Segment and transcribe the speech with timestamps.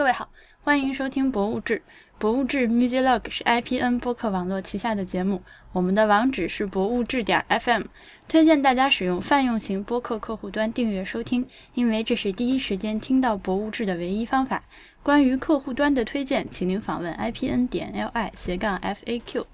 [0.00, 0.30] 各位好，
[0.62, 1.76] 欢迎收听《博物志》。
[2.16, 5.42] 《博物志 Music Log》是 IPN 播客网络旗下的节目，
[5.72, 7.82] 我们的网址是博物志点 FM。
[8.26, 14.62] 推荐大家使用泛用型播客客户端订阅收听，因为这是第一时间听到《博物志》的唯一方法。
[15.02, 19.44] 关于客户端的推荐，请您访问 IPN 点 LI 斜杠 FAQ。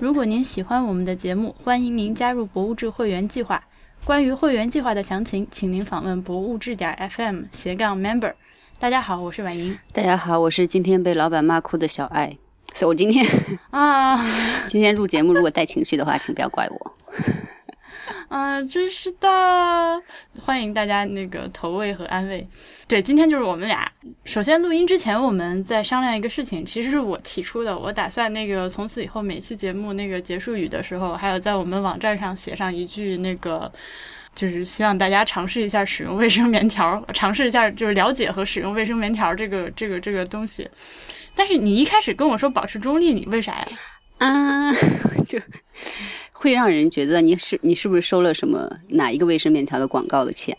[0.00, 3.62] 如果您喜欢我们的节目，欢迎您加入博物志会员计划。
[4.04, 8.34] 关于会员计划的详情，请您访问博物志点 FM 斜杠 Member。
[8.84, 9.74] 大家好，我是婉莹。
[9.94, 12.36] 大家好，我是今天被老板骂哭的小爱。
[12.74, 13.24] 所以我今天
[13.70, 14.14] 啊，
[14.68, 16.94] 今天录节目如果带情绪的话，请不要怪我。
[18.28, 20.02] 啊， 真是的！
[20.38, 22.46] 欢迎大家那个投喂和安慰。
[22.86, 23.90] 对，今天就是我们俩。
[24.26, 27.78] 首先录音之前，我们在商量一个事情，其实是我提出的。
[27.78, 33.72] 我打算那个从此以后每期节目那个结束语的时候，还有在我们网站上写上一句那个。
[34.34, 40.68] 就是希望大家尝试一下使用卫生棉条，尝试一下就是了解和使用卫生棉条这个这个这个东西。
[41.34, 43.66] 但是你一开始跟我说保持中立，你为啥呀？
[44.18, 44.72] 啊，
[45.26, 45.38] 就
[46.32, 50.56] 会让人觉得你是你是不是收了什么哪一个卫生棉条的广告的钱？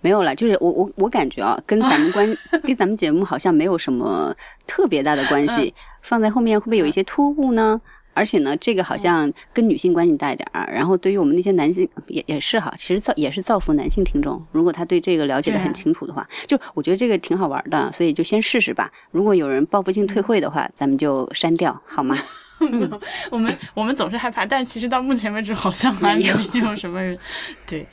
[0.00, 4.34] 没有了，就是我我我感觉啊，跟咱们关 跟咱们节目好像没有什么
[4.66, 5.74] 特别大的关系。
[6.00, 7.80] 放在后面会不会有一些突兀呢？
[8.14, 10.72] 而且呢，这个好像跟女性关系大一点儿。
[10.72, 14.42] 然后对于我们那些男性也也是哈，其实造也是造福男性听众。
[14.52, 18.90] 如果他对这个了解的很清楚的话，就我觉得这个挺好玩的，所以就先试试吧。
[19.10, 22.16] 如果有人报复性退会的话，咱们就删掉好吗？
[23.30, 26.22] 我们我们总是害怕，但其实到目前为止好像还没
[26.60, 27.18] 有什么人。
[27.66, 27.86] 对，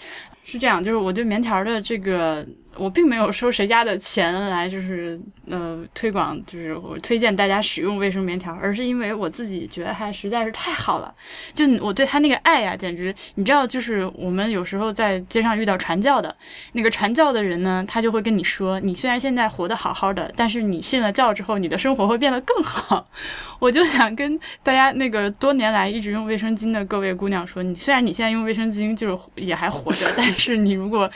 [0.44, 2.46] 是这样，就是我对棉条的这个。
[2.78, 5.20] 我并没有收谁家的钱来，就是
[5.50, 11.14] 呃推广，就是我推荐大家使用卫生棉条，而是因为我自己觉得它实在是太好了。
[11.54, 16.34] 就我对它那个爱呀，简直你知道，就是我们有时候在街上遇到传教的
[16.72, 23.06] 那个传教的人呢，他就会跟你说，你虽然现在活得好好的，但是你信了教之后，你的生活会变得更好。
[23.60, 31.10] 我就想跟大家那个多年来一直用卫生巾的各位姑娘说，你虽然你现在用卫生巾就是也还活着， 但是你如果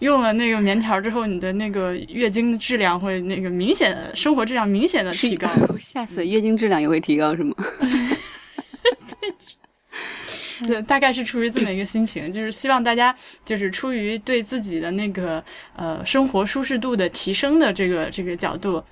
[0.00, 0.98] 用了那个棉条。
[1.08, 5.48] 之后，你的那个月经的质量会那个明显的生活质量明显的提高。
[5.80, 7.54] 吓死，月经质量也会提高是吗？
[10.66, 15.42] 对，大概是出于这么一个心情，就是希望大家就是出于对自己的那个
[15.74, 18.84] 呃生活舒适度的提升的这个这个角度，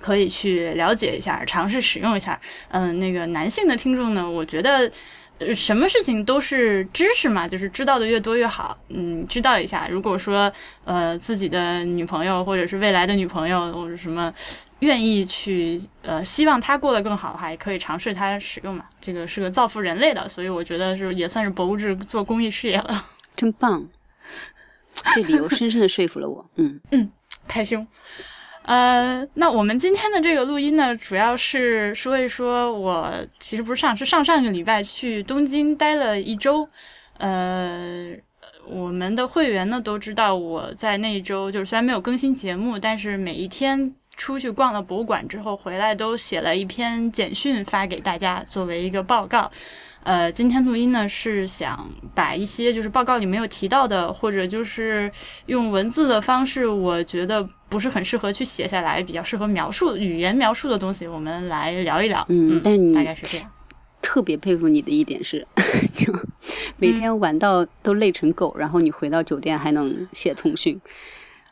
[0.00, 2.40] 可以去了解一下，尝试使用一下。
[2.68, 4.90] 嗯，那个男性的听众呢，我觉得。
[5.38, 8.78] 呃，什么事情都是知识嘛，就是知道的越多越好。
[8.88, 9.88] 嗯，知道一下。
[9.88, 10.52] 如果说
[10.84, 14.32] 呃自己的女朋友或者是未来的女朋友或者什么
[14.78, 18.84] 愿意去呃希望她过得更好的话，也可以尝试它使用嘛。
[19.00, 23.04] 这个是个造福人类的，所以我觉得是也算是博物志做公益事业了。
[23.34, 23.88] 真棒，
[25.16, 26.48] 这理由深深的说服了我。
[26.54, 27.10] 嗯嗯，
[27.48, 27.84] 拍胸。
[28.64, 36.66] 呃，那我们今天的这个录音呢，主要是说一说，我其实不是上，是上上个礼拜去东京待了一周。
[37.18, 38.10] 呃，
[38.66, 49.50] 我们的会员呢都知道，我在那一周就是虽然没有更新节目，但是每一天出去逛了博物馆之后回来，都写了一篇简讯发给大家作为一个报告。
[50.04, 55.10] 呃，今天录音呢是想把一些就是报告里没有提到的，或者就是
[55.46, 62.24] 用文字的方式，我觉得不是很适合去写下来，比较适合描述语言描述的东西，我们来聊一聊。
[62.28, 63.50] 嗯，但是你大概是这样。
[64.02, 65.44] 特别佩服你的一点是，
[65.96, 66.12] 就
[66.76, 70.78] 每天玩到都累成狗，然后你回到酒店还能写通讯，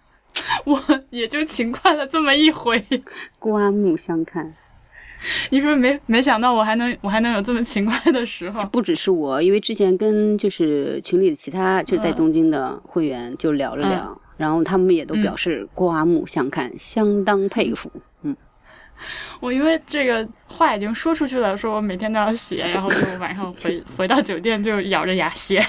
[0.66, 2.84] 我也就勤快了这么一回，
[3.40, 4.54] 刮目相看。
[5.50, 8.58] 你是不是没没想到我还能我还能有这么勤快的时候？
[8.66, 17.90] 不只是我，因为之前跟就是群里的其他就是在东京的会员就聊了聊，然后他们也都表示刮目相看，相当佩服。
[18.22, 18.36] 嗯，
[19.40, 25.64] 我因为这个话已经说出去了，说我每天都要写，然后就晚上回 回到酒店就咬着牙写，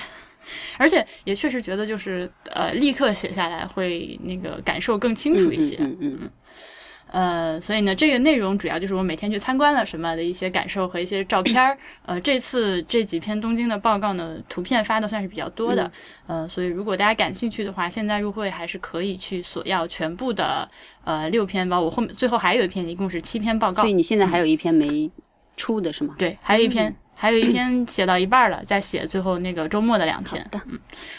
[0.77, 5.77] 而且也确实觉得就是呃立刻写下来会那个感受更清楚一些。
[5.79, 6.29] 嗯嗯嗯。
[7.13, 11.77] 呃，所以呢，这个内容主要就是我每天去参观了什么的一些感受和一些照片儿。
[12.07, 15.91] 呃，这次这几篇东京的报告呢，图片发的算是比较多的。
[16.25, 20.67] 呃，所以如果大家感兴趣的话，现在入会还是可以去索要全部的
[21.03, 21.79] 呃六篇吧。
[21.79, 23.83] 我后面最后还有一篇，一共是七篇报告。
[23.83, 25.11] 所以你现在还有一篇没
[25.55, 26.15] 出的是吗？
[26.17, 26.93] 对，还有一篇。
[27.15, 30.45] 还有一篇写到一半了，在写最后那个周末的两天。
[30.67, 30.77] 嗯，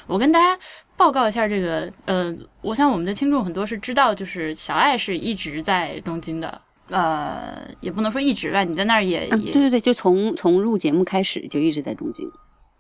[0.09, 0.59] 我跟大家
[0.97, 12.31] 报告一下这个，呃，我想我们的听众很多是知道，就是小爱是一直在东京的，呃，也不能说一直吧，你在那儿也也，对对对，就从从录节目开始就一直在东京，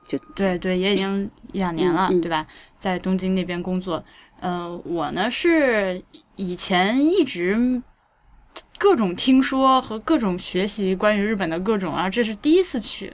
[0.06, 2.46] 就对对，也已经一两年了，对吧？
[2.78, 4.04] 在东京那边工作，
[4.40, 6.02] 呃，我呢是
[6.36, 7.82] 以前一直。
[8.78, 13.12] 各种听说和各种学习关于日本的各种，然后这是第一次去，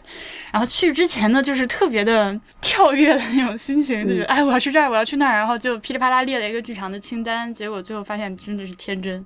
[0.52, 9.24] 然后去之前呢，就是特别的跳跃的那种心情，就是哎，我要去这儿，我要去那儿，然后就噼里啪啦列了一个巨长的清单，结果最后发现真的是天真，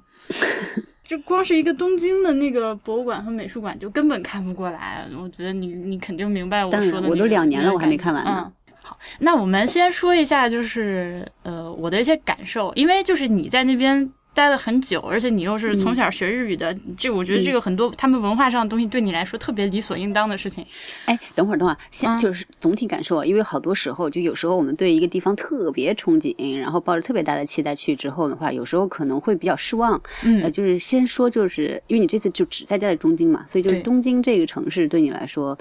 [1.05, 5.07] 就光是一个东京的那个博物馆和美术馆就根本看不过来。
[5.17, 8.53] 我觉得你你肯定明白我说的，我都两年了，我还没看完呢。
[8.83, 14.13] 好，那我们先说一下，就是呃我的一些感受，因为就是你在那边。
[14.35, 20.67] 待了很久，而且你又是从小学日语的，这我觉得这个很多他们文化上的东西对你来说特别理所应当的事情。
[21.05, 30.01] 哎，等会儿，等会儿，先就是总体感受，因为好多时候就有时候我们对一个地方特别憧憬，然后抱着特别大的期待去之后的话，有时候可能会比较失望。
[30.25, 35.57] 嗯，呃，就是先说，就是因为你这次就只在待在东京嘛，所以就是东京这个城市对你来说，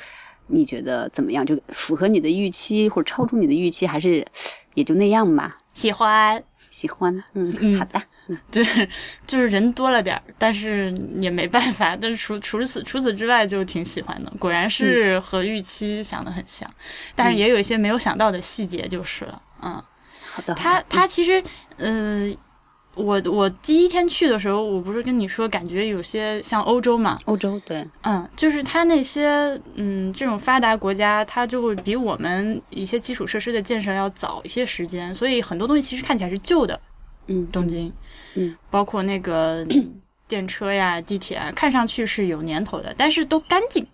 [0.48, 1.46] 你觉得怎么样？
[1.46, 4.26] 就符合你的预期，或者超出你的预期，还是
[4.74, 5.58] 也就那样吧？
[5.76, 6.44] 喜欢。
[6.70, 8.02] 喜欢，嗯嗯，好的，
[8.38, 8.88] 嗯，就是
[9.26, 11.96] 就是人多了点儿，但是也没办法。
[11.96, 14.32] 但是除除此除此之外，就挺喜欢的。
[14.40, 16.70] 果然是和预期想的很像，
[17.16, 19.42] 但是也有一些没有想到的细节，就是了。
[19.62, 19.84] 嗯，
[20.32, 20.54] 好的。
[20.54, 21.44] 他他其实，
[21.78, 22.36] 嗯。
[22.96, 27.18] 我我第一天去的时候，我不是跟你说，感觉有些像欧洲嘛？
[27.26, 36.80] 欧洲对，嗯，就是它那些嗯这种发达国家，它就会比我们一些基础设施的建设要早一些时间，所以很多东西其实看起来是旧的。
[37.28, 37.92] 嗯，东京，
[38.36, 39.66] 嗯，包括那个
[40.28, 43.86] 电车呀、地铁啊，看上去是有年头的，但是都干净。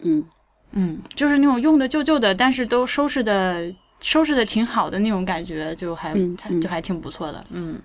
[0.00, 0.24] 嗯
[0.72, 6.14] 嗯，就是那种用的旧旧的，但是都收拾的收拾的挺好的那种感觉，就还
[6.60, 7.44] 就还挺不错的。
[7.50, 7.80] 嗯。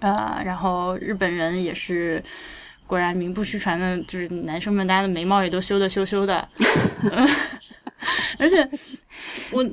[0.00, 2.22] 呃，然后日本人也是，
[2.86, 6.48] 果然名不虚传的，就是男生们大家的眉毛也都修的修修的，
[8.38, 8.68] 而且
[9.50, 9.68] 我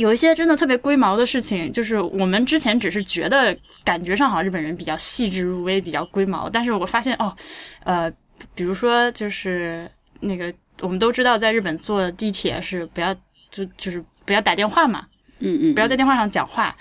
[0.00, 3.54] 有一些真的特别龟毛的事情，就是我们之前只是觉得
[3.84, 7.36] 感觉上好像日本人比较细致入微，比较龟毛，但是我发现哦，
[7.84, 8.10] 呃，
[8.54, 13.14] 比如说就是那个我们都知道，在日本坐地铁是不要
[13.50, 15.06] 就就是不要打电话嘛。
[15.42, 16.74] 嗯嗯，不要在电话上讲话。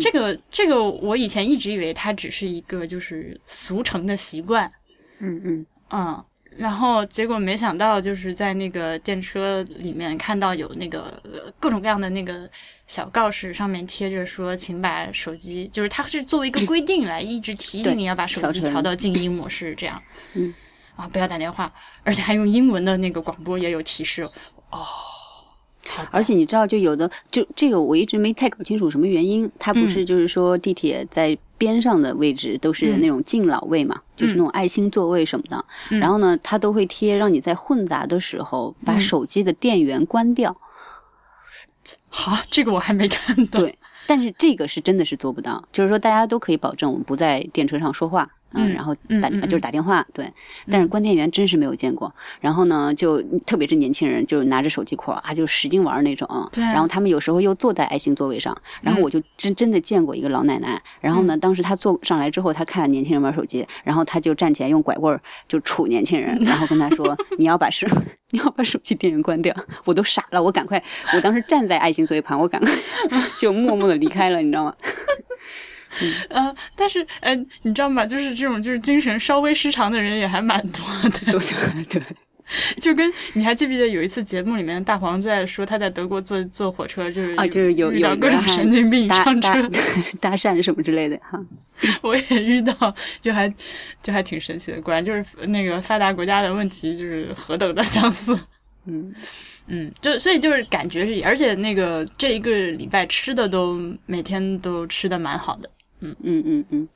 [0.00, 4.70] 这个这个，我以前一直以为它只是一个就是俗成的习惯。
[5.18, 6.24] 嗯嗯嗯，
[6.56, 11.22] 然后结果没想到，就是在那个电车里面看到有那个
[11.58, 12.48] 各种各样的那个
[12.86, 20.02] 小告示，上面贴着说，请把手机，就是它是作为一个规定来一直提醒你要把手机调到静音模式，这样。
[20.34, 20.52] 嗯
[20.96, 21.72] 啊，不要打电话，
[22.02, 24.22] 而且还用英文的那个广播也有提示。
[24.70, 24.86] 哦。
[26.10, 29.50] 而且你知道，就有的就这个，我一直没太搞清楚什么原因。
[29.58, 35.64] 它不是就是说地铁在边上的位置都是那种敬老位嘛，就是那种爱心座位什么的。
[35.98, 40.56] 然后呢，它都会贴让你在混杂的时候把手机的电源关掉。
[42.08, 43.60] 好，这个我还没看到。
[43.60, 48.28] 对，但是这个是真的是做不到，就是说大家都可以保证我们不在电车上说话。
[48.54, 50.30] 嗯，然后打就是打电话，对，
[50.70, 52.12] 但是关电源真是没有见过。
[52.40, 56.28] 然后呢，就特别是年轻人，就拿着手机壳啊，就使劲玩那种。
[56.52, 56.62] 对。
[56.64, 60.80] 然后他们有时候又坐在爱心座位上，然后我就真真的见过一个老奶奶。
[61.00, 67.86] 然后呢，当时她坐上来之后，她看年轻人玩手机，然后她就站起来用拐棍儿就杵年轻人， 然后跟他说：“你要把手
[68.30, 70.82] 你要把手机电源关掉。”我都傻了，我赶快，
[71.14, 72.70] 我当时站在爱心座位旁，我赶快
[73.38, 74.74] 就默默的离开了，你知道吗？
[76.28, 78.06] 嗯，但是，呃，你知道吗？
[78.06, 81.38] 就是这种，就是精神稍微失常的人也还蛮多的。
[81.90, 82.02] 对，
[82.80, 89.62] 就跟你还记不记得有一次节目里面，大黄在说他在德国坐坐火车，就是啊，就是有遇到各种神经病上车
[90.20, 91.40] 搭讪什么之类的哈。
[92.02, 93.52] 我也遇到，就还
[94.02, 94.80] 就还挺神奇的。
[94.80, 98.38] 果然就是那个发达国家的问题，就是何等的相似。
[98.86, 99.14] 嗯
[99.68, 105.70] 嗯，就所以就是感觉是，而且那个这一个礼拜吃的都每天都吃的蛮好的。
[106.02, 106.88] 嗯嗯嗯嗯，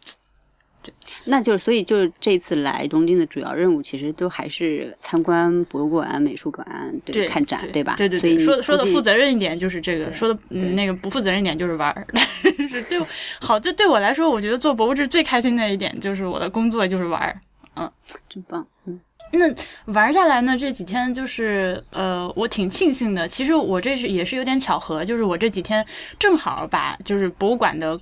[0.82, 0.92] 对，
[1.26, 6.66] 那就是所以就是这次来东京的主要任务，其实都还是参观博物馆、美术馆，
[7.04, 7.94] 对，看展，对吧？
[7.96, 12.06] 对对对，说说的负责任一点就是这个，说的那个不负责任一点就是玩儿。
[12.68, 13.00] 是对，
[13.40, 17.40] 好，这对我来说，我觉得做博物志最开心的一点就是我的工作就是玩儿。
[17.76, 17.90] 嗯，
[18.28, 18.66] 真棒。
[18.86, 19.00] 嗯，
[19.32, 23.28] 那玩下来呢，这几天就是呃，我挺庆幸的。
[23.28, 25.84] 其实我这是也是有点巧合，就是我这几天
[26.18, 28.00] 正好把就是博物馆的。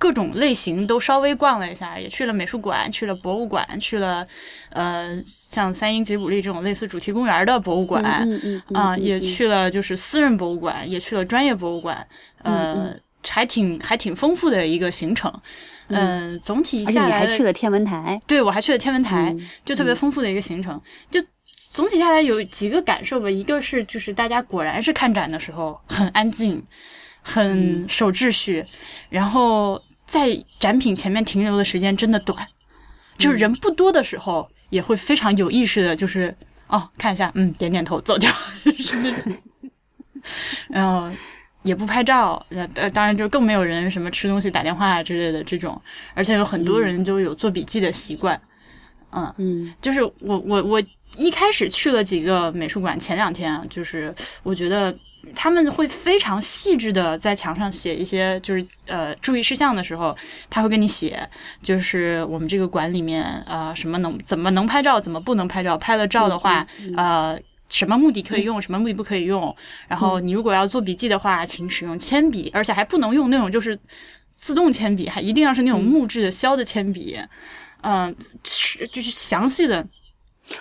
[0.00, 4.26] 各种类型都稍微逛了一下，也去了美术馆，去了博物馆，去了，
[4.70, 8.02] 呃，像三英吉卜力这种类似主题公园的博物馆，
[8.72, 12.08] 啊，也去了就是私人博物馆，也去了专业博物馆，
[12.42, 12.96] 呃，
[13.28, 15.30] 还挺还挺丰富的一个行程，
[15.88, 20.80] 嗯，总体下来还去了天文台，对我还去了天文台，就特别丰富的一个行程，
[21.10, 21.22] 就
[21.54, 26.64] 总体下来有几个感受吧，一个是就是大家果然是看展的时候很安静，
[27.20, 28.64] 很守秩序，
[29.10, 29.78] 然后。
[30.10, 32.44] 在展品前面停留的时间真的短，
[33.16, 36.36] 就是人不多的时候，也会非常有意识的，就是
[36.66, 38.28] 哦看一下，嗯，点点头走掉，
[38.76, 39.36] 是那种。
[40.68, 41.08] 然后
[41.62, 45.80] 也不拍照，呃，当然就更没有人什么吃东西、打电话之类的这种，
[46.12, 48.38] 而且有很多人就有做笔记的习惯。
[49.12, 50.82] 嗯嗯，就是我我我
[51.16, 54.12] 一开始去了几个美术馆，前两天啊，就是
[54.42, 54.92] 我觉得
[55.34, 60.16] 他们会非常细致的在墙上写一些就是呃注意事项的时候，
[60.48, 61.28] 他会跟你写，
[61.62, 69.54] 就是我们这个馆里面呃什么能怎么能拍照，怎么不能拍照，拍了照的话，呃什么目的可以用，什么目的不可以用，
[69.86, 73.78] 然后你如果要做笔记的话，请使用铅笔，而且还不能用那种就是
[74.34, 77.18] 自动铅笔，还一定要是那种木质的削的铅笔。
[77.82, 79.86] 嗯，是就是详细的，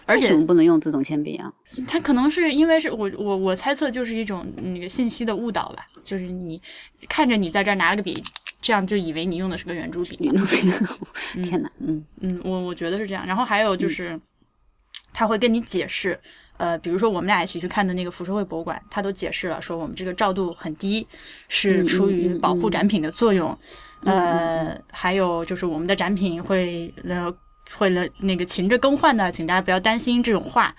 [0.05, 1.51] 而且为什么不能用自动铅笔啊？
[1.87, 6.61] 它可能是因为是我我我猜测就是一种那个信息的误导吧，就是你
[7.07, 8.23] 看着你在这儿拿了个笔，
[8.61, 10.15] 这样就以为你用的是个圆珠笔。
[10.19, 13.25] 圆珠笔，天哪，嗯嗯，我我觉得是这样。
[13.25, 14.19] 然后还有就是，
[15.13, 16.19] 他会跟你解释，
[16.57, 21.07] 呃，比如说我们俩一起去看的那个浮世绘博物馆，他都解释了，说我们这个照度很低，
[21.47, 23.57] 是出于保护展品的作用。
[24.03, 27.33] 呃，还有就是我们的展品会呃
[27.75, 30.75] 会了那个勤着更换的，请大家不要担心这种话。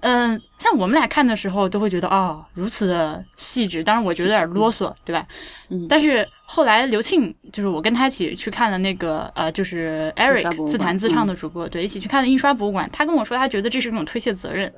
[0.00, 3.84] 嗯，像我们俩看的时候都会觉得哦，如此的细致。
[3.84, 5.24] 当然，我觉得有点啰嗦，对吧？
[5.68, 12.90] 嗯但是后来刘庆，就是我跟他一起去看了那个呃，就是 Eric 自弹自唱的主播，对，一起去看了印刷博物馆。
[12.92, 14.72] 他跟我说，他觉得这是一种推卸责任。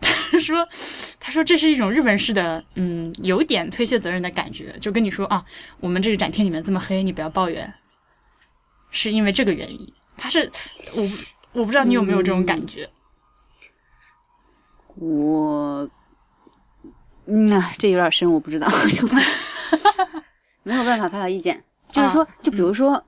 [0.00, 0.68] 他说
[1.18, 5.44] ：“他说这是一种日本式的，嗯，有点推卸责任的感觉，就跟你说啊，
[5.80, 7.72] 我们这个展厅里面这么黑，你不要抱怨，
[8.92, 9.92] 是因为这个原因。
[10.18, 10.50] 他是
[10.94, 11.02] 我
[11.52, 12.88] 我不知道你有没有这种感觉，
[14.96, 15.88] 我，
[17.26, 19.06] 嗯啊，这有点深，我不知道， 就
[20.64, 21.64] 没有办法发表意见。
[21.90, 23.02] 就是说，就比如说，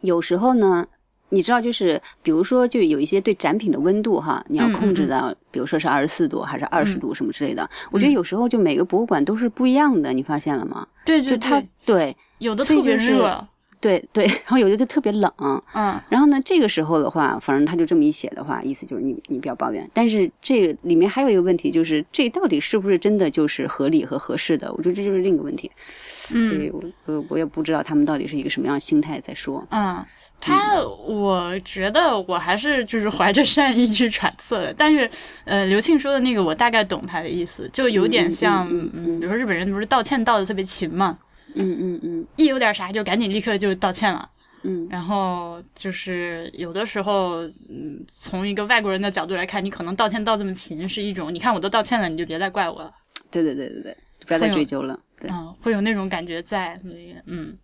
[0.00, 0.84] 有时候呢，
[1.28, 7.68] 你知道，就是比如说，就有一些对展品的温度哈，你要控制到，比如说是二十四度还是二十度什么之类的。
[7.92, 10.86] 我觉得有时候就每个博物馆都是不一样的，你发现了吗？
[11.04, 13.46] 对对就它对，对有的特别热，
[13.80, 15.30] 对对，然后有的就特别冷，
[15.74, 19.88] 嗯然后呢，这个时候的话，反正他就这么一写的话，意思就是你你不要抱怨。
[19.92, 24.72] 但是这个里面还有一个问题，就是这到底是不是真的就是合理和合适的？
[24.72, 25.70] 我觉得这就是另一个问题。
[25.96, 29.66] 所嗯以我我我也不知道他们到底是一个什么样的心态在说。
[29.70, 30.04] 嗯。
[30.38, 35.10] 他，我觉得我还是就是怀着善意去揣测的，但是，
[35.46, 41.18] 呃，刘庆说的那个我大概懂他的意思，就有点像，嗯嗯嗯，比如说日本人不是道歉道的特别勤嘛，
[41.56, 42.26] 嗯嗯嗯。
[42.36, 44.30] 一有点啥就赶紧立刻就道歉了，
[44.62, 44.86] 嗯。
[44.90, 52.94] 然后就是有的时候，嗯，从一个外国人的角度来看，你可能道歉道这么勤是一种，你看我都道歉了，你就别再怪我了，
[53.30, 53.96] 对对对对对，
[54.26, 54.98] 不要再追究了。
[55.18, 57.56] 对，嗯，会有那种感觉在，所以嗯，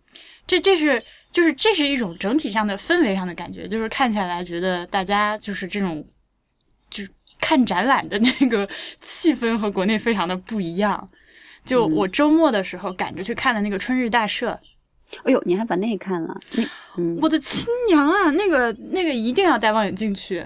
[0.47, 6.03] 这这是就是这是一种整体上的氛围上的感觉，就是看起来觉得大家就是这种，
[6.89, 7.09] 就是
[7.39, 8.67] 看展览的那个
[9.01, 11.07] 气氛和国内非常的不一样。
[11.65, 14.59] 就我周末的时候赶着去看了那个春日大社，
[15.23, 16.39] 哎呦，你还把那个看了？
[16.55, 16.63] 那
[16.97, 20.45] 嗯，我的亲娘啊，那个那个一定要戴望远镜去。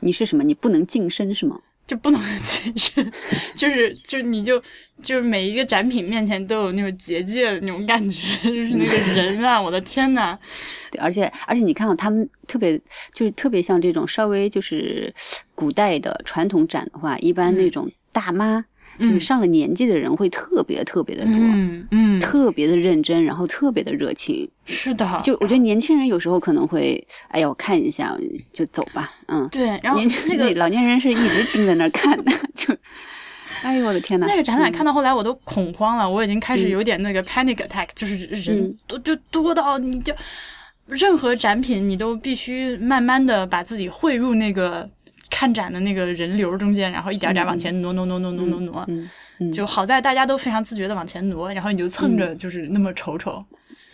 [0.00, 0.42] 你是什么？
[0.42, 1.60] 你不能近身是吗？
[1.86, 3.12] 就不能近身，
[3.54, 4.60] 就是就是你就
[5.04, 10.36] 就是每一个展品面前都有那种结界的那种感觉， 就是那个人啊，我的天呐！
[10.90, 12.76] 对，而且而且你看到他们特别
[13.14, 15.14] 就是特别像这种稍微就是
[15.54, 18.64] 古代的传统展的话，一般那种大妈、
[18.98, 24.48] 就是上了年纪的人会特别特别的多，嗯嗯，特别的认真，然后特别的热情。
[24.64, 25.66] 是的，就我觉得。
[25.66, 28.16] 年轻人有时候可能会，哎呀，我看一下
[28.52, 29.48] 就走吧，嗯。
[29.50, 32.72] 对，然后年轻那个老年人是一直盯在那儿看的， 就，
[33.62, 38.78] 哎呦我的天呐，那个展览看到后来我都恐慌了，我已经开始有点那个 panic attack，就是人嗯。
[38.86, 40.14] 都就多到你就
[40.86, 44.88] 任何展品你都必须慢慢的把自己汇入那个
[45.36, 48.86] 看展的那个人流中间，然后一点点往前挪挪挪挪挪挪
[49.38, 53.44] 挪，就好在大家都非常自觉的往前挪，然后你就蹭着就是那么瞅瞅。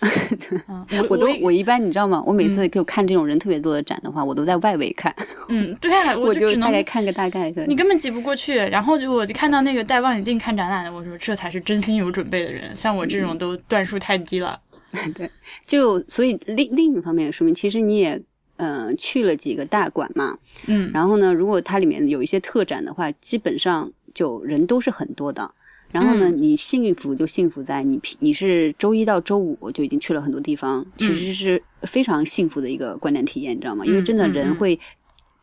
[0.69, 2.23] 嗯，我我都我我一般你知道吗？
[2.25, 5.13] 我每次就看这种人特别多的展的话，我都在外围看，
[5.49, 7.67] 嗯， 对啊，我就只能大概看个大概的。
[7.67, 14.57] 你根本挤不过去，然后就我就看到那个戴望远镜看展览的，我说这才是真心有准备的人，像我这种都段数太低了。
[15.15, 15.29] 对，
[15.67, 18.21] 就所以另另一方面也说明，其实你也
[18.63, 25.51] 嗯、呃去了几个大馆嘛，嗯然后呢，如果它里面有一些特展的话，基本上就人都是很多的。
[25.91, 33.85] 然后呢，嗯你幸福就幸福在你平你是周一到周五就已经去了很多地方，其嗯实是非常幸福的一个观展体验，你知道吗？
[33.85, 34.79] 因为真的人会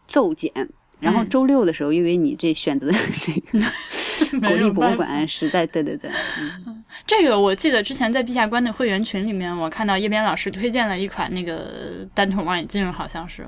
[0.08, 0.52] 骤减。
[1.00, 3.60] 然后嗯周六的时候，因为你这选择的 这个
[4.42, 6.10] 国立博物馆实在，对对对，
[6.66, 13.48] 嗯 这个我记得之前在陛下观的会员群里面，我看到叶边老师推荐了一款那个单筒望远镜，好像是。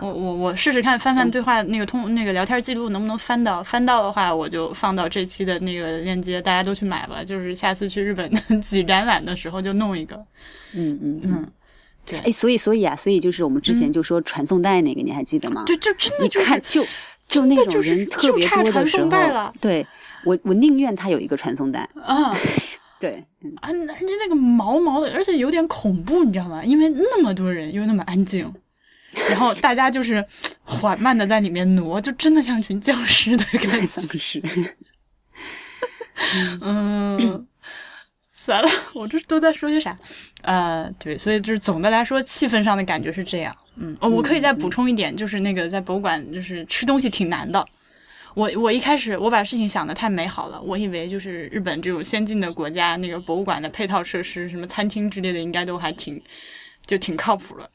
[0.00, 7.22] 我我我试试看翻翻对话那个通那个聊天记录能不能翻到，翻到的话我就放到这期的那个链接，大家都去买吧。
[7.22, 8.32] 就是下次去日本
[8.62, 10.16] 挤展览的时候就弄一个。
[10.72, 11.52] 嗯嗯嗯，
[12.06, 12.18] 对。
[12.20, 15.62] 哎，所以所以啊，所以就是我们之前就说传送带那个，你还记得吗？
[15.66, 16.82] 就就真的你看就
[17.28, 19.86] 就那种人特别多的时候，对
[20.24, 22.34] 我我宁愿他有一个传送带啊。
[23.00, 23.24] 对，
[23.60, 26.64] 啊，人家那个毛毛的，而且有点恐怖，你知道吗？
[26.64, 28.52] 因为那么多人又那么安静。
[29.28, 30.24] 然后大家就是
[30.62, 33.86] 缓慢的在里面挪，就真的像群僵尸的感觉。
[34.16, 34.40] 是，
[36.60, 37.46] 嗯，
[38.32, 39.98] 算了，我这都在说些啥？
[40.42, 43.54] 呃，对，所以就是总的来说，气氛上的感觉是这样。
[43.76, 47.66] 嗯，哦，我可以再补充一点，就是那个在博物馆，就是吃东西挺难的。
[48.34, 56.18] 我我一开始我把事情想的太美好了，我以为就是日本这种先进的国家，那个博物馆的配套设施，什么餐厅之类的，应该都还挺
[56.86, 57.68] 就挺靠谱了。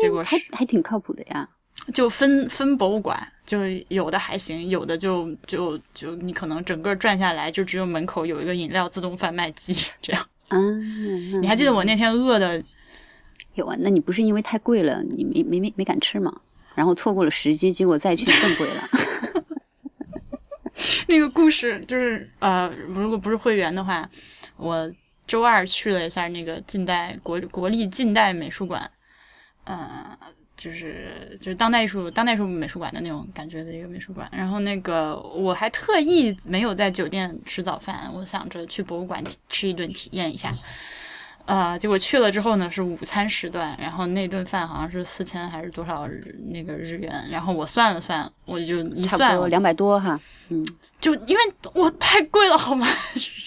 [0.00, 1.48] 结果还还挺靠谱的呀，
[1.92, 10.26] 就分分博物馆，就有的还行，有的就就就你可能整个转下来，就只有门口有一个饮料自动贩卖机这样。
[10.48, 12.62] 嗯，你还记得我那天饿的？
[13.58, 16.34] 有啊，那你不是因为太贵了，你没没没没敢吃吗？
[16.74, 18.82] 然后错过了时机，结果再去更贵了。
[21.08, 24.08] 那个故事就是呃，如果不是会员的话，
[24.56, 24.90] 我
[25.26, 28.88] 周二去了一下那个近代国国立近代美术馆。
[29.64, 30.16] 嗯，
[30.56, 34.28] 就是就是当代艺术当代艺术美术馆的那种感觉的一个美术馆。
[34.32, 40.54] 然后那个我还特意没有在酒店吃早饭，我想着去博物馆吃一顿体验一下。
[41.48, 46.06] 呃，结果去了之后呢，是午餐时段，然后那顿饭好像是四千还是多少
[46.52, 47.10] 那个日元。
[47.30, 50.62] 然后我算了算，我就一算两百多哈，嗯，
[51.00, 52.86] 就因为我太贵了好吗？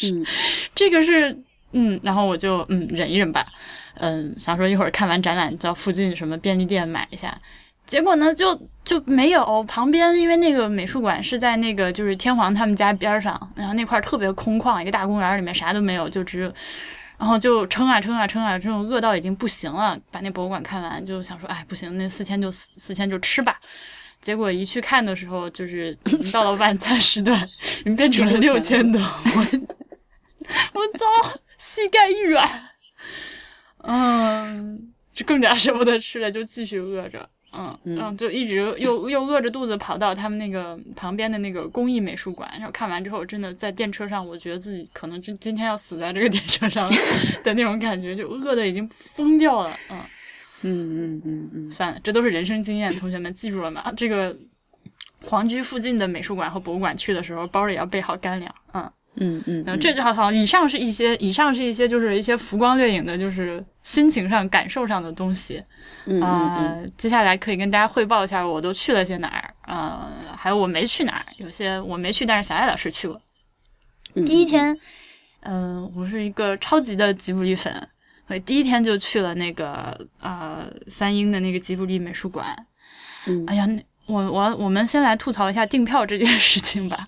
[0.03, 0.25] 嗯，
[0.73, 1.37] 这个是
[1.73, 3.45] 嗯，然后我就嗯忍一忍吧。
[3.95, 7.39] 嗯，想说一会儿看完展览，到附近什么便利店买一下，
[7.85, 9.63] 结果呢，就就没有。
[9.65, 16.53] 旁边因为那个美术馆是在那个就是天皇他们家边上，然后那块特别空旷，一个大公园里面啥都没有，就只有，
[17.21, 19.95] 然后就撑啊撑啊撑啊，这种饿到已经不行了。
[20.09, 23.59] 把那博物馆看完，就想说，哎，不行，那四千就四千就吃吧。
[24.19, 25.95] 结果一去看的时候，就是
[26.33, 27.47] 到了晚餐时段，
[27.81, 28.99] 已经变成了六千多，
[29.35, 29.39] 我
[30.73, 32.69] 我操，膝盖一软。
[33.83, 37.29] 嗯，就更加舍不得吃了，就继续饿着。
[37.53, 46.89] 嗯嗯，就一直又又饿着肚子跑到他们那个旁边的那个工艺美术馆，然后看完之后，真的在电车上，我觉得自己可能就今天要死在这个电车上
[47.43, 49.75] 的那种感觉，就饿的已经疯掉了。
[49.89, 49.99] 嗯
[50.63, 53.91] 嗯嗯嗯嗯，算了，这都是人生经验，同学们记住了吗？
[53.97, 54.35] 这个
[55.25, 58.53] 皇居附近的美术馆和博物馆去的时候，包里要备好干粮。
[58.73, 58.91] 嗯。
[59.15, 60.31] 嗯嗯，这就好好。
[60.31, 65.61] 以上是一些，以上是一些，就是一些浮光掠影的，就是心情上、感受上的东西。
[66.05, 70.09] 嗯，接下来可以跟大家汇报一下，我都去了些哪儿啊？
[70.35, 73.21] 还有我没去哪儿，有些我没去，但是小艾老师去过。
[74.25, 74.75] 第一天，
[75.41, 77.71] 嗯，我是一个超级的吉卜力粉，
[78.27, 82.47] 所以第一天就去了那个呃三英的那个吉卜力美术馆。
[83.27, 83.67] 嗯，哎呀，
[84.07, 87.07] 我我我们先来吐槽一下订票这件事情吧。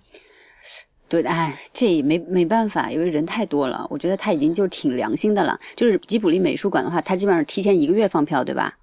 [1.13, 3.85] 对，哎，这也没没办法，因为人太多了。
[3.87, 5.55] 我觉得他已经就挺良心的了。
[5.75, 8.75] 就是吉卜力美术馆的话，他基本上提前一个月放票，对吧？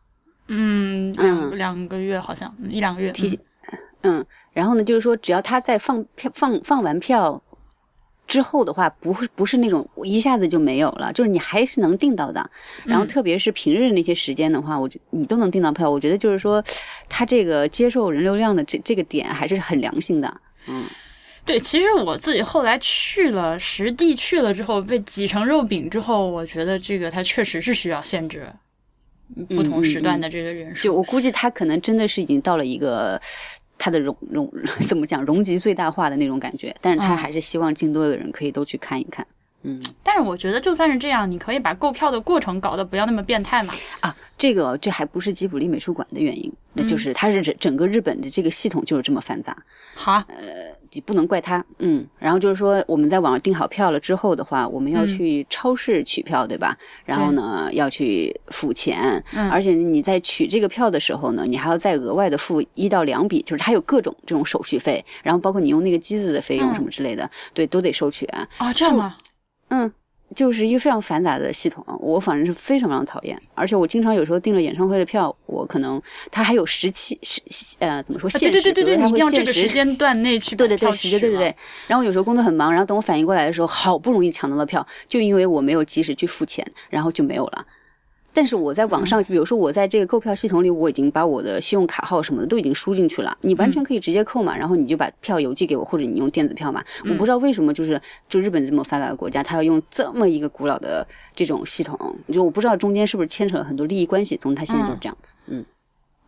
[0.46, 3.36] 嗯嗯，两个月好像一两个月提。
[4.02, 7.42] 嗯，然后呢，就是说，只要他在放票放放完票
[8.28, 12.48] 之后的话，不会不是那种一下子就没有了，就是你还是能订到的。
[12.84, 15.90] 然后特别是平日那些时间的话，我觉你都能订到票。
[15.90, 16.62] 我觉得就是说，
[17.08, 20.40] 他这个接受人流量的这这个点还是很良心的。
[20.68, 20.84] 嗯。
[21.50, 28.46] 对，其实我自己后来去了实地去了之后，被挤成肉饼之后，我觉得这个它确实是需要限制
[29.48, 30.84] 不同时段的这个人数。
[30.84, 33.20] 就我估计，他可能真的是已经到了一个
[33.76, 34.48] 他的容容
[34.86, 36.72] 怎么讲，容积最大化的那种感觉。
[36.80, 39.26] 但是他还是希望更多的人可以都去看一看。
[39.64, 43.74] 嗯，但是我觉得就算是这样，你可以把购票的过程搞得不要那么变态嘛。
[43.98, 49.56] 啊，这个这还不是吉卜力美术馆的原因，那就是它是整整个日本的这个系统就是这么繁杂。
[49.96, 50.78] 好，呃。
[50.92, 56.76] 你不能怪他，嗯，然后就是说我们在网上订好票了之后的话，我们要去超市取票，对吧？
[57.04, 68.48] 然后呢，要去付钱，嗯而且你在取这个票的时候呢，你还要再额外的付一到两笔，就是它有各种这种手续费，然后包括你用那个机子的费用什么之类的，对，都得收取啊。
[68.74, 69.16] 这样吗？
[69.68, 69.92] 嗯，
[70.34, 73.40] 就是一个非常繁杂的系统，我反正是非常非常讨厌。
[73.54, 77.40] 而且我经常有时候订了演唱会的票，我可能它还有时期时
[77.80, 81.56] 呃怎么说限时，对对对对，比如它你一定要这个时间段内去把对对对，票时间对对对。
[81.86, 87.66] 然后有时候工作很忙，然后等我反应过来的时候，好不容易抢到了票，就因为我没有及时去付钱，然后就没有了。
[88.32, 96.82] 但是我在网嗯上，比如说我在这个购票系统里，我已经把我的信用卡号什么的都已经输进去了，你嗯完全可以直接扣嘛，然后你就把票邮寄给我，或者你用电子票嘛。
[97.04, 101.98] 嗯我不知道为什么，就是就日本这么发达的国家，它要用这么一个古老的这种系统，
[102.32, 104.36] 就我不知道中间是不是牵扯了很多利益关系。
[104.36, 105.36] 总之，它现在就是这样子。
[105.46, 105.64] 嗯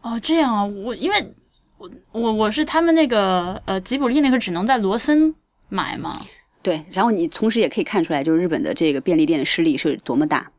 [0.03, 1.35] 哦，这样啊，我因为
[1.79, 5.33] 我我我是他们那个呃吉卜力那个只能在罗森
[5.69, 6.21] 买嘛，
[6.63, 10.51] 对，然后你同时也可以看出来，就是日本的这个便利店的势力是多么大。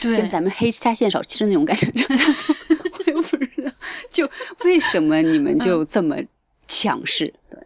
[0.00, 2.14] 对跟咱们黑纱线少吃那种感觉差不
[2.74, 2.86] 多。
[2.98, 3.70] 我也不知道，
[4.10, 4.28] 就
[4.64, 6.16] 为什么你们就这么
[6.66, 7.32] 强势？
[7.50, 7.58] 对，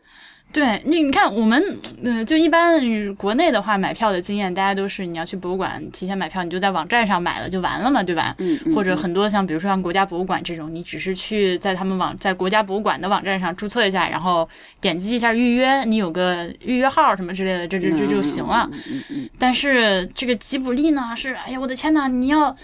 [0.52, 2.78] 对，你你看，我们呃，就一般
[3.14, 8.34] 国内的话，买票的经验，大家都是你要去博物馆提前买票，你就在网站上买了就完了嘛，对吧？
[8.36, 14.46] 嗯嗯或者很多像比如说像国家博物馆这种，你只是去在他们网在国家博物馆的网站上注册一下，然后
[14.78, 18.68] 点击一下预约，你有个预约号什么之类的，这这这就行了。
[18.74, 22.54] 嗯嗯嗯但是这个吉卜力呢，是哎呀，我的天呐，你要，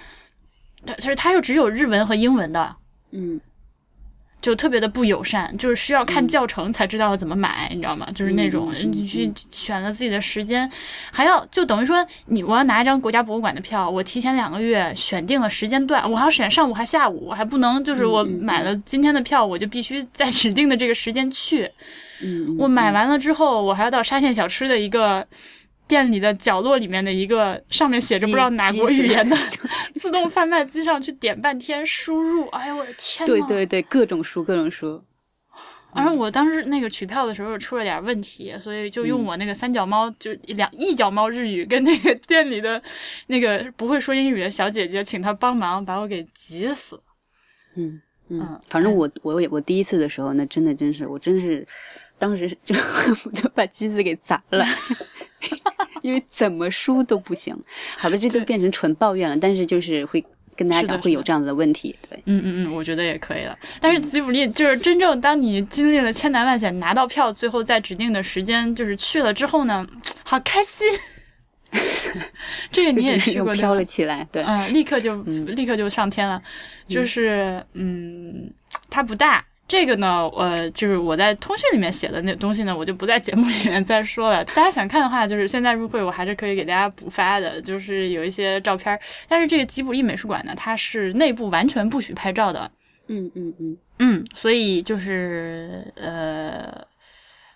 [0.85, 2.77] 但是它又只有日文和英文的，
[3.13, 3.41] 嗯
[4.41, 8.07] 就特别的不友善，就是需要看教程才知道怎么买，你知道吗？
[8.15, 10.71] 就是那种你去选了自己的时间，
[11.11, 21.71] 还要就等于说你我要拿一张国家博物馆的票，我提前两个月选定了时间段，我还要选上午还下午，我还不能就是我买了今天的票，我就必须在指定的这个时间去。
[22.23, 25.27] 嗯，我买完了之后，我还要到沙县小吃的一个。
[25.89, 29.37] 店里的角落里面的一个上面写着不知道哪国语言的
[29.97, 33.27] 自动贩卖机上去点半天输入，哎呦我的天呐！
[33.27, 35.03] 对对对，各种输各种输。
[35.95, 42.81] 而我当时那个取票的时候出了点问题，所以就用我那个三脚猫，就两一脚猫日语跟那个店里的
[43.29, 47.01] 那个不会说英语的小姐姐，请她帮忙把我给急死。
[47.75, 51.67] 嗯嗯嗯，反正我我也我第一次的时候，那真的真是我真是
[52.19, 54.65] 当时就恨不得把机子给砸了。
[56.03, 57.57] 因为怎么输都不行，
[57.97, 59.37] 好吧，这都变成纯抱怨了。
[59.37, 60.25] 但是就是会
[60.57, 63.57] 跟大家讲会有这样子的问题，对，嗯嗯嗯，我觉得也可以了。
[63.81, 69.87] 但是吉卜力就是真正当你经历了千难万险拿到票，最后在指定的时间就是去了之后呢，
[70.25, 70.87] 好开心。
[72.73, 76.43] 这个你也试又过飘了起来，对，嗯，立刻就、立刻就上天了。
[76.89, 78.51] 就是嗯，
[78.89, 79.45] 它不大。
[79.69, 84.43] 这个呢，呃，就是我在通讯里面写的那东西呢，我就不在节目里面再说了。
[84.47, 88.99] 大家想看的话，就是现在入会，我还是可以给大家补发的，就是有一些照片。
[89.29, 92.71] 但是这个吉卜力美术馆呢，它是内部完全不许拍照的。
[93.09, 96.87] 嗯嗯嗯，嗯，所以就是呃，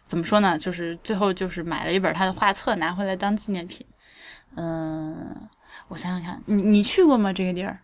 [0.07, 0.59] 怎么说呢？
[0.59, 3.87] 就是最后就是买了一本他的画册拿回来当纪念品。
[4.57, 5.49] 嗯、
[5.89, 7.33] 我想想看，你你去过吗？
[7.33, 7.79] 这个地儿？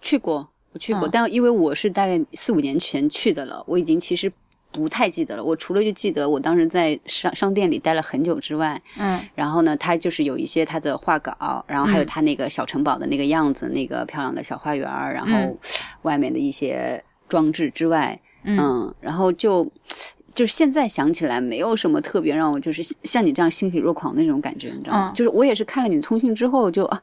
[0.00, 4.30] 去过，我去过，嗯但因为我是大概四五年前去的了，我已经其实
[4.70, 5.42] 不太记得了。
[5.42, 15.58] 我除了就记得我当时在商商店里待了很久之外，嗯然后呢，他就是有一些他的画稿，然后还有他那个小城堡的那个样子，那个漂亮的小花园儿，然后嗯
[16.02, 19.70] 外面的一些装置之外，嗯嗯，然后就。
[20.34, 25.10] 就是现在想起来，没有什么特别让我就是像你这样欣喜若狂的那种感觉，你知道吗？
[25.10, 27.02] 嗯就是我也是看了你的通讯之后就啊，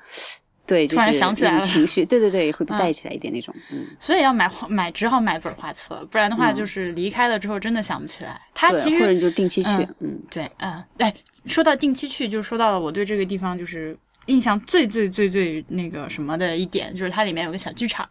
[0.65, 8.39] 对，突然想起来了情绪，对对对，会带起来一点那种，嗯，所以要买画买，只好买本画册，不然的话就是离开了之后真的想不起来。
[8.53, 11.13] 他，其实或者你就定期去，嗯嗯对，嗯，哎，
[11.45, 18.09] 说到定期去，就说到了我对这个地方就是印象最最最最那个什么的一点，就是它里面有个小剧场。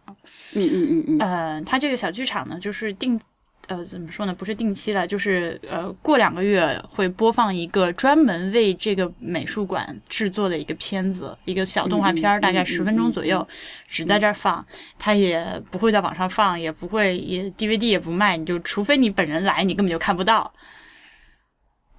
[0.53, 3.19] 嗯嗯嗯嗯，呃，它这个小剧场呢，就是定。
[3.67, 4.33] 呃，怎么说呢？
[4.33, 13.47] 不是定期的，就是呃，过两个月会播放一个专门为这个美术馆制作的一个片子，一个小动画片，嗯嗯大概嗯十分钟左右，
[13.87, 14.63] 只在这儿放，
[14.99, 20.53] 它也不会在网上放，也不会也 DVD 也不卖，你就除非你本人来，你根本就看不到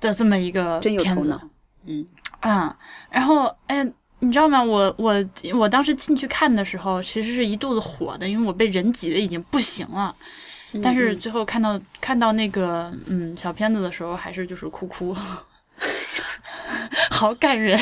[0.01, 1.41] 的这么一个片子。
[1.87, 2.07] 嗯
[2.41, 2.79] 啊、
[3.11, 3.85] 然后哎，
[4.21, 4.63] 你知道吗？
[4.63, 5.15] 我我
[5.55, 10.15] 我当时进去看的时候，其实是一肚子火的，因为我被人挤的已经不行了。
[10.83, 15.17] 但是最后看到看到那个嗯小片子的时候，还是就是哭哭，
[17.11, 17.79] 好感人。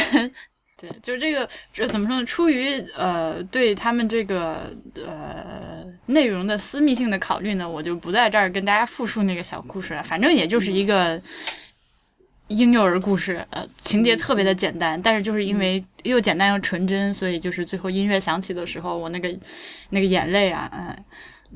[0.76, 2.26] 对，就是这个这怎么说呢？
[2.26, 10.02] 出于呃对他们这个呃内容的私密性的考虑呢，我就不在这儿跟大家复述那个小故事了。
[10.02, 11.20] 反正也就是一个
[12.48, 19.34] 婴幼儿故事，呃，情节特别的简单，但是就是因为又简单又纯真，所以就是最后音乐响起的时候，我那个
[19.90, 21.04] 那个眼泪啊，哎，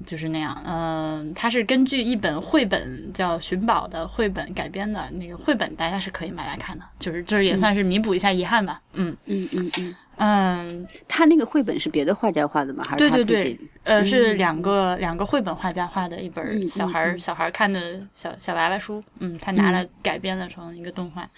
[0.05, 0.57] 就是那样。
[0.67, 8.81] 嗯、它是根据一本绘本叫《寻宝》的绘本改编的，那个绘本大家是可以买来看的，就是就是也算是弥补一下遗憾吧。
[8.95, 12.85] 嗯嗯嗯嗯，嗯，他那个绘本是别的画家画的吗？
[12.85, 13.55] 还是对对他自己？
[13.55, 21.29] 对，呃，是两个两个绘本画家画的一本嗯小孩儿、小孩看的小小娃娃书，嗯，他拿来改编了成一个动画，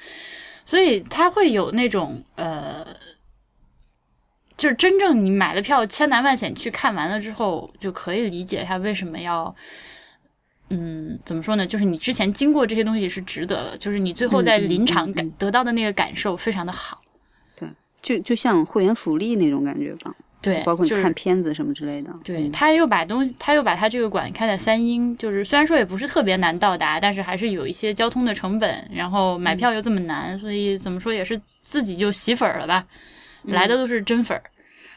[0.65, 2.87] 所以他会有那种呃，
[4.61, 9.55] 就是真正你买了票千难万险去看完了之后，就可以理解他为什么要。
[10.69, 11.67] 嗯，怎么说呢？
[11.67, 17.01] 就是你之前经过这些东西是值得的，就是你最后在临场感、嗯嗯得到的那个感受非常的好。
[17.57, 17.67] 对
[18.03, 22.11] 就就像会员福利那种感觉吧，对，包括你就看片子什么之类的。
[22.23, 32.87] 对，嗯他又把东西，他又把他这个馆开在三英，就是虽然说也不是特别难到达，但是还是有一些交通的成本，然后买票又这么难，所以怎么说也是自己就洗粉儿了吧，
[33.45, 34.43] 来的都是真粉儿。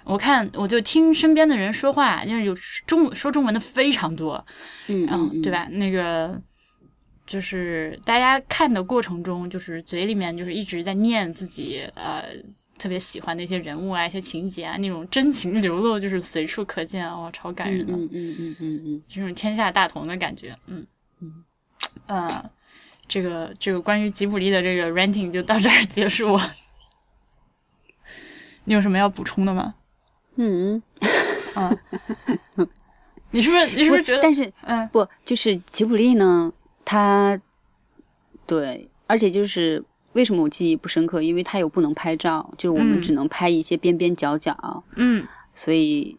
[0.05, 2.53] 我看我就听身边的人说话，因为有
[2.85, 4.45] 中说中文的非常多，
[4.87, 5.49] 嗯对？
[5.49, 5.65] 吧？
[5.71, 6.41] 那个
[7.25, 12.25] 就是大家看的过程中，就是嘴里面就是一直在念自己呃
[12.77, 17.93] 特别喜欢的一些人物啊、一些情节啊，那种真情流露就是随处可见啊，哇，超感人的。
[17.93, 20.85] 嗯嗯嗯嗯嗯嗯这种天下大同的感觉，嗯
[21.21, 21.45] 嗯，
[22.07, 22.49] 呃，
[23.07, 26.37] 这个这个关于吉卜力的这个 ranting 就到这儿结束。
[28.65, 29.75] 你有什么要补充的吗？
[30.35, 30.81] 嗯
[31.55, 31.77] 嗯，
[33.31, 34.19] 你是不是你是不是觉得？
[34.21, 36.51] 但是嗯不，就是吉卜力呢，
[36.83, 37.39] 他
[38.47, 41.21] 对，而且就是为什么我记忆不深刻？
[41.21, 46.17] 因为他有不能拍照，就是我们嗯只能拍一些边边角角，嗯，所以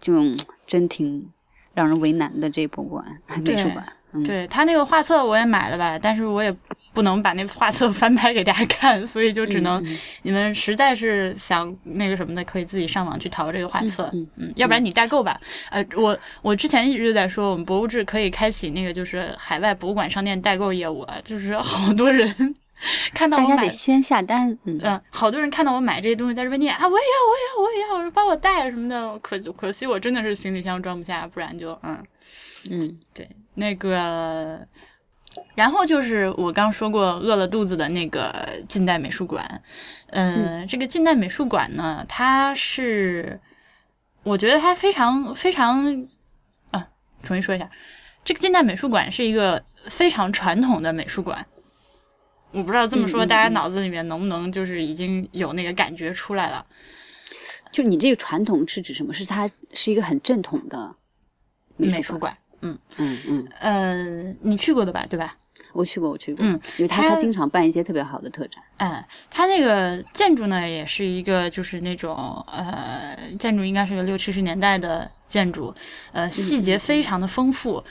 [0.00, 0.36] 这种
[0.66, 1.26] 真挺
[1.74, 3.04] 让人为难的这博物馆
[3.42, 3.90] 美术馆。
[4.12, 6.54] 嗯，对他那个画册我也买了吧，但是我也
[6.98, 14.10] 不能把那画册翻拍给大家看，所以就只能、嗯你们实在是想那个什么的，可以自己上网去淘这个画册。
[14.12, 15.40] 嗯嗯，要不然你代购吧。
[15.70, 22.28] 呃，我我之前一直就在说，我们博物志可以开启那个就是海外博物馆商店代购业务啊，就是好多人
[23.14, 24.50] 看到大家得，先下单。
[24.64, 29.16] 嗯嗯，好多人看到我买这些东西在这边念啊，我也要，我也要，我也要，我说帮我带什么的。
[29.20, 32.02] 可可惜我真的是行李箱装不下，不然就嗯。
[32.70, 34.58] 嗯对，那个，
[35.54, 39.62] 然后就是我刚说过饿了肚子的那个近代美术馆，
[40.08, 43.40] 嗯、这个近代美术馆呢，它是，
[44.22, 46.08] 我觉得它非常非常，
[46.70, 46.88] 啊，
[47.22, 47.70] 重新说一下，
[48.24, 51.46] 这个近代美术馆是一个非常传统的美术馆。
[52.50, 56.64] 我不知道这么说，大家嗯脑子里面能不能就是已经有那个感觉出来了？
[57.70, 59.12] 就你这个传统是指什么？
[59.12, 60.94] 是它是一个很正统的
[61.76, 62.36] 美术馆。
[62.62, 65.06] 嗯嗯，呃，你去过的吧？
[65.08, 65.36] 对吧？
[65.72, 66.44] 我去过，我去过。
[66.44, 68.62] 嗯，因为他他经常办一些特别好的特展。
[68.78, 72.16] 嗯，他那个建筑呢，也是一个就是那种
[72.50, 75.74] 呃，建筑应该是个六七十年代的建筑，
[76.12, 77.82] 呃，细节非常的丰富。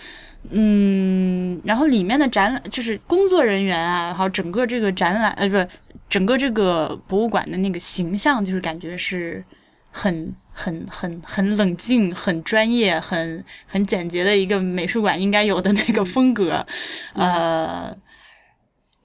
[0.50, 5.68] 嗯，然后里面的展览就是工作人员啊，还有整个这个展览呃，不是
[6.10, 9.44] 整个这个博物馆的那个形象，就是感觉是
[9.92, 16.66] 很很很很冷静、很专业、很很简洁的一个美术馆应该有的那个风格，
[17.14, 17.96] 呃。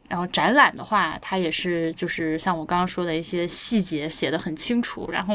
[0.09, 5.09] 然后展览的话，它也是就是像我刚刚说的一些细节写的很清楚。
[5.11, 5.35] 然后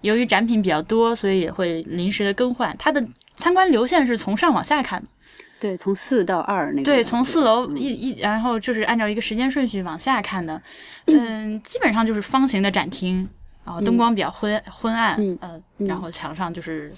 [0.00, 2.74] 由于展品比较多，所以也会临时的更换。
[2.76, 3.00] 它的
[3.36, 5.08] 参观流线是从上往下看的，
[5.60, 6.82] 对，从四到二那个。
[6.82, 10.60] 对，从四楼一一，然后就是按照一个时间顺序往下看的。
[11.06, 13.28] 嗯，基本上就是方形的展厅，
[13.66, 16.90] 然后灯光比较昏昏暗，嗯然后墙上就是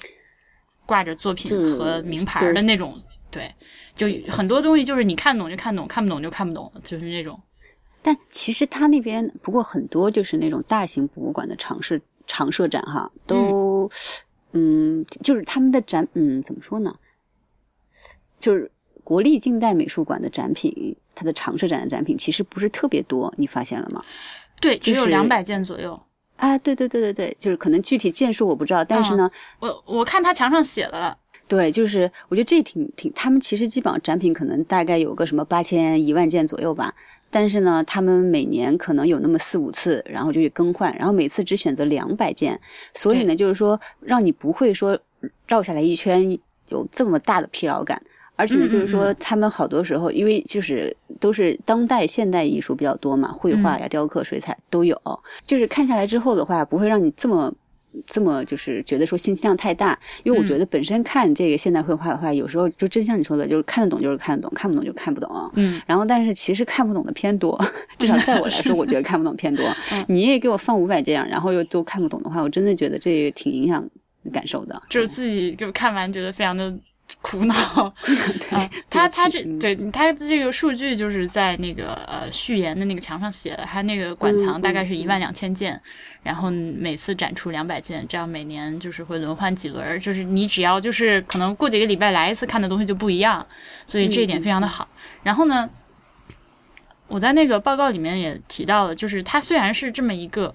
[0.85, 3.03] 挂着作品和名牌的那种。
[3.31, 3.55] 对，
[3.95, 7.39] 就很多东西就是你看懂就看懂，看不懂就看不懂，就是那种。
[8.01, 13.91] 但其实他那边不过很多就是那种大型博物馆的常设常设展哈，都
[14.53, 16.95] 嗯就是他们的展嗯怎么说呢？
[18.41, 18.71] 就是
[19.05, 24.03] 国立近代美术馆的展品，它的常设展的展品其实不是特别多，你发现了吗？
[24.61, 26.01] 对，只就是有两百件左右。
[26.39, 36.95] 啊，对对对对对，就是可能具体件数我不知道，但是呢，我我看他墙上写的了，对，就是我觉得这挺挺，他们其实基本上展品可能大概有个什么八千一万件左右吧，
[37.29, 42.59] 但是呢，他们每年可能有那么四五次，然后就去更换，然后每次只选择两百件，
[42.95, 44.97] 所以呢，就是说让你不会说
[45.49, 48.01] 绕下来一圈有这么大的疲劳感。
[48.39, 54.97] 而且呢，就是说，他们好多时候，因为就是都是当代现代艺术比较多嘛，绘画呀、雕刻、水彩都有，
[55.45, 57.53] 就是看下来之后的话，不会让你这么
[58.07, 65.51] 这么就是觉得说信息量太大，因为我觉得本身看这个现代绘画的话，有时候就真像你说的，就是看得懂就是看得懂，看不懂就看不懂。
[65.55, 67.59] 嗯，然后但是其实看不懂的偏多，
[67.99, 69.67] 至少在我来说，我觉得看不懂偏多。
[69.93, 70.05] 嗯。
[70.07, 73.85] 你也给我放五百这样，然后又都看不懂的话，我真的觉得这个挺影响
[74.33, 76.73] 感受的，就是自己就看完觉得非常的
[77.21, 77.93] 苦恼。
[78.05, 85.81] 对，他他这嗯对他这个数据就是在那个呃序言的那个墙上写的，他那个馆藏大概是一万两千件，
[86.23, 93.45] 然后每次展出两百件，这样每年就是会轮换几轮，就是你只要就是可能过几个礼拜来一次看的东西就不一样，
[93.87, 94.87] 所以这一点非常的好。
[95.23, 95.69] 然后呢，
[97.07, 100.55] 我在那个报告里面也提到了，就是它虽然是这么一个。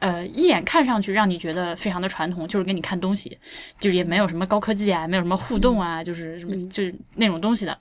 [0.00, 3.36] 呃，一眼看上去让你觉得非常的传统，就是给你看东西，
[3.80, 7.76] 就是也没有什么高科技啊，没有什么互动啊，就是什么就是那种东西的。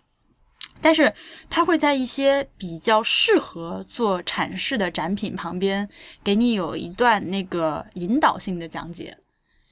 [0.79, 1.11] 但是
[1.49, 5.87] 它会在一些比较适合做阐释的展品旁边，
[6.23, 9.17] 给你有一段那个引导性的讲解。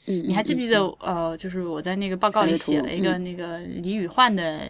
[0.07, 0.83] 嗯，你还记不记得？
[0.99, 4.69] 呃，就是我在那个报告里写了一个嗯那个李宇焕的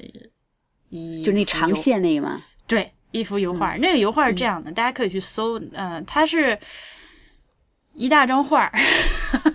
[0.89, 2.41] 一就那长线那个吗？
[2.67, 6.57] 对，一幅油嗯画，那个油画是这样的，大家可以去搜，呃，它是
[7.95, 8.71] 一大张画儿，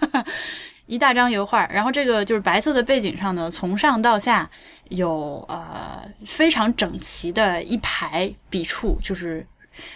[0.86, 4.48] 一大张油画儿，然后这个就是白色的背景上呢，从上到下
[4.88, 9.46] 有呃非常整齐的一排笔触，就是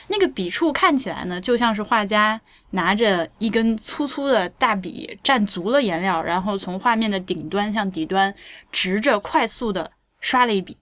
[0.08, 8.32] 那个笔触看起来呢，就像是画家拿着一根粗粗的大笔蘸足了颜料，然后从画面的顶端向底端
[8.70, 10.78] 直着快速的刷了一笔，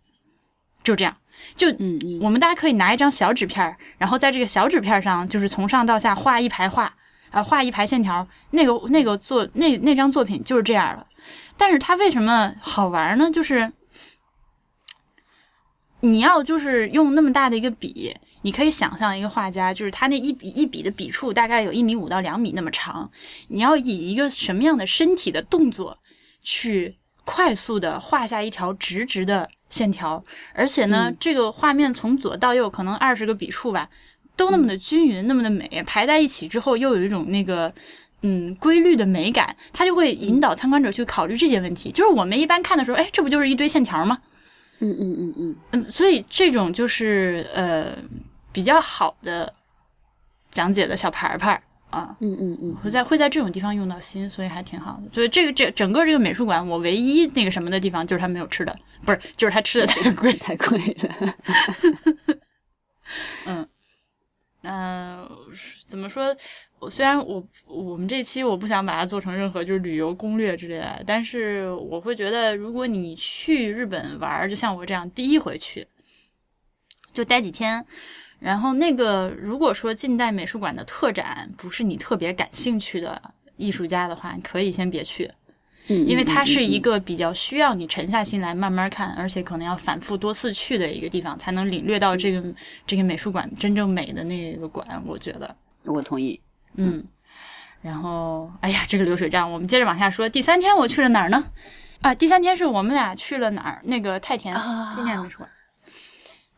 [0.83, 1.17] 就这样。
[1.57, 6.95] 就嗯嗯，我们大家可以拿一张小纸片儿，然后在这个小纸片上，就是从上到下画一排画，
[7.33, 8.25] 啊、画一排线条。
[8.51, 11.05] 那个那个作那那张作品就是这样的。
[11.57, 13.31] 但是它为什么好玩呢？
[13.31, 13.73] 就是
[16.01, 23.09] 你要就是用那么大的一个笔，你可以想象一个画家，就是他那一笔一笔的笔触大概有一米五到两米那么长，
[23.49, 25.97] 你要以一个什么样的身体的动作
[26.41, 33.89] 去快速的画下一条直直的线条，而且呢，这个画面从左到右可能二十个笔触吧，
[34.37, 37.73] 都那么的均匀，那么的美，排在一起之后又有一种那个。
[38.25, 41.91] 嗯，规律的美感，它就会引导参观者去考虑这些问题。
[41.91, 44.17] 就是我们一般看的时候，哎，这不就是一堆线条吗？
[44.79, 47.99] 嗯嗯嗯嗯，嗯，所以这种就是呃
[48.53, 49.53] 比较好的
[50.53, 55.11] 讲解的小牌牌啊，嗯嗯嗯，会在会在这种地方用到心，所以还挺好的。
[55.13, 60.33] 所以这个这整个这个美术馆，我唯一那个什么的地方就是他没有吃的，不是就是他吃的 太贵。
[60.35, 61.35] 太贵了。
[63.47, 63.69] 嗯、
[64.63, 65.29] 嗯
[65.85, 66.35] 怎么说？
[66.79, 75.87] 我虽然我我们这期我不想把它做成任何就是旅游攻略之类的，但是我会觉得，如果你去日本玩，就像我这样第一回去，
[77.13, 77.85] 就待几天。
[78.39, 83.21] 然后那个，如果说近代美术馆的特展不是你特别感兴趣的
[83.57, 85.31] 艺术家的话，你可以先别去，
[85.89, 92.55] 嗯，因为它是一个个比较需要你沉下心来慢慢看，而且可能要反复多次去的一个地方，才能领略到这个
[92.87, 94.87] 这个美术馆真正美的那个馆。
[95.05, 96.41] 我觉得，我同意。
[96.77, 97.05] 嗯，
[97.81, 100.29] 然后，哎呀，这个流水账，我们接着往下说。
[100.29, 101.45] 第三天我去了哪儿呢？
[102.01, 103.81] 啊，第三天是我们俩去了哪儿？
[103.85, 105.51] 那个太田啊纪念美术馆。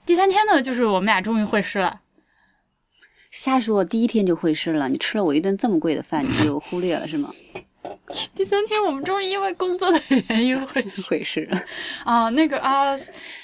[0.04, 2.02] 第三天呢，就是我们俩终于会师了。
[3.30, 4.88] 瞎说，第一天就会师了。
[4.90, 7.30] 你吃了我一顿这么贵的饭，你就忽略了是吗？
[8.34, 11.58] 第三天我们终于因为工作的原因会会师了。
[12.04, 12.94] 啊，那个啊，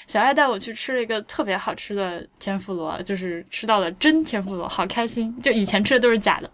[0.05, 5.35] 小爱带我去吃了一个特别好吃的天妇罗，就是吃到了真天妇罗，好开心！
[5.41, 6.51] 就以前吃的都是假的。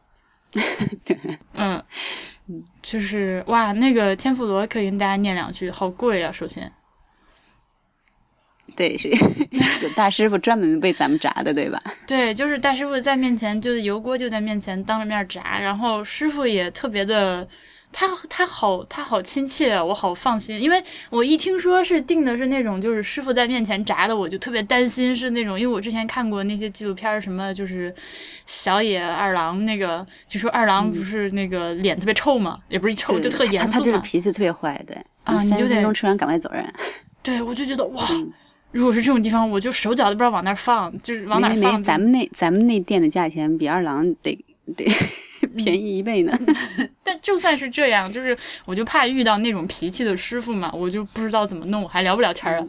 [1.53, 1.83] 嗯，
[2.81, 6.31] 就是哇，那个天妇罗可以跟大家念两句，好贵啊！
[6.31, 6.71] 首先，
[8.73, 11.77] 对，是有大师傅专门为咱们炸的，对吧？
[12.07, 17.45] 对，就是大师傅在面前，就是油锅就在面前当着面炸，然后师傅也特别的，
[17.91, 27.93] 他他好他好亲切啊，我好放心，因为我一听说是订的是那种就是师傅在面前炸的，我就特别担心是那种，因为我之前看过那些纪录片，什么就是
[28.45, 36.63] 小野二郎那个，就说二郎不是那个脸特别臭嘛，也不是臭，就特严他他肃嘛，就是脾气特别坏，对啊你就得分钟吃完赶快走人。
[37.23, 38.05] 对我就觉得哇。
[38.11, 38.31] 嗯
[38.71, 41.75] 如果是这种地方，我就手脚都不知道往哪儿放，就是往哪儿没放。
[41.75, 44.37] 没咱们那咱们那店的价钱比二郎得
[44.75, 44.85] 得
[45.57, 46.31] 便宜一倍呢。
[47.03, 52.67] 但就算是这样，就是我就怕遇到那种脾气的师傅嘛，我就不知道怎么弄，我还聊不聊天儿了。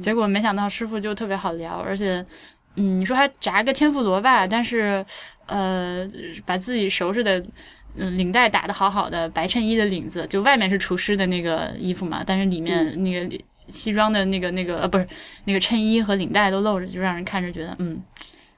[0.00, 2.24] 结果没想到师傅就特别好聊，而且，
[2.76, 5.04] 嗯，你说还炸个天妇罗吧，但是，
[5.46, 6.06] 呃，
[6.44, 7.42] 把自己收拾的。
[7.96, 15.06] 嗯，领带打的好好的，白衬衣的领子，就外面是厨师的那个衣服嘛，但是里面那个西装的那个那个呃不是
[15.44, 18.02] 那个衬衣和领带都露着，就让人看着觉得嗯，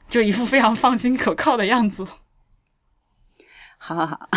[0.09, 2.03] 就一副非常放心可靠的样子。
[3.79, 4.29] 好好好，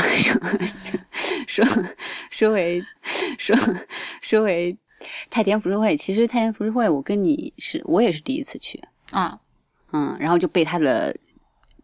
[1.47, 1.65] 说
[2.29, 2.83] 说回
[3.37, 3.55] 说
[4.21, 4.77] 说回
[5.29, 8.81] 太田浮世绘，其实太田浮世绘我跟你是我也是第一次去，
[9.11, 9.39] 啊，
[9.91, 11.15] 嗯，然后就被它的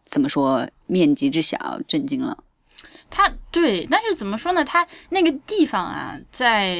[0.04, 2.36] 怎么说面积之小震惊了。
[3.08, 4.64] 它对，但是怎么说呢？
[4.64, 6.76] 它那个地方啊，在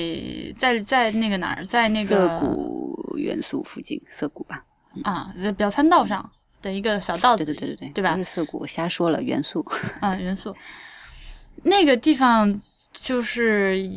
[0.59, 4.63] 在在那个哪儿，在那个涩谷元素附近，涩谷吧？
[5.05, 6.29] 啊，在表参道上
[6.67, 9.65] 的一个小道子，对对对对对，对吧不是涩谷，我瞎说了，元素。
[10.01, 10.55] 啊， 元素
[11.63, 12.61] 那个地方
[12.93, 13.89] 就是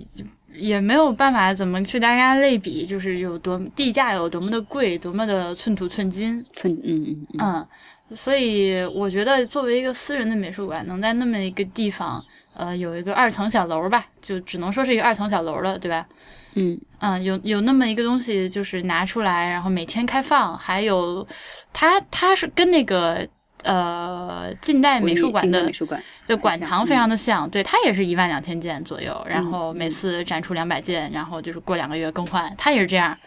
[0.53, 7.67] 也没有办法怎么去大家类比，就是有多地价有多么的贵，多么的寸土寸金，寸嗯嗯嗯，
[8.09, 16.07] 嗯，所以我觉得作为一个私人的美术馆，能在那么一个地方，呃，有一个二层小楼吧，就只能说是一个二层小楼了，对吧？
[16.55, 16.79] 嗯。
[17.01, 21.25] 嗯，有有那么一个东西，就是拿出来，然后每天开放，还有
[21.71, 23.25] 它它是跟那个
[23.63, 33.17] 呃近代美术馆的美术馆，的馆藏非常的像，对，它也是一万两千件左右，然嗯后每次展出两百件，然后就是过两个月更换，它也是这样，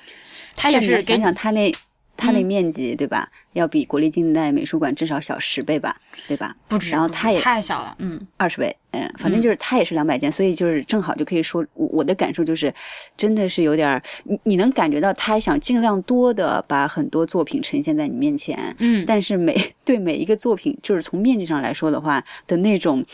[0.54, 1.72] 它也是给你想它那
[2.16, 3.28] 它那嗯面积对吧？
[3.54, 5.96] 要比国立近代美术馆至少小十倍吧，
[6.28, 6.54] 对吧？
[6.68, 12.72] 不止，然后它也太小了，嗯二十倍，嗯，反正就是它也是两百件，所以就是正好就可以说，我我的感受就是，
[13.16, 23.04] 真的是有点，你你能感觉到他想尽量多的把很多作品呈现在你面前，嗯，但是每 对每一个作品，就是从面积上来说的话的那种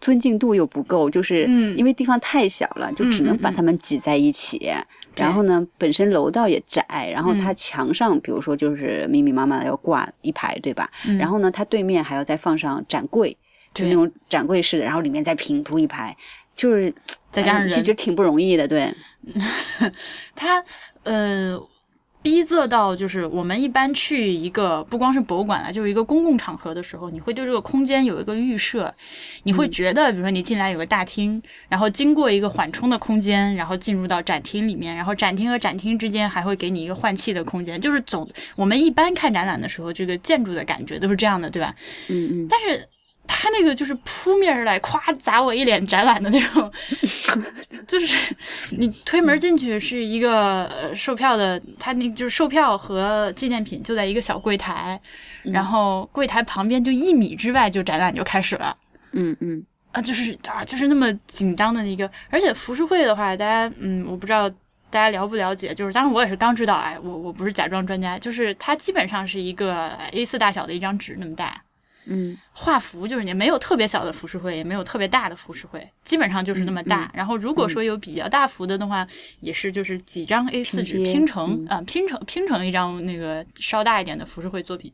[0.00, 4.72] 尊敬度又不够，就是嗯因为地方太小了，就只能把它们挤在一起。
[5.16, 7.38] 然后呢，本身楼道也窄，然后嗯。
[7.38, 10.90] 它墙上，比如说就是密密麻麻的要挂一排，对吧？
[11.06, 11.18] 嗯。
[11.18, 13.36] 然后呢，它对面还要再放上展柜，
[13.74, 16.16] 就那种展柜式的，然后里面再平铺一排，
[16.54, 16.92] 就是
[17.30, 17.70] 再加上人。
[17.70, 18.94] 哎就觉得挺不容易的，对，
[20.34, 20.62] 他
[21.02, 21.58] 呃
[22.22, 28.94] 逼仄到就是我们一般去一个不光是博物馆了，就是一个公共场合的时候，你会对这个空间有一个预设，
[29.42, 41.74] 你会觉得，比如说你进来有个大厅，然后经过一个缓冲的空间，然后进入到展厅里面，然后展厅和展厅之间还会给你一个换气的空间，就是总我们一般看展览的时候，这个建筑的感觉都是这样的，对吧？
[42.08, 42.88] 嗯嗯，但是
[43.26, 46.70] 他那个就是扑面而来，夸砸我一脸展览的那种，
[47.86, 48.34] 就是
[48.70, 55.00] 你推门进去是一个呃售票的，他那就是售票和纪念品就在一个小柜台，
[55.42, 58.76] 然后柜台旁边就一米之外就展览就开始了。
[59.12, 59.64] 嗯嗯。
[59.92, 64.48] 啊，就是啊，就是那么紧张的一个，而且浮世绘的话，大家嗯，我不知道
[64.88, 71.62] 大家了不了解，就是当然我也是刚知道，哎，我我不是假装专家，就是它基本上是一个 A 四大小的一张纸那么大，
[72.04, 77.10] 嗯画幅就是你没有特别小的浮世绘，也没有特别大的浮世绘，基本上就是那么大。
[77.14, 79.06] 然后如果说有比较大幅的的话，
[79.40, 84.92] 也是就是几张 A 四纸拼成嗯啊、拼成拼成一张那个稍大一点的浮世绘作品。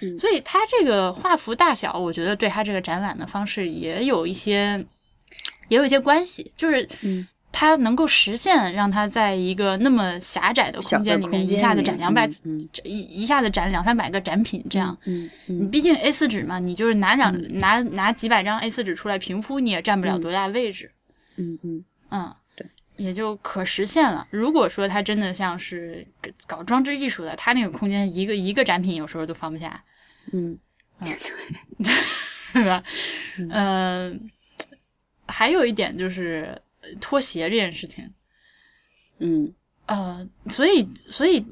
[0.00, 4.84] 嗯所以它这个画幅大小，我觉得对它这个展览的方式也有一些
[5.68, 7.26] 也有一些关系，就是嗯。
[7.50, 15.70] 它能够实现让它在一个那么狭窄的空间里面一下子展两百、嗯一一下子展两三百个展品这样，嗯你嗯。
[15.70, 20.90] 毕竟 A 四纸嘛，你就是拿两、拿拿几百张 A 四纸出来平铺，你也占不了多大位置，
[21.36, 21.84] 嗯嗯。
[22.10, 24.26] 嗯，对，也就可实现了。
[24.30, 26.06] 如果说它真的像是
[26.46, 29.82] 搞装置艺术的，它那个空间一个一个展品有时候都放不下，
[30.32, 30.58] 嗯。
[32.52, 32.82] 是吧？
[33.38, 34.28] 嗯、
[35.26, 38.12] 还有一点就是呃拖鞋这件事情，
[39.18, 39.52] 嗯，
[39.86, 41.44] 呃，所以所以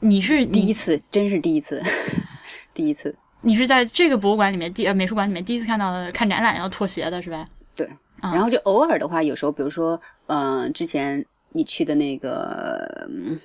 [0.00, 1.82] 你是你第一次，真是第一次，
[2.74, 7.48] 第一次，你是在这个博物馆里面第呃美术馆里面第一次看到的看展览要脱鞋的是吧？
[7.74, 7.86] 对。
[8.20, 13.06] 啊然后就偶尔的话，有时候比如说，嗯、之前你去的那个。
[13.10, 13.38] 嗯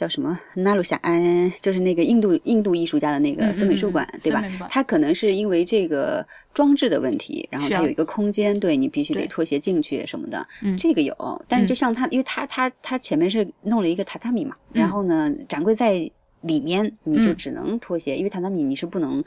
[0.00, 4.70] 叫什么纳鲁夏安，就是那个印度印度艺术家的那嗯个森美术馆，嗯嗯对吧森美术馆？
[4.72, 11.44] 它可能是因为这个装置的问题，然后需要它有一个空间，对你必须得对脱鞋进去什么的，嗯这个有。
[11.46, 19.22] 但是就像它，因为他他他前面是弄了一个榻榻米嘛，嗯然后呢，展柜在里面，你就嗯只能脱鞋，因为榻榻米你是不能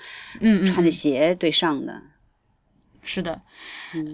[0.65, 2.01] 穿着嗯鞋对上的。
[3.03, 3.39] 是的，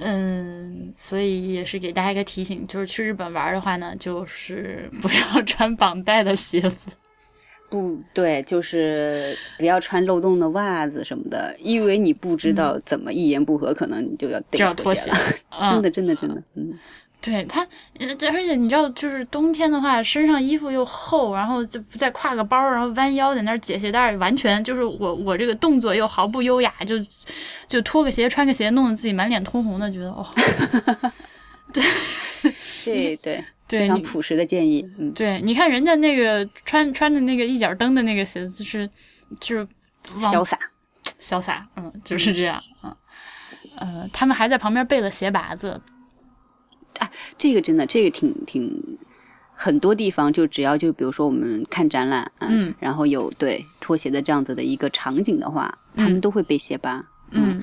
[0.02, 6.90] 嗯，所以也是给大家一个提醒，就是去日本玩的话呢，就是不要穿绑带的鞋子。
[7.70, 15.18] 不对，就是不要穿漏洞的袜子什么的，因为你不知道怎么一言不合，可能你就要得就要脱鞋了。
[15.52, 16.74] 嗯 真的，真的，真的，嗯，
[17.22, 17.62] 对它，
[18.00, 26.96] 呃而且你知道，就是冬天的话，身上衣服又厚，然后就再挎个包，然后弯腰在那儿解鞋带，完全就是我我这个动作又毫不优雅，就
[27.68, 30.26] 就脱个鞋穿个鞋，弄得自己满脸通红的，觉得哦
[32.82, 38.90] 这对对你非常朴实的建议，嗯，对，你看人家那个穿穿着那个一脚蹬的那个鞋子，就是
[39.42, 39.68] 就是
[40.16, 40.58] 往潇洒，
[41.20, 42.96] 潇洒，嗯，就是这样，嗯，
[43.78, 45.80] 呃，他们还在旁边备了鞋拔子，
[47.38, 48.98] 这个真的，这个挺挺。
[49.62, 57.62] 很多地方就只要就比如说我们看展览，嗯，然后有对拖鞋的这样子的一个场景的话，他们都会被鞋拔，嗯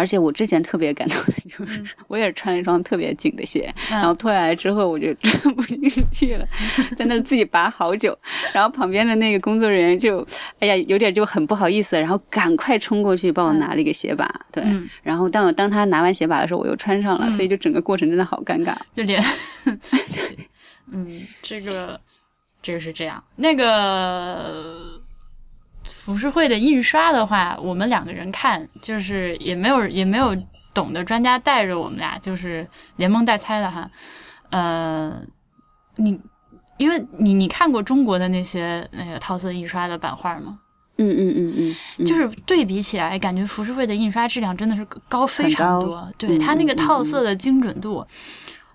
[0.00, 5.78] 而且我之前特别感动的就是，我也是穿了一双特别紧的鞋，然后脱下来之后我就穿不进
[6.10, 6.46] 去了，
[6.96, 8.18] 在那儿自己拔好久。
[8.54, 10.26] 然后旁边的那个工作人员就，
[10.58, 14.26] 哎呀，有点就很不好意思，然后赶快冲过去帮我拿了一个鞋拔。
[14.50, 18.74] 对，嗯然后当我当他拿完鞋拔的时候，我又穿上了，所以就整个过程真的好尴尬。
[18.96, 19.22] 就连，
[20.90, 22.00] 嗯，这个
[22.62, 23.22] 这个是这样。
[23.36, 24.99] 那个
[25.84, 30.36] 浮世绘的印刷的话，我们两个人看，就是也没有也没有
[30.74, 32.66] 懂的专家带着我们俩，就是
[32.96, 33.90] 连蒙带猜的哈。
[34.50, 35.20] 呃，
[35.96, 36.18] 你
[36.76, 40.58] 因为你你看过中国的那些那个套色印刷的版画吗？
[41.02, 46.06] 嗯嗯嗯嗯嗯，就是对比起来，感觉浮世绘的印刷质量真的是高非常多。
[46.18, 48.06] 对嗯它那个嗯套色的精准度，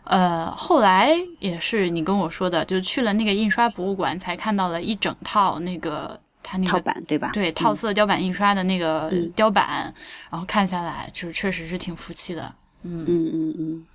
[0.05, 7.31] 呃，后来也是你跟我说的，就去了那个印刷博物馆，才看到了一整套那个它那套个版对吧？
[7.33, 9.91] 对套色雕版印刷的那个嗯雕版，
[10.29, 12.53] 然后看下来，就是确实是挺服气的。
[12.83, 13.85] 嗯，嗯嗯嗯，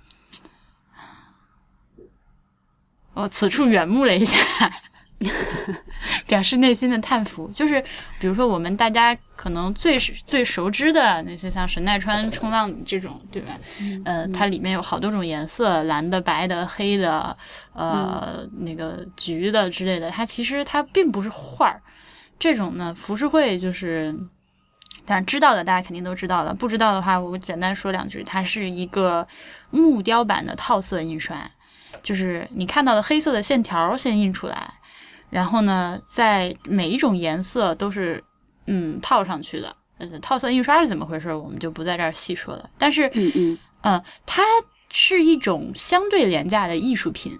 [3.13, 4.37] 我此处远目了一下，
[6.27, 7.49] 表示内心的叹服。
[7.53, 7.81] 就是
[8.19, 13.53] 比如说，我们大家可能最最熟知的那些，像神奈川冲浪这种，对吧？
[14.03, 17.37] 呃，它里面有好多种颜色，蓝的、白的、黑的，
[17.73, 20.11] 呃，那个橘的之类的。
[20.11, 21.81] 它其实它并不是画儿。
[22.41, 24.13] 这种呢，浮世绘就是。
[25.03, 28.23] 但是知道的大家肯定都知道了，不知道的话，我简单说两句。
[28.23, 29.27] 它是一个
[29.71, 31.49] 木雕版的套色印刷，
[32.03, 34.73] 就是你看到的黑色的线条先印出来，
[35.29, 38.23] 然后呢，在每一种颜色都是
[38.67, 39.75] 嗯套上去的。
[39.97, 42.69] 呃，套色印刷是怎么回事，我们就不在这儿细说了。
[42.77, 44.43] 但是，嗯嗯呃，它
[44.89, 47.37] 是一种相对廉价的艺术品，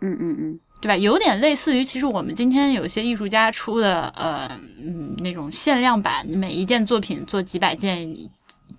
[0.00, 0.96] 嗯嗯嗯对吧？
[0.96, 4.48] 有点类似于，其实我们今天有些艺术家出的，呃，
[4.80, 8.30] 嗯，那种限量版，每一件作品做几百件、一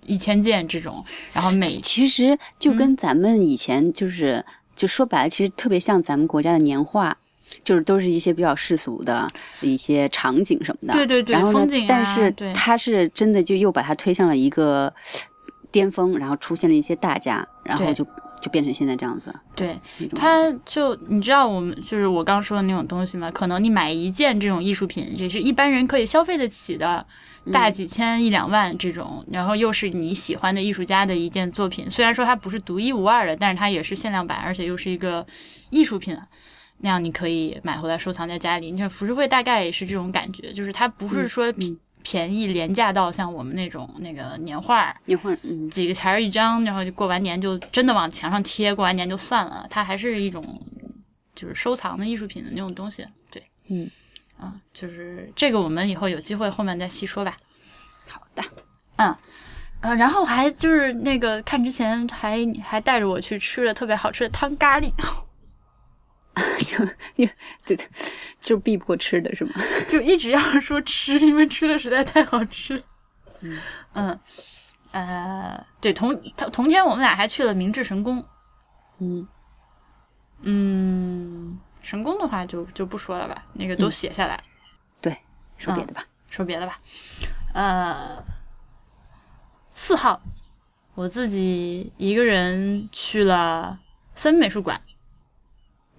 [0.06, 4.42] 一千件这种，然后每其实就跟咱们以前就是，
[4.74, 7.14] 就说白了，其实特别像咱们国家的年画，
[7.62, 9.30] 就是都是一些比较世俗的
[9.60, 10.94] 一些场景什么的。
[10.94, 14.92] 对对对然后呢风景啊但是对它是真的就又把它推向了一个
[15.70, 18.06] 巅峰，然后出现了一些大家，然后就
[18.40, 19.34] 就变成现在这样子。
[19.54, 19.78] 对
[20.14, 23.30] 它就你知道我们就是我刚说的那种东西吗？
[23.30, 27.04] 可能你买一件这种艺术品，也是一般人可以消费得起的，
[27.52, 35.26] 大几千一两万这种，然后又是你喜欢的艺术家的一件作品，虽然说它不是独一无二的，但是它也是限量版，而且又是一个
[35.70, 36.16] 艺术品。
[36.82, 38.70] 那样你可以买回来收藏在家里。
[38.70, 41.52] 你看浮世绘大概也是这种感觉，就是它不是说
[42.02, 49.66] 便便宜廉价到像我们那种那个年画儿，一会儿，嗯几个钱儿一张，然后就过完年就真的往墙上贴，过完年就算了。
[49.70, 50.60] 它还是一种
[51.34, 53.06] 就是收藏的艺术品的那种东西。
[53.30, 53.88] 对，嗯，
[54.38, 57.36] 啊，就是这个我们以后有机会后面再细说吧。
[58.06, 58.42] 好的，
[58.96, 59.16] 嗯
[59.80, 64.92] 呃，然后还就是那个看之前还还带着我去吃了特别好吃的汤咖喱，
[66.66, 66.84] 就
[67.64, 67.88] 对对，
[68.40, 69.52] 就是逼迫吃的是吗？
[69.88, 72.82] 就一直要说吃，因为吃的实在太好吃。
[73.92, 74.18] 嗯
[74.92, 78.24] 呃，对，同同同天我们俩还去了明治神宫。
[78.98, 79.26] 嗯
[80.42, 84.42] 嗯，神宫的话就就不说了吧，那个都写下来。
[85.00, 85.16] 对，
[85.58, 86.04] 说别的吧。
[86.28, 86.78] 说别的吧，
[87.54, 88.22] 呃，
[89.74, 90.22] 四号，
[90.94, 93.80] 我自己一个人去了
[94.14, 94.80] 森美术馆。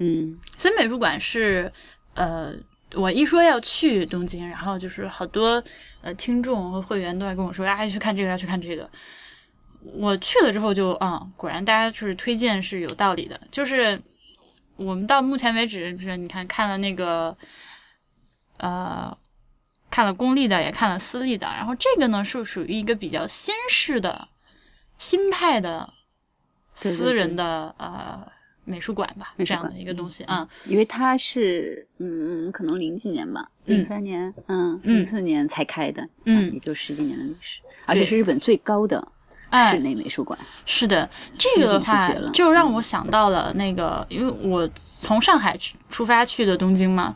[0.01, 1.71] 嗯森美术馆是，
[2.15, 2.53] 呃，
[2.95, 5.63] 我一说要去东京，然后就是好多
[6.01, 8.89] 呃听众和会员都在跟我说，啊，去看这个，要去看这个。
[9.93, 13.39] 我去了之后就，嗯，果然大家就是推荐是有道理的。
[13.51, 13.99] 就是
[14.75, 17.35] 我们到目前为止，就是你看看了那个，
[18.57, 19.15] 呃，
[19.89, 24.27] 看了公立的，也看了私立的，然后这个呢是属于一个比较新式的、
[24.97, 25.91] 新派的
[26.73, 28.31] 私人的呃
[28.71, 30.47] 美术馆吧，这样的一个东西啊。
[30.65, 34.99] 因为它是嗯，可能零几年吧，零三年，嗯，嗯。
[34.99, 36.53] 零四年才开的，嗯。
[36.53, 39.05] 也就十几年的历史，而且是日本最高的
[39.49, 39.71] 哎。
[39.71, 40.39] 室内美术馆。
[40.65, 41.07] 是的，
[41.37, 44.67] 这个的话就让我想到了那个，因为我
[45.01, 47.13] 从上海去出发去的东京嘛，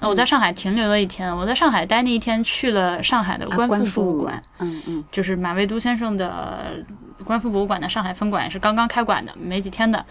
[0.00, 5.04] 那我在上海停留了一天，我在上海待那一天去了上海的啊观复博物馆，嗯嗯。
[5.12, 6.84] 就是马未都先生的
[7.24, 10.04] 观复博物馆的上海分馆也是刚刚开馆的，没几天的。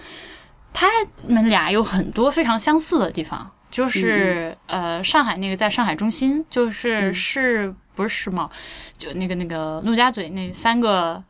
[0.78, 0.86] 他
[1.26, 8.52] 们俩有很多非常相似的地方，就是、呃，上海那个在上海中心，就是世、不是世贸，
[8.98, 11.24] 就那个那个陆家嘴那三个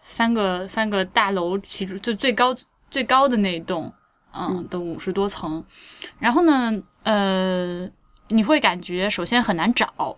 [0.00, 2.52] 三个三个大楼，其中就最高
[2.90, 3.92] 最高的那一栋，
[4.32, 5.64] 嗯，都五十多层。
[6.18, 6.72] 然后呢，
[7.04, 7.88] 呃，
[8.30, 10.16] 你会感觉首先很难找，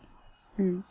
[0.57, 0.83] 嗯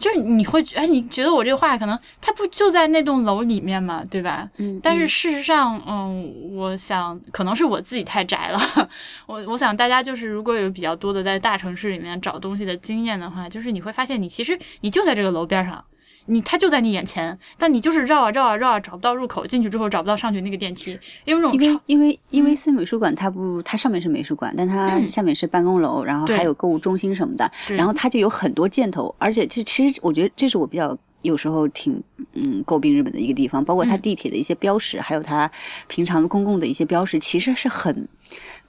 [0.00, 4.48] 就是你会哎，你觉得我这个画可能他不就在那栋楼里面嘛，对吧？
[4.56, 8.58] 嗯，但是事实上，嗯，我想可能是我自己太宅了。
[9.26, 15.84] 我我想大家就是如果有比较多的在大城市里面找东西的经验的话，就是你会发现你其实你就在这个楼边上。
[16.30, 32.00] 你它就在你眼前，但你就是绕啊绕啊绕啊，找不到入口，进去之后找不到上去那个电梯，因为那种因为因为因为森美术馆它不，它上面是美术馆，但它下面是办公楼，然后还有购物中心什么的，然后它就有很多箭头，而且这其实我觉得这是我比较有时候挺
[32.34, 35.50] 嗯诟病日本的一个地方，包括它地铁的一些标识，还有它
[35.88, 38.06] 平常公共的一些标识，其实是很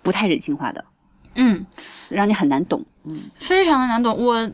[0.01, 0.83] 不太人性化的，
[1.35, 1.63] 嗯，
[2.09, 4.51] 让你很难懂，嗯，非常的难懂，我。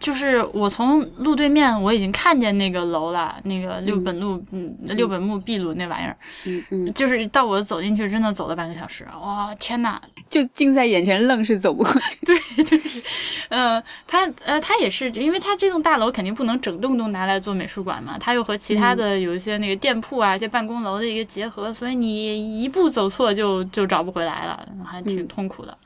[0.00, 12.18] 就是我从路对面，我已经看见那个楼了，那个六本路，嗯，六本木壁炉那玩意儿，嗯嗯，就是到我走进去，真的走了半个小时，哇，天呐，就近在眼前，愣是走不过去。
[12.24, 13.06] 对，就是，
[13.50, 25.76] 呃，它，呃，它也是，因为它这栋大楼肯定不能整栋都拿来做美术馆嘛，它又和其他的有一些那个店铺啊，一些办公楼的一个结合，所以你一步走错就就找不回来了，还挺痛苦的。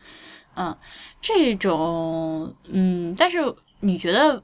[0.54, 0.76] 嗯，
[1.20, 3.52] 这种，嗯，但是。
[3.80, 4.42] 你觉得？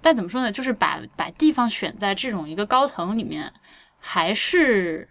[0.00, 0.52] 但怎么说呢？
[0.52, 3.52] 就是把把地方选在这种一个高层里面，
[3.98, 5.08] 还是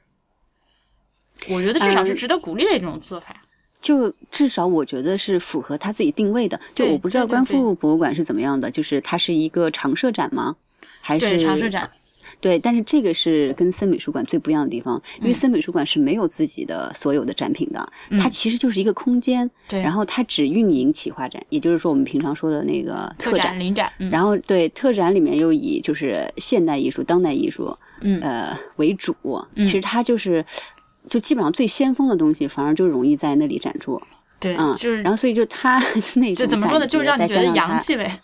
[1.50, 3.36] 我觉得至少是值得鼓励的一种做法。
[3.82, 6.60] 就至少我觉得是符合他自己定位的。
[6.74, 10.56] 就我不知道观复博物馆是怎么样的，就是它是一个常设展吗？
[11.02, 11.92] 还是常设展？
[12.46, 17.92] 对，但是这个是跟森美术馆最不一样的地方，因为森美术馆是没有自己的所有的展品的，
[18.22, 28.22] 它其实就是一个空间，对，然后它只运营企划展，也就是说我们平常说的那个特展、临展，然后对特展里面又以就是现代艺术、当代艺术，嗯。
[28.22, 29.16] 呃为主，
[29.56, 30.46] 其实它就是
[31.10, 34.00] 就基本上最先锋的东西，反而就容易在那里展出，
[34.40, 35.02] 对，嗯，就是。
[35.02, 35.82] 然后所以就它
[36.18, 38.20] 那种怎么说呢，就是让你觉得洋气呗。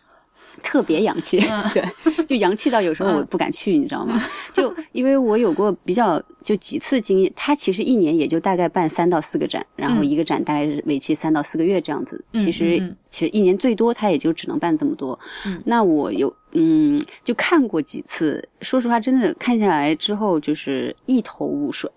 [0.64, 1.40] 特别洋气，
[1.74, 4.22] 对，就洋气到有时候我不敢去，你知道吗？
[4.54, 12.24] 就因为我有过比较就几次经验，他其实一年也就大概办三到四个展，然后一个展大概是为期三到四个月这样子。
[12.34, 15.18] 其实其实一年最多他也就只能办这么多。
[15.66, 21.90] 那我有嗯，就看过几次，说实话，真的看下来之后就是一头雾水。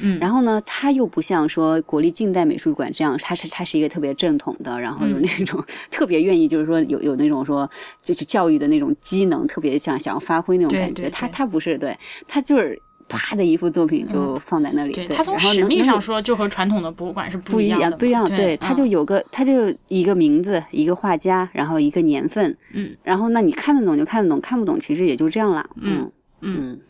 [0.00, 7.70] 嗯，然后呢，它又不像说国立近代美术馆这样，它是它是一个特别正统的，然后有那种 特别愿意，就是说有有那种说
[8.02, 11.08] 就是教育的那种机能，特别想想要发挥那种感觉。
[11.10, 11.96] 它它不是，对，
[12.26, 14.92] 它就是啪的一幅作品就放在那里。
[14.92, 17.96] 对，它从使命上说就和传统的博物馆是不一样的。
[17.96, 25.68] 不一样，对，它就有个，它就一个名字，一个画家，然后一个年份，嗯，然后那你看得懂就看得懂，看不懂其实也就这样了。
[25.80, 26.80] 嗯嗯。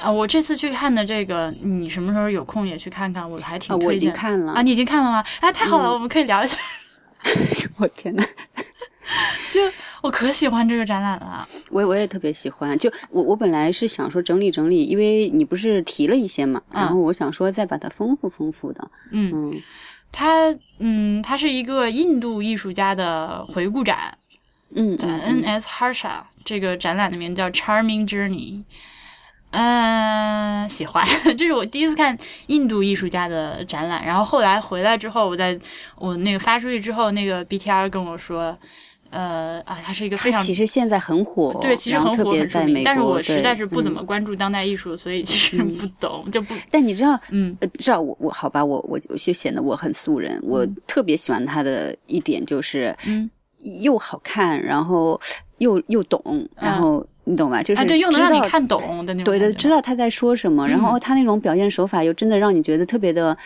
[0.00, 3.28] 啊，我这次去看的这个，你什么时候有空也去看看？
[3.28, 3.86] 我还挺推荐。
[3.88, 5.24] 我已经看了啊，你已经看了吗？
[5.40, 6.58] 哎，太好了，我们可以聊一下。
[7.78, 8.22] 我天呐，
[9.50, 9.60] 就
[10.02, 11.48] 我可喜欢这个展览了。
[11.70, 12.78] 我我也特别喜欢。
[12.78, 18.90] 就我我本来是想说整理整理，因为你不是提了一些嘛，然后我想说再把它丰富丰富的。
[19.10, 19.62] 嗯嗯，
[20.12, 24.18] 它嗯，它是一个印度艺术家的回顾展。
[24.74, 25.66] 嗯，N.S.
[25.68, 28.64] Harsha 这个展览的名字叫 Charming Journey。
[29.56, 31.06] 嗯，喜欢。
[31.38, 32.16] 这是我第一次看
[32.48, 35.56] 印度艺术家的展览，然后后来回来之后，我在
[35.96, 38.58] 我那个发出去之后，那个 BTR 跟我说，
[39.10, 42.34] 呃啊，他是一个非常其实现在很火，对，其实很火
[42.84, 46.52] 但是我实在是不怎么关注当代艺术，所以其实 不懂就不。
[46.68, 53.30] 但你知道，嗯，知道我我好吧，我我就显得我很素人，我特别喜欢他的一点就是，嗯，
[53.82, 55.20] 又好看，然后
[55.58, 57.06] 又又懂，然后。
[57.24, 57.62] 你懂吧？
[57.62, 59.24] 就是对，又能让你看懂的那种。
[59.24, 63.36] 对的，知道他在说什么，然后他那种表现手法又真的让你觉得特别的，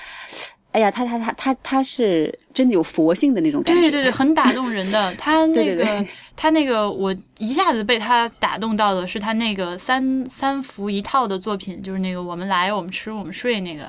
[0.73, 3.81] 哎呀，他他他他他是真的有佛性的那种感觉。
[3.81, 5.15] 对对对，很打动人的。
[5.15, 6.05] 他 那个
[6.37, 13.85] 他那个，我一下子被他打动到的是他那个三三幅一套的作品，就是那个我们来，我们吃，我们睡那个。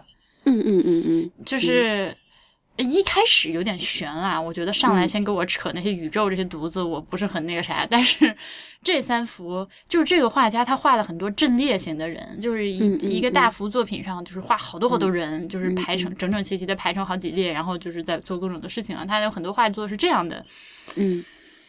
[0.46, 2.16] 嗯嗯嗯嗯，就是。
[2.84, 7.86] 一开始有点悬啊，我觉得上来先给我扯那些宇宙这些犊子，我不是很那个啥。
[7.90, 8.36] 但是
[8.82, 12.78] 这三幅就是这个画家他画了很多阵列型的人，就是一
[13.18, 19.06] 一个大幅作品上就是画好多好多人，就是排成整整齐齐的排成好几列，然后就是在做各种的事情啊。
[19.06, 20.46] 他有很多画作是这样的，
[20.96, 21.24] 嗯，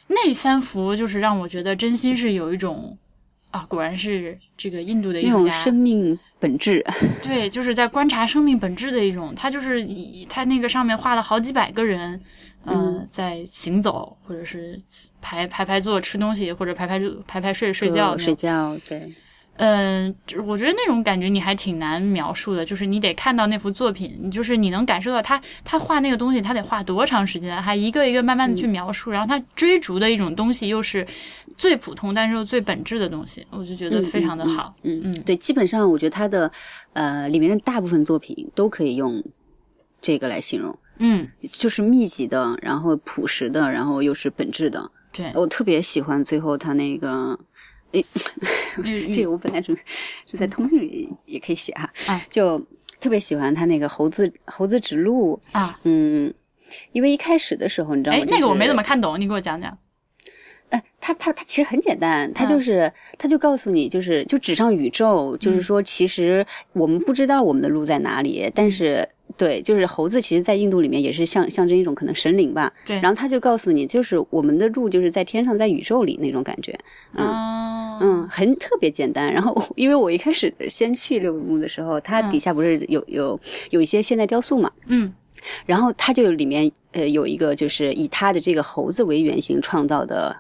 [0.09, 2.97] 那三幅就是让我觉得真心是有一种。
[3.51, 6.85] 啊，果然是这个印度的一种，生命本质。
[7.23, 9.35] 对，就是在观察生命本质的一种。
[9.35, 12.21] 他就是以他那个上面画了好几百个人，
[12.67, 14.79] 嗯，在行走，或者是
[15.21, 18.77] 排排排坐吃东西，或者排排排排睡睡觉睡觉。
[18.89, 19.13] 对，
[19.57, 31.07] 嗯，就我觉得那种感觉你还挺难描述的，就是你得看到那幅作品，你就是你能感受到他他画那个东西，他得画多长时间，还一个一个慢慢的去描述，然后他追逐的一种东西又是
[31.61, 34.75] 最普通但是又最本质的东西，我就觉得非常的好。
[34.83, 36.51] 嗯嗯，对，基本上我觉得他的
[36.95, 39.23] 呃里面的大部分作品都可以用
[40.01, 44.91] 这个来形容，嗯，就是密集的，然后朴实的，然后又是本质的。
[45.13, 47.39] 对，我特别喜欢最后他那个。
[47.93, 48.07] 诶，
[49.13, 49.83] 这个我本来准备
[50.25, 52.57] 是在通讯里也可以写哈，哎，就
[53.01, 56.33] 特别喜欢他那个猴子猴子指路啊，嗯，
[56.93, 58.25] 因为一开始的时候你知道吗？
[58.29, 59.77] 那个我没怎么看懂，你给我讲讲。
[60.71, 69.09] 哎，他他他其实很简单，他就是他就告诉你，就是就指上宇宙，就是说其实我们不知道我们的路在哪里，但是。
[69.37, 72.71] 对，就是猴子，其实，在印度里面也是象象征一种可能神灵吧。
[72.85, 76.77] 对，然后他就告诉你，就是我们的路就是在天上，在宇宙里那种感觉。
[77.15, 79.33] 嗯嗯，很特别简单。
[79.33, 83.39] 然后，因为我一开始先去六本木的时候，它底下不是有有
[83.71, 84.69] 有一些现代雕塑嘛？
[84.89, 85.15] 嗯，
[85.65, 90.37] 然后它就里面呃有一个就是以它的这个猴子为原型创造的。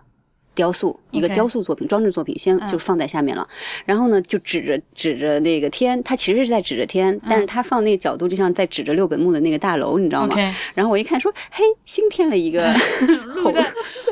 [0.61, 3.49] 雕塑一个雕塑作品，装置作品，先就放在下面了。
[3.87, 10.37] 然后呢，就指着指着那个天，他其实是在指着天，但是他放那个角度就像在指着六本木的那个大楼，你知道吗？
[10.75, 12.71] 然后我一看说，嘿，新添了一个
[13.37, 13.65] 路在，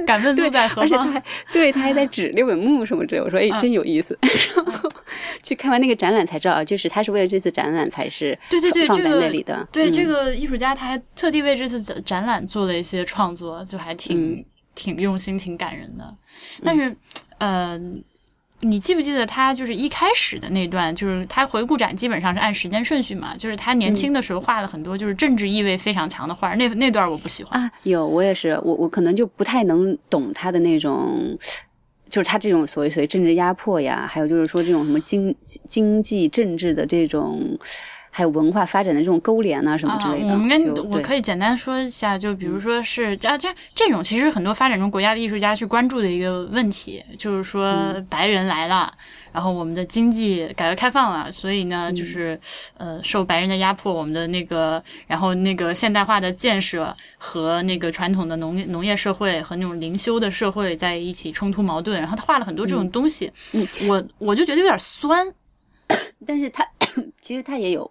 [0.06, 0.84] 敢问路在何方？
[0.84, 1.22] 而且他还
[1.52, 3.20] 对他还在指六本木什么之类。
[3.20, 4.18] 我说，哎，真有意思。
[4.56, 4.90] 然后
[5.42, 9.68] 去看完那个展览才知道，就是他是为了这次展览才是对对对放在那里的。
[9.70, 14.42] 对这个艺术家，他还特地为这次展览做了一些创作，就还挺。
[14.78, 16.14] 挺用心，挺感人的。
[16.62, 16.96] 但是，
[17.38, 17.76] 呃，
[18.60, 20.94] 你记不记得他就是一开始的那段？
[20.94, 23.36] 就是他回顾展基本上是按时间顺序嘛。
[23.36, 27.68] 就是他年轻的时候画了很多就是政治意味非常强的画，那那段我不喜欢啊。
[27.82, 31.36] 有，我也是，我我可能就不太能懂他的那种，
[32.08, 37.58] 就是他这种所谓所谓政治压迫呀，还有就是说这种什么经经济政治的这种。
[38.18, 40.32] 还有文化发展的这种勾连啊，什么之类的。
[40.32, 48.92] 我们跟我可以简单说一下，就比如说是啊，这这种其实很多发展中国家的艺术家去关注的一个问题，就是说白人来了，
[49.30, 52.36] 然后我们的经济改革开放了，所以呢，就是
[52.76, 63.30] 呃受白人的压迫，我们的那个然后那个现代化的建设和那个传统的农农业社会和那种灵修的社会在一起冲突矛盾，然后他画了很多这种东西，
[63.86, 65.24] 我我就觉得有点酸，
[66.26, 66.66] 但是他
[67.22, 67.88] 其实他也有。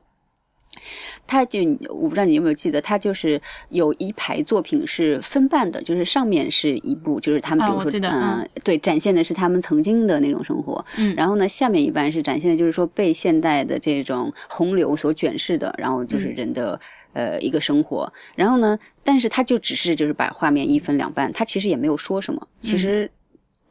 [1.26, 1.60] 他就
[1.90, 16.80] 我不知道你有没有记得，他就是有一排作品是分半的，就是上面是一部，就是他们比如说嗯，对，展现的是他们曾经的那种生活，嗯，然后呢，下面一半是展现的就是说被现代的这种洪流所卷噬的，然后就是人的
[17.14, 23.10] 呃一个生活，然后呢，但是他就只是就是把画面一分两半，他其实也没有说什么，其实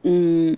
[0.03, 0.55] 嗯。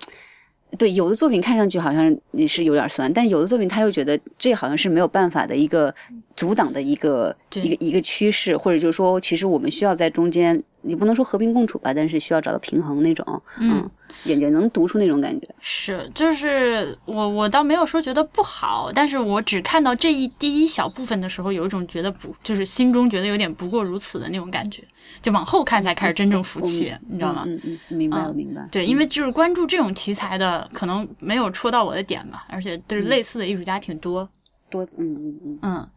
[0.78, 5.92] 对，有的作品看上去好像你是有点酸，但有的作品他又觉得这好像是没有办法的一个
[6.40, 10.64] 阻挡的一个一个一个趋势，或者就是说，其实我们需要在中间。
[10.82, 13.86] 你不能说和平共处吧，但是需要找到平衡那种，嗯，
[14.24, 15.46] 也也能读出那种感觉。
[15.60, 24.82] 是，就是我我倒没有说觉得不好，但是我只看到这一第一小部分的时候，有一种觉得不，就是心中觉得有点不过如此的那种感觉。
[25.22, 27.44] 就往后看才开始真正服气，你知道吗？
[27.46, 28.66] 嗯嗯，明白了明白。
[28.72, 34.30] 对，因为就是关注这种题材的，可能没有戳到我的点吧，而且就是类似的艺术家挺多
[34.70, 35.90] 多，嗯嗯嗯嗯。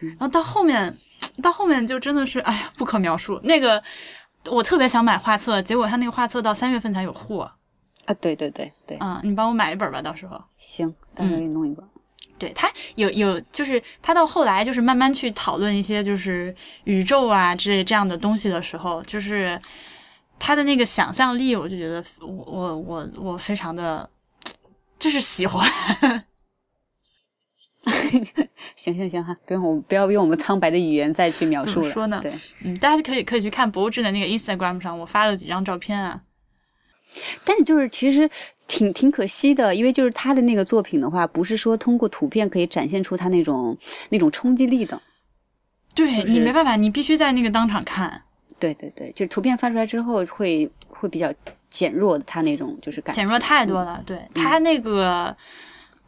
[0.00, 0.96] 然后到后面，
[1.42, 3.82] 到后面就真的是，哎呀，不可描述那个。
[4.48, 7.50] 我特别想买画册，结果他那个画册到三月份才有货
[8.04, 8.14] 啊！
[8.20, 11.84] 对对对对，嗯，你帮我买一本吧，到时候行，到时候给你弄一本。
[12.38, 19.58] 对他有有，就是他到后来就是慢慢去讨论一些就是宇宙啊之类这样的东西的时候，就是
[20.38, 24.08] 他的那个想象力，我就觉得我我我我非常的
[24.96, 25.68] 就是喜欢。
[28.74, 31.90] 行行行哈，不用我不要用我们苍白的语言再去描述了。
[31.92, 32.18] 说呢？
[32.20, 32.32] 对，
[32.64, 36.20] 嗯，大家可以可以去看博物志的那个 Instagram 上，我发了几张照片啊。
[37.44, 38.28] 但是就是其实
[38.66, 43.76] 挺挺可惜的，因为就是他的那个作品的话，不是说通过图片可以展现出他那种
[44.10, 45.00] 那种冲击力的。
[45.94, 48.22] 对你没办法，你必须在那个当场看。
[48.58, 51.32] 对对对，就是图片发出来之后会会比较
[51.70, 54.02] 减弱的，他那种就是感减弱太多了。
[54.04, 55.34] 对他那个。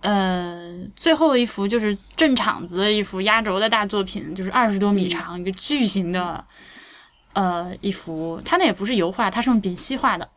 [0.00, 6.44] 呃，最后一幅就是镇场子的一幅压轴的大作品，就是二十多米长一个巨型的，
[7.32, 8.40] 呃，一幅。
[8.44, 10.28] 他那也不是油画，他是用丙烯画的。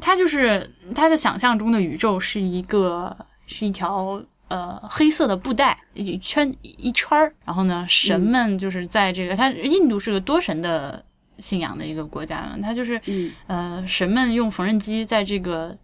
[0.00, 7.34] 他就是他的想象中的宇宙是一个是一条呃黑色的布带，一圈一圈儿。
[7.44, 11.04] 然后呢，神们就是在这个，他印度是个多神的
[11.38, 13.00] 信仰的一个国家嘛，他就是
[13.48, 15.76] 呃神们用缝纫机在这个。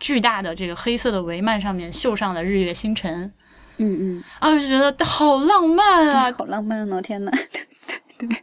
[0.00, 3.32] 巨大的这个黑色的帷幔上面绣上了日月星辰，
[3.76, 6.32] 嗯嗯，啊，我就觉得好浪漫啊！
[6.32, 7.00] 好浪漫哦！
[7.00, 7.30] 天哪，
[8.18, 8.42] 对对，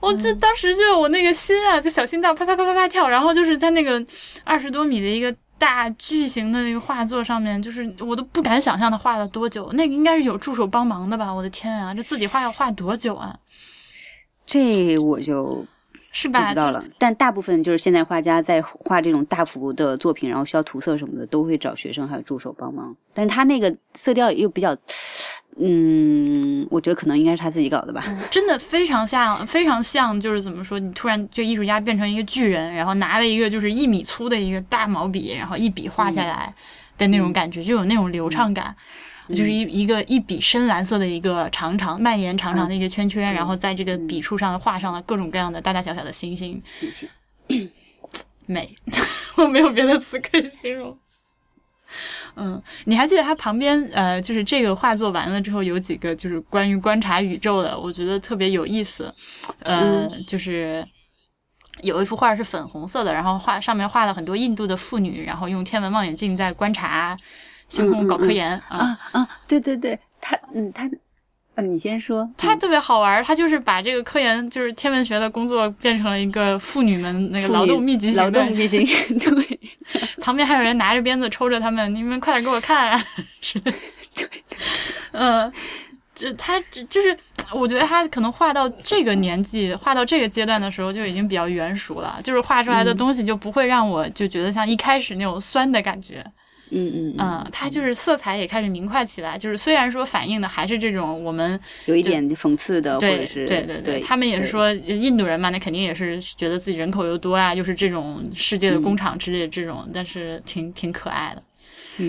[0.00, 4.04] 我这当时就我那个心啊，这小心脏啪啪啪啪啪跳，然后就是在那个
[4.44, 11.32] 二十多米的一个大巨型的那个画作上面，就是我都不敢想象他画了多久，那个应该是有助手帮忙的吧？
[11.32, 13.34] 我的天啊，这自己画要画多久啊？
[14.46, 15.66] 这我就
[16.10, 16.48] 是不吧？
[16.48, 16.84] 知道了。
[16.98, 22.94] 但大部分就是现代画家在画这种大幅的作品，然后需要涂色什么的，都会找学生还有助手帮忙。
[23.14, 24.76] 但是他那个色调又比较，
[25.60, 28.02] 嗯，我觉得可能应该是他自己搞的吧。
[28.30, 30.78] 真的非常像，非常像，就是怎么说？
[30.78, 36.54] 你突然就艺术家变成一个巨人，然后拿了一个就是一米粗的一个大毛笔，然后一笔画下来
[36.96, 38.74] 的那种感觉，就有那种流畅感。
[39.28, 47.08] 就是一一个一笔深蓝色的一个长长蔓延长长的一个圈圈，然后在这个笔触上画上了各种各样的大大小小的星星，星星
[48.46, 48.74] 美，
[49.36, 50.96] 我没有别的词可以形容。
[52.36, 59.12] 嗯，你还记得它旁边呃，就是这个画作完了之后有几个就是关于观察宇宙的，我觉得特别有意思。
[59.60, 60.86] 呃，就是
[61.82, 67.16] 有一幅画是粉红色的，然后画上面画了很多印度的妇女，然后用天文望远镜在观察。
[67.68, 68.98] 星空搞科研啊。
[69.12, 69.28] 啊！
[69.46, 70.84] 对对对，他嗯他，
[71.56, 79.60] 嗯你先说，他特别好玩，他就是把这个科研就是天文学的工作变成了一个妇女们那个劳动密集型，劳动密集型，对，
[80.22, 83.04] 旁边还有人拿着鞭子抽着他们，你们快点给我看，
[83.40, 83.72] 是，对
[84.14, 84.28] 对，
[85.12, 85.52] 嗯，
[86.14, 87.16] 就他就是
[87.52, 96.22] 我觉得他可能画到这个年纪，画到这个阶段的时候就已经比较圆熟了，就是画出来的东西就不会让我就觉得像一开始那种酸的感觉。
[96.24, 96.32] 嗯
[96.70, 111.42] 嗯嗯嗯，它就是色彩也开始明快起来，就是虽然说反映的还是这种我们有一点讽刺的，或者是对对对，他们也是说印度人嘛，那肯定也是觉得自己人口又多啊，又是这种世界的工厂之类的这种，但是挺挺可爱的。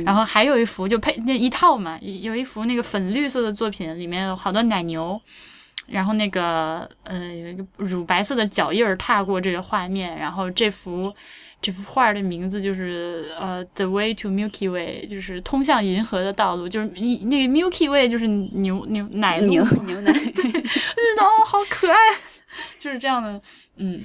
[0.06, 5.20] 然后还有一幅就配那一套嘛，有一幅那个粉绿色的作品，里面有好多奶牛，
[5.88, 11.14] 然后那个呃有一个乳白色的脚印儿踏过这个画面，然后这幅。
[11.62, 21.98] 这幅画的名字就是呃，The Way to Milky Way，就是通向银河的道路，就是你那个 Milky Way 就是牛牛奶牛牛奶，我觉得哦好可爱，
[22.80, 23.42] 就是这样的，
[23.76, 24.02] 嗯，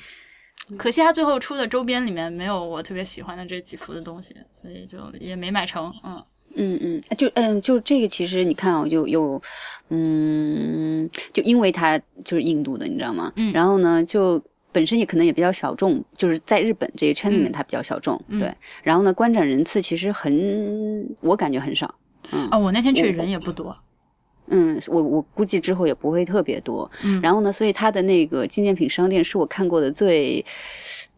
[0.76, 6.20] 可惜他最后出的周边里面没有我特别喜欢的这几幅的东西，所以就也没买成，嗯
[6.57, 9.40] 嗯嗯，就嗯就这个其实你看啊，有有
[9.90, 13.32] 嗯，就因为它就是印度的，你知道吗？
[13.36, 14.42] 嗯，然后呢就。
[14.74, 18.20] 本身也可能也比较小众，就是在日本这个圈里面，它比较小众。
[18.40, 18.52] 对，
[18.82, 21.94] 然后呢，观展人次其实很，我感觉很少。
[22.32, 23.74] 嗯，哦，我那天去人也不多。
[24.48, 26.90] 嗯，我我估计之后也不会特别多。
[27.04, 30.44] 嗯，然后呢，所以它的那个纪念品商店是我看过的最，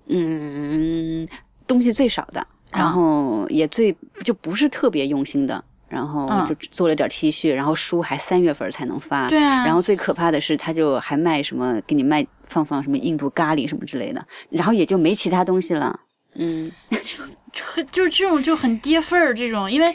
[0.08, 1.26] 嗯，
[1.66, 5.64] 东西最少的，然后也最就不是特别用心的。
[5.88, 9.28] 然后就做了点 T 恤，然后书还三月份才能发。
[9.28, 9.64] 对啊。
[9.64, 16.00] 然后最可怕的是，他就还卖什么，给你卖放放什么印度咖喱什么之类的，然后也就没其他东西了。
[16.34, 19.94] 嗯， 就就是这种就很跌份儿这种，因为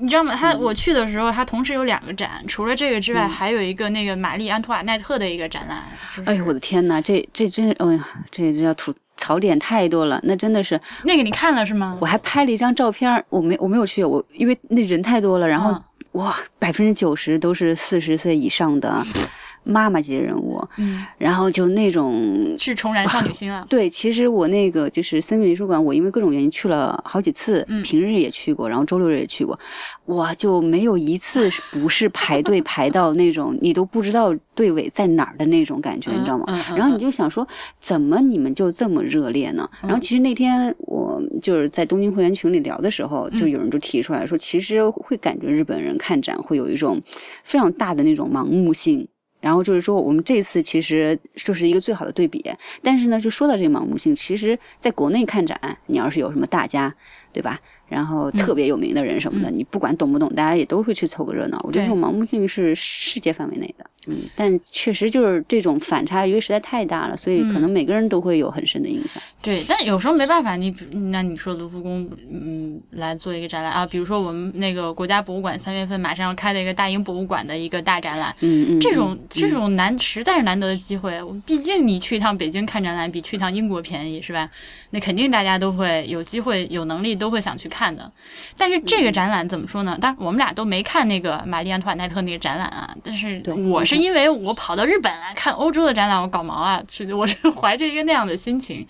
[0.00, 0.34] 你知道吗？
[0.36, 5.82] 他我去的时候，他同时有两个展，除了这个之外，还有一个那个玛丽安托瓦奈特的一个展览。
[6.26, 8.94] 哎呦我的天呐，这这真，哎呀，这这要吐。
[9.20, 11.98] 槽点太多了，那真的是那个你看了是吗？
[12.00, 15.76] 我还拍了一张照片，我没我没有去，我因为那人太多了，然后
[16.12, 19.04] 哇，百分之九十都是四十岁以上的。
[19.64, 23.66] 妈妈级人物，嗯，然后就那种去重燃少女心啊。
[23.68, 29.58] 对，其实我那个就是森美术馆，我因为各种原因去了好几次，平日也去过，然后周六日也去过，
[30.06, 36.46] 哇，就没有一次不 是排队排到那种你都不知道队尾在哪儿的那种感觉，你知道吗？
[36.76, 37.46] 然后你就想说，
[37.78, 39.68] 怎么你们就这么热烈呢？
[39.82, 47.00] 然后其实那天我就是在东京会员群里聊的时候，就有人就提出来说，其实会感觉日本人看展会有一种
[47.44, 49.06] 非常大的那种盲目性。
[49.40, 52.44] 然后就是说，我们这次其实就是一个最好的对比。
[52.82, 56.94] 但是呢，就说到这个盲目性，其实在国内看展，你要是有什么大家，
[57.32, 57.60] 对吧？
[57.88, 61.58] 然后特别有名的人什么的，你不管懂不懂，大家也都会去凑个热闹。
[61.64, 63.84] 我觉得这种盲目性是世界范围内的。
[64.06, 69.22] 嗯，但确实就是这种反差，因为实在太大了，所以可能每个人都会有很深的影响。
[69.42, 70.74] 对，但有时候没办法，你
[71.10, 84.48] 那你说卢浮宫，嗯，来做一个展览啊，比如说我们那个国家博物馆三月份马上要开的一个大英博物馆的一个大展览，嗯嗯，这种这种难实在是难得的机会，毕竟你去一趟北京看展览比去一趟英国便宜，是吧？
[84.90, 88.10] 那肯定大家都会有机会有能力都会想去看的。
[88.56, 89.96] 但是这个展览怎么说呢？
[90.00, 93.96] 当然我们俩都没看那个玛丽安托瓦奈特那个展览啊，但是我是。
[93.96, 96.82] 因为我跑到日本来看欧洲的展览，我搞毛啊！
[96.88, 98.86] 是，我是怀着一个那样的心情。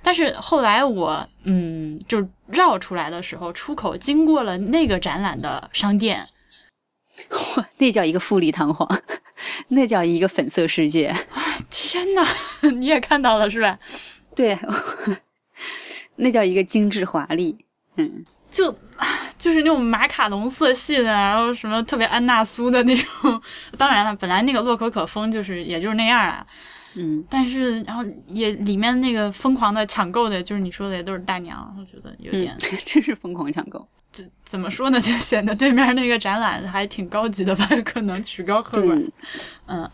[0.00, 6.28] 但是后来我嗯，就绕出来的时候，出口经过了那个展览的商店，
[7.30, 8.88] 哇那叫一个富丽堂皇，
[9.68, 11.14] 那叫一个粉色世界。
[11.68, 12.26] 天哪，
[12.76, 13.78] 你也看到了是吧？
[14.36, 14.56] 对，
[16.16, 17.58] 那叫一个精致华丽。
[18.02, 18.72] 嗯，就
[19.36, 23.42] 就是那种马卡龙色系的，然后什么特别安娜苏的那种。
[23.76, 26.46] 当然了，本来那个洛可可风就是也就是那样啊。
[26.94, 33.86] 嗯，但是然后也里面那个疯狂的抢购的，就是你说的也都是大娘，我觉得有点真是疯狂抢购。
[34.10, 34.98] 这怎么说呢？
[34.98, 37.68] 就显得对面那个展览还挺高级的吧？
[37.84, 39.10] 可能曲高和寡。
[39.66, 39.88] 嗯，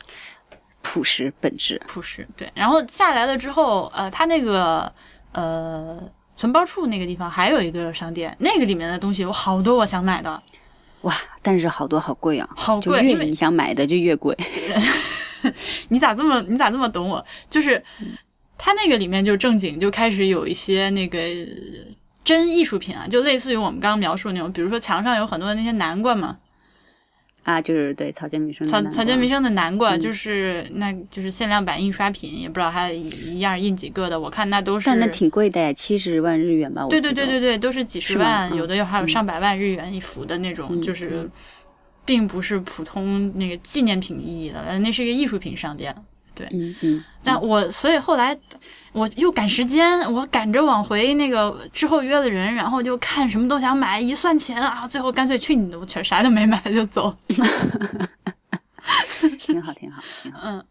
[0.82, 2.50] 朴实本质，朴实对。
[2.54, 4.90] 然后下来了之后，呃，他那个
[5.32, 6.00] 呃
[6.36, 10.42] 存包处那个地方还有一个商店，那个里面的东西有好多我想买的。
[11.02, 11.14] 哇！
[11.42, 14.36] 但是好多好贵啊，好贵，越你想买的就越贵。
[15.88, 17.24] 你咋这么你咋这么懂我？
[17.50, 17.82] 就是
[18.56, 21.18] 他那个里面就正经就开始有一些那个
[22.24, 26.38] 真艺术品啊，就类似于我们刚刚描述那种，比如说墙上有很多的那些南瓜嘛。
[27.44, 34.18] 啊，就是对草间弥生草草间弥生的南瓜，就是那就是限量版印刷品，也不知道它一样印几个的。
[34.18, 36.86] 我看那都是，但那挺贵的，七十万日元吧？
[36.90, 41.30] 对对对对对，都是几十万，有的有还有上百万日元一幅的那种，就是。
[42.06, 45.96] 并不是普通那个纪念品意义的，那是一个艺术品商店。
[46.34, 47.04] 对，嗯嗯。
[47.22, 48.36] 但我所以后来
[48.92, 57.16] 我又赶时间，我赶着往回那个之后约的人，然后就看什么都想买，一算钱啊，最后干脆去你的，我全啥都没买就走。
[59.38, 60.40] 挺好，挺好，挺好。
[60.42, 60.64] 嗯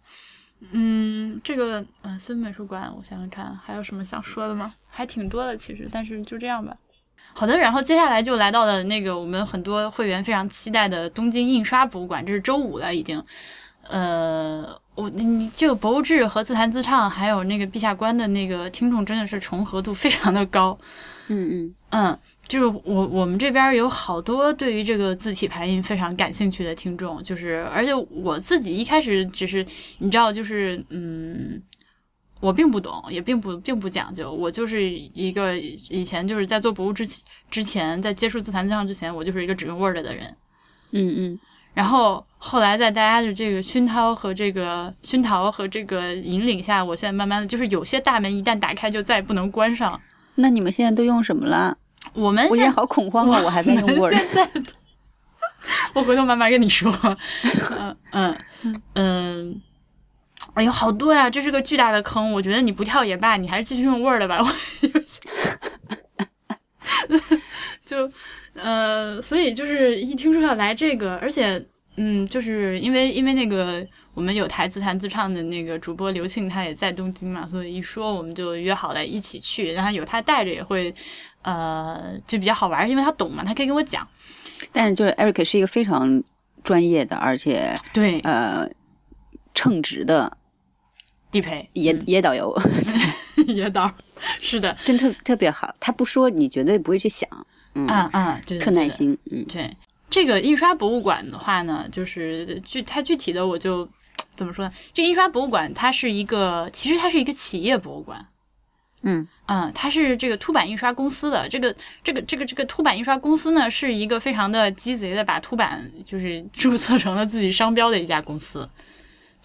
[0.72, 4.74] 嗯，这个嗯森美术馆，我想想看还有什么想说的吗？
[4.88, 6.78] 还挺多的其实，但是就这样吧。
[7.34, 13.22] 好的，然后接下来就来到了那个我们很多会员非常期待的东京印刷博物馆，这是周五了已经。
[13.90, 20.78] 呃，我你这个博物志和自弹自唱，还有那个陛下观的那个听众真的是重合度非常的高。
[21.28, 29.66] 嗯嗯嗯，就是我我们这边有好多对于这个字体排印非常感兴趣的听众，就是而且我自己一开始只是
[30.00, 31.62] 你知道，就是嗯。
[32.40, 34.30] 我并不懂，也并不并不讲究。
[34.30, 37.08] 我就是一个以前就是在做博物之
[37.50, 40.36] 之前，在接触自弹自唱之前，我就是一个只用 Word 的人。
[40.92, 41.40] 嗯嗯。
[41.74, 50.00] 然后后来在大家的这个熏陶和这个熏陶和这个引领下，我现在慢慢的就是有些大门一旦打开就再也不能关上。
[50.36, 51.78] 那你们现在都用什么了？
[52.14, 53.42] 我们我现在好恐慌啊！
[53.44, 54.16] 我还在用 Word。
[55.94, 56.94] 我回头慢慢跟你说。
[57.72, 58.38] 嗯嗯
[58.94, 59.62] 嗯。
[60.54, 61.30] 哎呦，好多呀！
[61.30, 62.34] 这是个巨大的坑。
[62.34, 64.40] 我觉得你不跳也罢，你还是继续用 Word 吧。
[64.40, 64.48] 我
[67.86, 68.12] 就，
[68.56, 71.64] 呃，所以就是一听说要来这个，而且，
[71.98, 79.74] 嗯，就是因为因为那个我们有台自弹自唱的那个主播刘庆，他也在东京嘛，所以一说我们就约好了一起去。
[79.74, 80.94] 然后有他带着也会，
[81.42, 84.08] 呃，就比较好玩，因为他懂嘛，他可以跟我讲。
[84.72, 86.24] 但是就是 Eric 是一个非常
[86.64, 88.70] 专业的，而且对，呃，
[89.54, 90.38] 称职的。
[91.32, 92.56] 地陪野野导游，
[93.50, 93.92] 野导
[94.40, 95.74] 是的，真特特别好。
[95.80, 97.28] 他不说，你绝对不会去想。
[97.76, 99.18] 嗯嗯，特耐心。
[99.32, 99.76] 嗯，对。
[100.10, 103.90] 这个印刷博物馆的话呢，就是具它具体的我就
[104.36, 104.72] 怎么说呢？
[104.94, 108.24] 这印刷博物馆它是一个，其实它是一个企业博物馆。
[109.02, 111.50] 嗯嗯，它是这个凸版印刷公司的。
[111.50, 118.70] 这个这个这个这个凸版印刷公司呢，是一个非常的鸡贼的，把凸版就是注册成了自己商标的一家公司。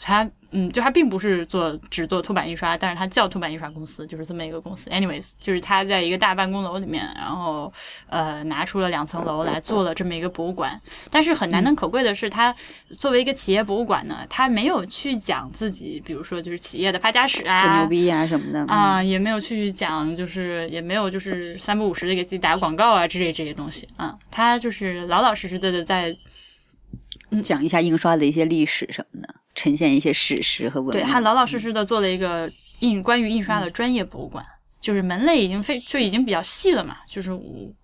[0.01, 4.89] 它嗯，就它并不是做只做凸版印刷，但是它叫凸版印刷公司，就是这么一个公司。
[4.89, 7.71] Anyways，就是他在一个大办公楼里面，然后
[8.07, 10.81] 呃拿出了两层楼来做了这么一个博物馆。
[11.11, 12.55] 但是很难能可贵的是，它
[12.93, 24.17] 作为一个企业博物馆呢，它没有去讲自己，比如说就是企业的发家史啊、牛逼啊什么的啊，也没有去讲，就是也没有就是三不五时的给自己打个广告啊之类这些东西啊。
[24.31, 26.17] 它就是老老实实的在
[27.43, 29.35] 讲一下印刷的一些历史什么的。
[29.59, 32.49] 呈现一些史实和文化，对他老老实实的做了一个
[32.79, 34.47] 印关于印刷的专业博物馆，
[34.81, 37.31] 就是门类已经非就已经比较细了嘛，就是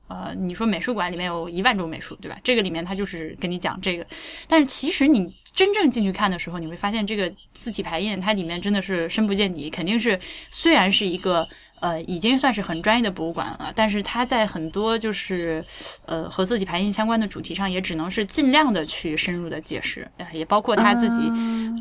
[0.07, 2.39] 呃，你说美术馆里面有一万种美术，对吧？
[2.45, 4.07] 这个里面它就是跟你讲这个，
[4.47, 10.19] 但是其实你真正进去看的时候，你会发现这个字体排印它里面真的是深不见底，肯定是
[10.51, 11.49] 虽然是一个
[11.81, 15.65] 呃已经算是很专业的博物馆了，但是它在很多就是
[16.05, 21.33] 呃和字体排印相关的主题上，也只能是尽量的去深入的解释，也包括他自己。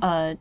[0.01, 0.35] 呃，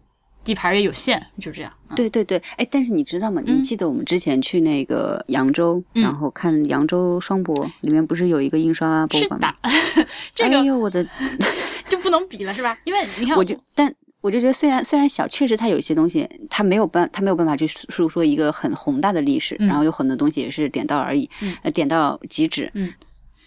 [0.44, 1.72] 地盘也有限，就这样。
[1.94, 3.42] 对对对，哎，但是你知道吗？
[3.44, 9.54] 你记得我们之前去那个扬州，然后看扬州双博，里面不是有一个印刷博物馆吗？
[10.34, 11.06] 这个，哎呦我的，
[11.88, 12.76] 就不能比了，是吧？
[12.84, 22.70] 因为你看，我就但我就觉得虽然虽然小，确实它有一些东西，它没有办它没有办法去诉诉说一个很宏大的历史，嗯然后有很多东西也是点到而已，嗯呃，点到即止。
[22.74, 22.92] 嗯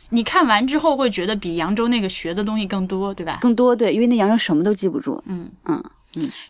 [0.10, 3.40] 你看完之后会觉得比扬州那个学的东西更多，对吧？
[3.42, 5.22] 更多对，因为那扬州什么都记不住。
[5.26, 5.84] 嗯嗯，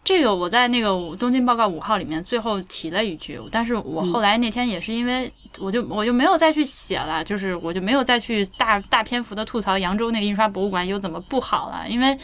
[0.04, 12.18] 这个我在那个《东京报告五号》里面最后提了一句，但是我后来那天也是因为我就我就没有再去写了，就是我就没有再去大大篇幅的吐槽扬州那个印刷博物馆有怎么不好了，因为，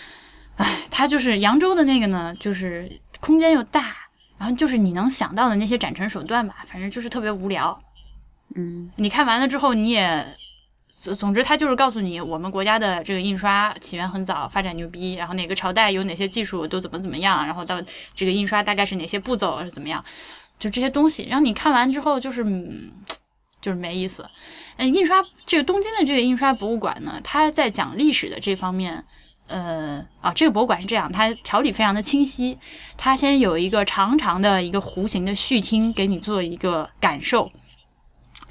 [0.56, 2.90] 唉，它就是扬州的那个呢，就是
[3.20, 3.94] 空间又大，
[4.38, 7.78] 然后就是你能想到的那些展陈手段吧，反正就是特别无聊。
[8.54, 10.24] 嗯你看完了之后，你也
[11.06, 17.80] 总总之，它就是告诉你我们国家的这个印刷起源很早，发展牛逼，然后哪个朝代有哪些技术都怎么怎么样，然后到
[18.14, 20.04] 这个印刷大概是哪些步骤是怎么样，
[20.58, 21.26] 就这些东西。
[21.30, 22.44] 然后你看完之后，就是，
[23.60, 24.28] 就是没意思。
[24.76, 29.04] 嗯，印刷这个东京的这个印刷博物馆呢，它在讲历史的这方面。
[29.48, 32.58] 呃啊，这个博物馆是这样，它条理非常的清晰。
[32.96, 37.48] 它先有一个长长的一个弧形的序厅，给你做一个感受。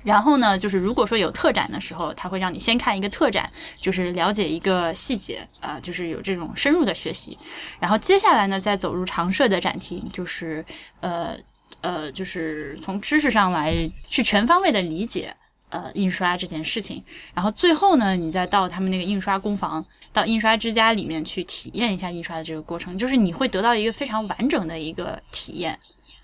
[0.06, 3.52] 然后呢，就是如果说有特展的时候，他会让你先看一个特展，
[3.82, 7.38] 就是了解一个细节，啊、就是有这种深入的学习。
[7.80, 10.64] 然后接下来呢，再走入常设的展厅，就是
[11.00, 11.36] 呃
[11.82, 13.74] 呃，就是从知识上来
[14.08, 15.36] 去全方位的理解
[15.70, 17.04] 呃印刷这件事情。
[17.34, 19.84] 然后最后呢，你再到他们那个印刷工坊，
[20.14, 25.78] 到印刷之家里面去体验一下印刷的这个过程，就是你会得到一个非常完整的一个体验。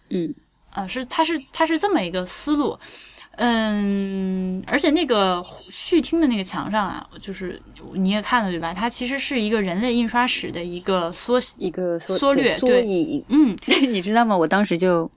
[0.09, 0.33] 嗯
[0.73, 2.79] 呃，是它是它是这么一个思路，
[3.43, 7.59] 嗯，而且那个序厅的那个墙上啊，就是
[7.95, 8.71] 你也看了对吧？
[8.71, 13.25] 它其实是一个人类印刷史的一个缩写，一个缩缩略缩对影。
[13.29, 13.57] 嗯，
[13.91, 14.37] 你知道吗？
[14.37, 15.09] 我当时就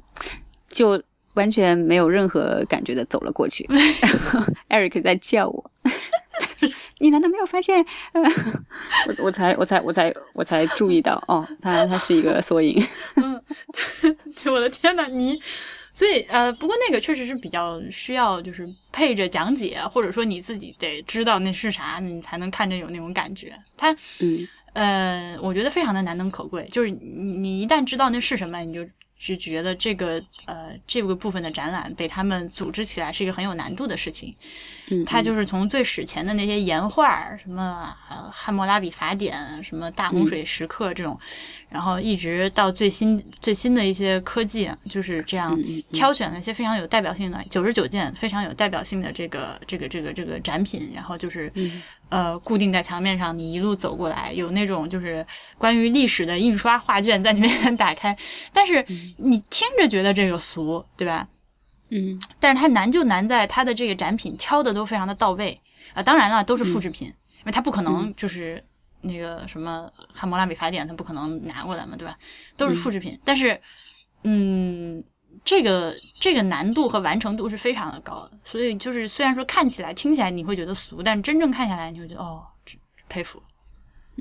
[0.70, 1.02] 就
[1.34, 3.78] 完全没有任何感觉的走了过去，然
[4.32, 5.70] 后 Eric 在叫我。
[7.00, 7.84] 你难道没有发现？
[8.12, 8.22] 呃、
[9.18, 12.82] 我我才我才我才我才注意到哦，它它是一个缩影。
[14.34, 15.38] 就我的天呐，你，
[15.94, 23.56] 所以呃，不过那个确实是比较需要，就是配着讲解，或者说你自己得知道那是啥，你才能看着有那种感觉。
[23.76, 26.98] 它，嗯呃，我觉得非常的难能可贵，就是你
[27.38, 28.84] 你一旦知道那是什么，你就
[29.18, 34.34] 就觉得这个呃这个部分的展览被他们组织起来是一个很有难度的事情。
[34.88, 41.18] 嗯，他就是从最史前的那些岩画儿，什么呃汉谟拉比法典，什么大洪水时刻这种，
[41.70, 45.58] 然后一直到最新最新的一些科技，就是这样
[45.90, 51.50] 挑选了一些非常有代表性的九十九件非常有代表性的这个这个这个这个展品，然后就是、
[52.14, 55.26] 呃固定在墙面上，你一路走过来，有那种就是
[55.58, 58.16] 关于历史的印刷画卷在你面前打开，
[58.52, 58.84] 但是
[59.16, 61.26] 你听着觉得这个俗，对吧？
[61.90, 62.20] 嗯。
[62.38, 65.60] 但是它难就难在它的这个展品挑的都非常的到位。
[65.92, 68.62] 啊、当然了，都是复制品，因为它不可能就是
[69.02, 72.16] 那个什么汉谟拉比法典，它不可能拿过来嘛，对吧？
[72.56, 73.60] 都是复制品，但是
[74.22, 75.04] 嗯，
[75.44, 82.78] 这个这个难度和完成度是非常的高的，所以就是虽然说看起来听起来你会觉得俗，但真正看下来你会觉得哦，这
[83.08, 83.42] 佩服，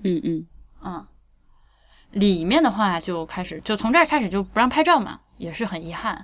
[0.04, 0.46] 嗯嗯
[0.84, 1.08] 嗯。
[2.12, 6.24] 里面的话就开始，就从这儿开始就不让拍照嘛，也是很遗憾。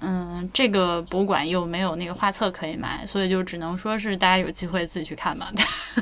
[0.00, 5.50] 嗯，这个博物馆又没有那个画册可以买，所以就只能说是大家有机会自己去看吧。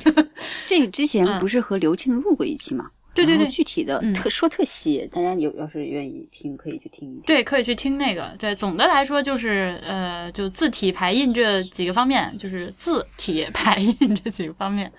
[0.66, 2.90] 这之前不是和刘庆录过一期吗？
[3.14, 7.22] 对对对具体的嗯特说特细，大家有要是愿意听，可以去听一听。
[7.26, 8.34] 对，可以去听那个。
[8.38, 14.90] 对，总的来说就是呃，就字体排印这几个方面，就是字体排印这几个方面。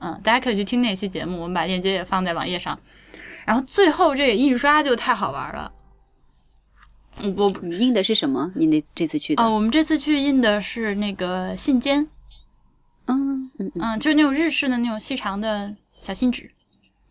[0.00, 2.78] 嗯，大家可以去听那期节目，我们把链接也放在网页上。
[3.46, 5.72] 然后最后这个印刷就太好玩了。
[7.20, 8.50] 嗯我你印的是什么？
[8.54, 9.42] 你那这次去的？
[9.42, 12.06] 啊、我们这次去印的是那个信笺，
[13.06, 16.50] 嗯嗯嗯嗯，就是那种日式的那种细长的小信纸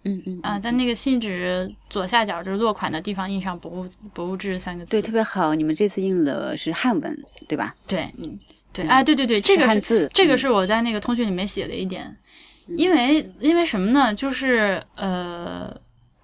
[0.04, 4.92] 嗯嗯，啊、在那个信纸左下角就是落款的地方印上“博物博物志”三个字。
[4.92, 5.54] 对，特别好。
[5.54, 7.76] 你们这次印的是汉文，对吧？
[7.88, 8.40] 对，嗯，
[8.74, 12.18] 对，哎，对对对，这个是汉字，嗯这个是我在那个通讯里面写的一点，
[12.78, 14.12] 因为因为什么呢？
[14.14, 15.72] 就是呃，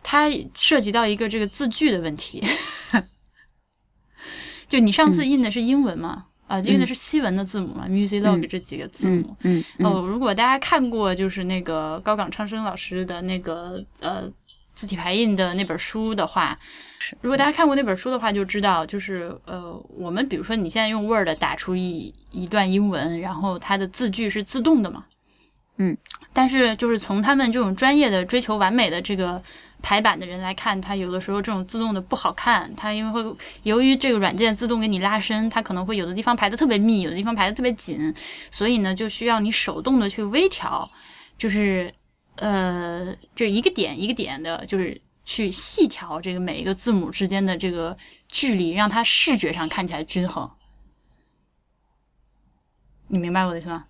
[0.01, 2.43] 它涉及到一个这个字句的问题。
[4.67, 6.25] 就你上次印的是英文嘛？
[6.47, 9.35] 啊，印的是西文的字母嘛 m u s i c log 这几个字母。
[9.43, 9.63] 嗯。
[9.77, 9.85] 嗯。
[9.85, 14.23] 哦，如果大家看过就是那个高岗昌生老师的那个呃
[14.71, 16.57] 字体排印的那本书的话，
[17.21, 25.05] 如果大家看过那本书的话，就知道就是呃，我们比如说你现在用 Word 打出一一段英文，然后它的字句是自动的嘛，
[25.77, 25.97] 嗯，
[26.31, 29.41] 但是就是从他们这种专业的追求完美的这个
[29.81, 38.13] 排版的人来看，它有的时候这种自动的不好看，它因为会由于这个软件自动给你拉伸，它可能会有的地方排的特别密，有的地方排的特别紧，
[38.49, 40.89] 所以呢就需要你手动的去微调，
[41.37, 41.93] 就是
[42.35, 47.95] 呃，就一个点一个点的，就是去细调这个每一个字母之间的这个
[48.27, 50.49] 距离，让它视觉上看起来均衡。
[53.07, 53.85] 你明白我的意思吗？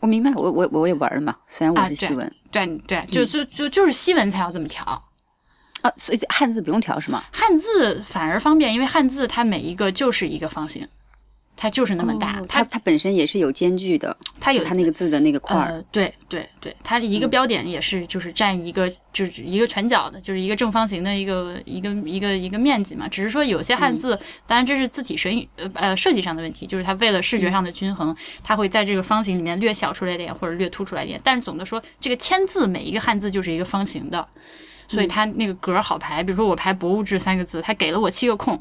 [0.00, 5.10] 我明白，我我我也玩了嘛，虽然我啊是西文对对，就就就就是西文才要这么调，
[5.82, 7.22] 啊，所以汉字不用调是吗？
[7.32, 10.86] 汉字反而方便，因为汉字它每一个就是一个方形，
[11.56, 23.06] 它就是那么大，哦它它本身也是有间距的，它有它那个字的那个块儿，呃，对对对，它一个标点也是就是占一个就是一个全角的，就是一个正方形的一个一个一个一个面积嘛。
[23.08, 31.20] 只是说有些汉字，当然这是字体设计呃呃设计上的问题，就是它为了视觉上的均衡，它会在这个方形里面略小出来一点或者略凸出来一点。
[31.22, 34.26] 但是总的说，这个签字每一个汉字就是一个方形的，
[34.94, 36.22] 所以它那个格儿好排。
[36.22, 38.58] 比如说我排“博物志”三个字，它给了我七个空，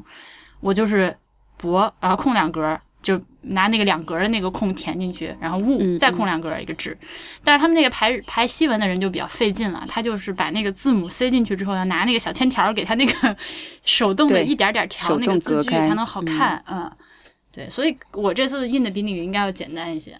[0.59, 1.15] 我就是
[1.57, 2.81] “博”，然后空两格儿。
[3.01, 6.95] 就拿那个两格儿的那个空填进去，然后物嗯再空两格儿一个志，
[7.43, 13.35] 但是他们那个排排西文的人就比较费劲了，他就是把那个字母塞进去之后，要拿那个小铅条儿给他那个
[13.83, 16.91] 手动的一点点调那个字距才能好看，嗯，
[17.51, 20.15] 对，所以我这次印的比你应该要简单一些。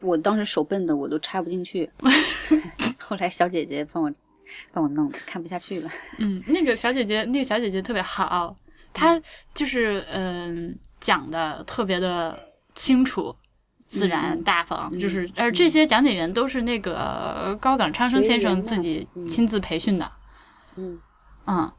[0.00, 1.88] 我当时手笨的我都插不进去，
[2.98, 4.12] 后来小姐姐帮我
[4.72, 5.90] 帮我弄的，看不下去了。
[6.18, 8.56] 嗯，那个小姐姐，那个小姐姐特别好，
[8.92, 9.20] 她
[9.54, 12.38] 就是嗯、讲的特别的
[12.74, 13.34] 清楚。
[13.92, 20.12] 自然大方，就是，而这些讲解员都是那个高岗昌生先生自己亲自培训的，
[20.76, 21.00] 嗯
[21.46, 21.72] 嗯，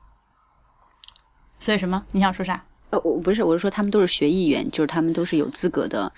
[1.58, 2.06] 所以什么？
[2.12, 2.66] 你想说啥？
[2.90, 6.12] 呃，我不是，我是说他们都是学艺员，就是他们都是有资格的，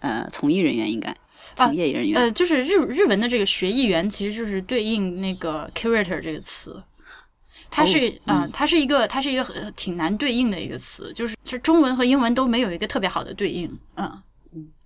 [0.00, 1.16] 呃，从艺人员应该
[1.54, 2.20] 从业人员。
[2.20, 6.82] 呃，就是日日文的这个学艺员，其实就是对应那个 curator 这个词。
[7.70, 9.44] 它是啊、呃它是一个，它是一个
[9.74, 14.22] 挺难对应的一个词，就是是中文和英文都没有一个特别好的对应，嗯，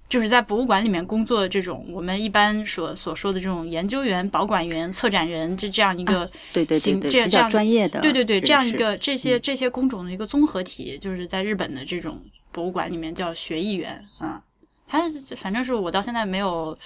[0.08, 12.22] 就是在博物馆里面工作的这种，我们一般所所说的这种研究员、保管员、策展人，这这样一个对对对这这样专业的，对对对，这样一个这些这些工种的一个综合体，就是在日本的这种
[12.52, 14.40] 博物馆里面叫学艺员啊。
[14.86, 15.02] 他
[15.36, 16.76] 反正是我到现在没有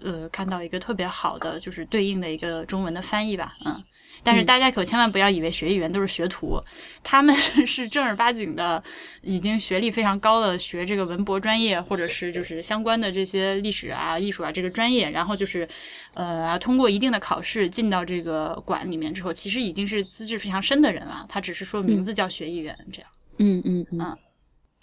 [0.00, 3.82] 呃看到一个特别好的就是对应的一个中文的翻译吧，嗯。
[4.22, 6.58] 但是大家可千万不要以为学艺员都是学徒，
[7.04, 7.34] 他们
[7.66, 8.82] 是正儿八经的，
[9.20, 15.68] 已经学历非常高的学这个文博专业，或者是就是相关的这些历史啊、艺术啊这个专业，然后就是
[16.14, 21.26] 呃通过一定的考试进到这个馆里面之后，其实已经是资质非常深的人了。
[21.28, 23.10] 他只是说名字叫学艺员这样。
[23.36, 24.18] 嗯嗯嗯，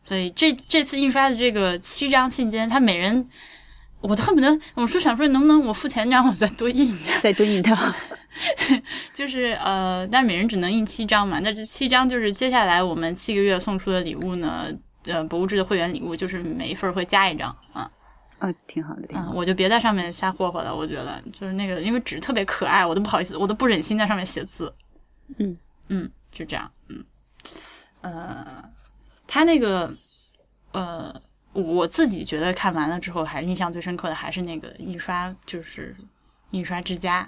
[0.03, 3.27] 所以这这次印刷的这个七张信笺，他每人，
[4.01, 7.75] 我都恨不得我说想说能不能我付钱让我再多印一点，再多印一套
[9.13, 11.39] 就是呃，但每人只能印七张嘛。
[11.39, 14.67] 那这七张就是接下来我们七个月送出的礼物呢，
[15.05, 17.89] 呃，博物志的会员礼物就是每一份会加一张啊。
[18.39, 19.37] 哦，挺好的，挺嗯，好的。
[19.37, 20.75] 我就别在上面瞎霍霍了。
[20.75, 24.73] 我觉得就是那个，因为纸特别可爱，我都不好意思，我都不忍心在上面写字。
[25.37, 25.57] 嗯
[25.87, 26.69] 嗯，就这样。
[26.89, 27.05] 嗯，
[28.01, 28.45] 呃，
[29.33, 29.91] 他那个
[30.73, 31.11] 呃，
[31.53, 35.95] 我自己觉得看完了之后，还是印象最深刻的还是那个印刷，就是
[36.51, 37.27] 印刷之家。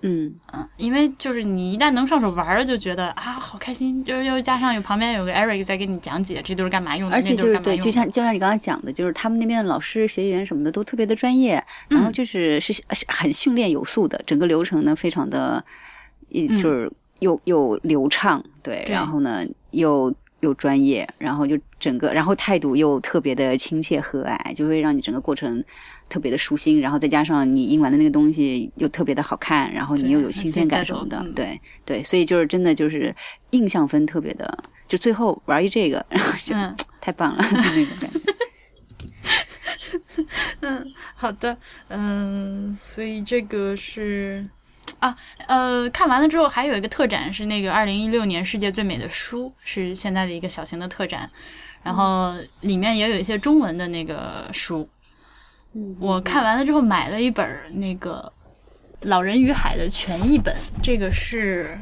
[0.00, 15.62] 嗯，嗯，因为就是你一旦能上手玩了，就觉得啊好开心，又又加上有旁边有个 Eric 在给你讲解，这都是干嘛用的，而且就是对，就像就像你刚刚讲的，就是他们那边的老师、学员什么的都特别的专业，然嗯后就是是是很训练有素的，整个流程呢非常的，
[16.30, 25.62] 一就是又又流畅，对然后呢又又专业，然后就整个，然后态度又特别的亲切和蔼，就会让你整个过程
[26.08, 33.14] 特别的舒心，然后再加上你印完的那个东西又特别的好看，然后你又有新鲜感什么的对对，所以就是真的就是
[33.50, 36.74] 印象分特别的，就最后玩一这个，然后就嗯。
[36.98, 38.20] 太棒了， 那种感觉。
[40.60, 41.56] 嗯好的，
[41.88, 44.44] 嗯，所以这个是
[44.98, 51.30] 啊，呃，看完了之后还有一个特展是那个二零一六年世界最美的书，是现在的一个小型的特展，
[51.82, 54.88] 然后里面也有一些中文的那个书。
[56.00, 57.46] 我看完了之后买了一本
[57.80, 58.32] 那个
[59.08, 61.78] 《老人与海》的全译本，这个是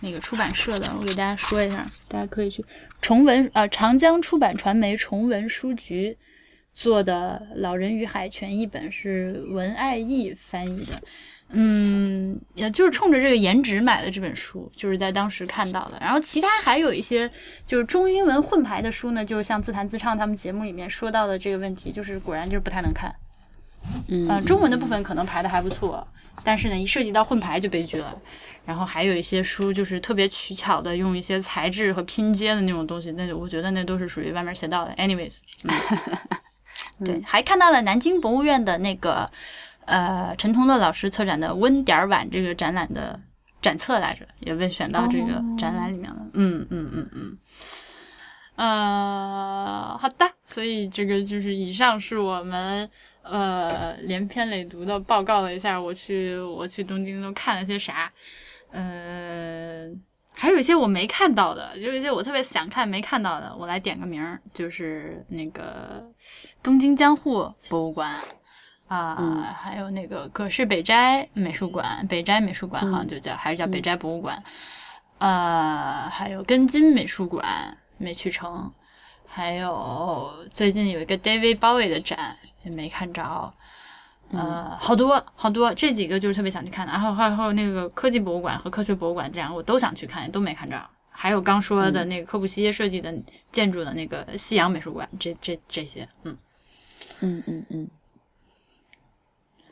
[0.00, 2.64] 那个出版社的，我给大家说一下，大家可以去。
[3.02, 6.16] 崇文啊、长江出版传媒崇文书局
[6.80, 10.98] 做的《老人与海》全译本是文爱义翻译的。
[11.50, 15.98] 嗯，也就是冲着这个颜值买的这本书，就是在当时看到的。
[16.00, 17.30] 然后其他还有一些
[17.66, 23.14] 就是中英文混排的书呢，就是像自弹自唱他们节目里面说到的这个问题，就是果然就是不太能看。
[24.08, 26.08] 嗯呃，中文的部分可能排的还不错，
[26.42, 28.18] 但是呢，一涉及到混排就悲剧了。
[28.64, 34.94] 然后还有一些书就是特别取巧的用一些材质和拼接的那种东西，那我觉得那都是属于歪门邪道的。
[34.94, 35.70] Anyways，嗯、
[37.04, 39.30] 对，还看到了南京博物院的那个
[39.86, 43.18] 呃陈同乐老师策展的温点儿碗这个展览的
[43.62, 46.18] 展册来着，也被选到这个展览里面了。
[46.34, 47.38] 嗯嗯嗯嗯。
[48.56, 52.86] 呃，好的，所以这个就是以上是我们
[53.22, 58.12] 呃连篇累牍的报告了一下，我去我去东京都看了些啥，
[58.70, 59.88] 呃，
[60.40, 66.02] 还有一些我没看到的，就是一些我特别想看没看到的，我来点个名儿，就是那个
[66.62, 68.16] 东京江户博物馆。
[68.88, 74.42] 啊、还有那个葛饰北斋美术馆，北斋美术馆好像就叫、还是叫北斋博物馆，
[75.18, 78.72] 呃，还有根津美术馆没去成，
[79.26, 83.54] 还有最近有一个 David Bowie 的展也没看着，
[84.32, 90.80] 呃，好多好多，这几个就是特别想去看的，然后还有那个科技博物馆和科学博物馆这两个我都想去看，都没看着。
[91.10, 93.12] 还有刚说的那个科布西耶设计的
[93.52, 96.36] 建筑的那个西洋美术馆，这这这些，嗯
[97.20, 97.88] 嗯嗯嗯。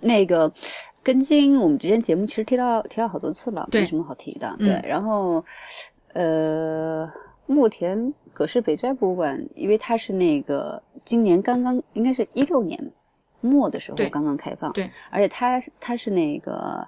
[0.00, 0.52] 那个
[1.02, 4.54] 根津，我们之前节目其实提到提到好多次了，没什么好提的。
[4.58, 5.44] 嗯对，然后
[6.12, 7.10] 呃，
[7.46, 12.92] 墨田葛饰北斋博物馆，因为它是那个今年刚刚应该是一六年
[13.40, 16.86] 末的时候刚刚开放，对，而且它它是那个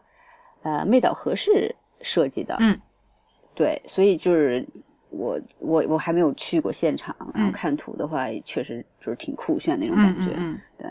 [0.62, 2.81] 呃妹岛和世设计的，嗯，
[3.55, 4.66] 对，所以就是。
[5.12, 10.28] 我我我还没有去过现场，然后嗯看图的话，确实就是挺酷炫那种嗯感觉。
[10.36, 10.89] 嗯嗯，对，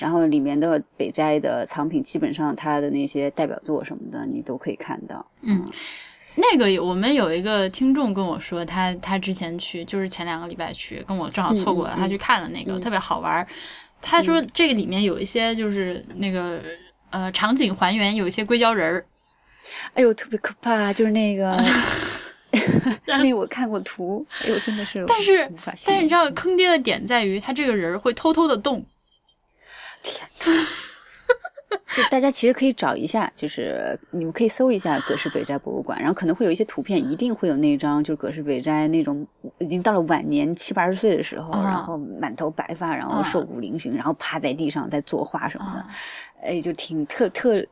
[0.00, 5.24] 然后里面的北斋的藏品，基本上它的那些代表作什么的，你都可以看到。
[5.42, 5.64] 嗯
[6.36, 13.46] 那个我们有一个听众跟我说，他他之前去就是前两个礼拜去，跟我正好错过了，他去看了那个、嗯特别好玩儿。
[14.02, 16.60] 他说这个里面有一些就是那个
[17.10, 19.04] 呃场景还原，有一些硅胶人儿，
[19.94, 21.62] 哎呦，特别可怕，就是那个，
[23.06, 25.48] 那个我看过图，哎呦，真的是，但是
[25.86, 28.84] 但是你知道坑爹的点在于，他这个人儿会偷偷的动。
[31.96, 39.26] 就大家其实可以找一下，就是你们可以搜一下葛饰北斋博物馆，然后可能会有一些图片，一定会有那张就是葛饰北斋那种
[39.58, 41.62] 已经到了晚年七八十岁的时候，啊。
[41.64, 43.22] 然后满头白发，然后啊。
[43.22, 45.86] 瘦骨嶙峋，然后趴在地上在作画什么的，啊。
[46.42, 47.64] 哎，就挺特特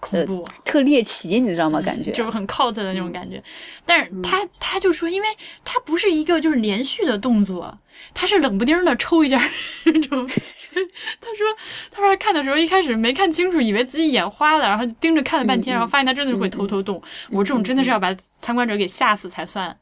[0.00, 1.80] 恐怖，特猎奇，你知道吗？
[1.80, 3.42] 感觉就是很 cult 的那种感觉。
[3.84, 5.28] 但嗯是他他就说，因为
[5.64, 7.76] 他不是一个就是连续的动作，
[8.14, 9.42] 他是冷不丁的抽一下
[9.84, 10.26] 那种。
[11.20, 11.46] 他说
[11.90, 17.02] 他说看的时候一开始没看清楚，以为自己眼花了，然后盯着看了半天，然后发现他真的是会偷偷动。
[17.30, 19.76] 我这种真的是要把参观者给吓死才算。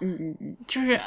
[0.00, 0.56] 嗯嗯嗯。
[0.66, 1.00] 就是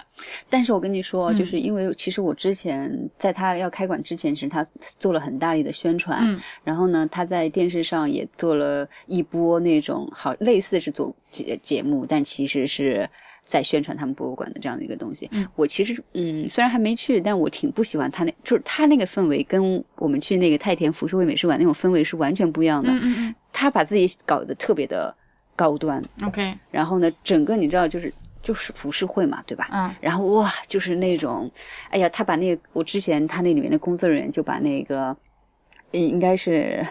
[0.50, 4.64] 但是我跟你说，嗯就是因为其实我之前在他要开馆之前，其实他
[5.00, 13.10] 做了很大力的宣传，嗯然后呢，他在电视上也做了一波那种好类似是做节节目，但其实是
[13.46, 15.28] 在宣传他们博物馆的这样的一个东西。
[15.32, 22.92] 嗯我其实嗯，虽然还没去，但我挺不喜欢他那，就是他那个氛围跟我们去那个太田浮世绘美术馆那种氛围是完全不一样的。
[22.92, 25.14] 嗯嗯他把自己搞得特别的
[25.56, 28.12] 高端，嗯，OK，然后呢，整个你知道就是
[28.42, 29.68] 就是浮世绘嘛，对吧？
[29.72, 31.50] 嗯然后哇，就是那种，
[31.90, 35.16] 哎呀，他把那个我之前他那里面的工作人员就把那个，
[35.92, 36.86] 嗯应该是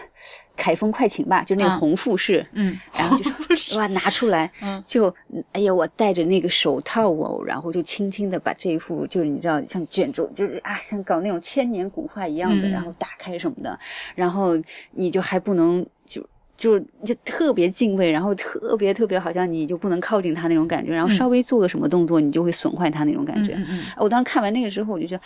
[0.55, 5.13] 凯风快琴吧，就那个嗯红富士，嗯，然后就说哇拿出来，嗯就
[5.53, 13.77] 哎呀，我戴着那个手套哦，然后就轻轻的把这一幅，就是你知道像卷轴，就是啊，像搞那种千年古画一样的，嗯然后打开什么的，
[14.13, 14.51] 然后
[14.91, 16.23] 你就还不能就。
[16.61, 23.55] 就就特别敬畏，然后特别特别好像你就不能靠近他那种感觉，然后稍微做个什么动作，你就会损坏他那种感觉。
[23.55, 25.23] 嗯嗯我当时看完那个之后，我就觉得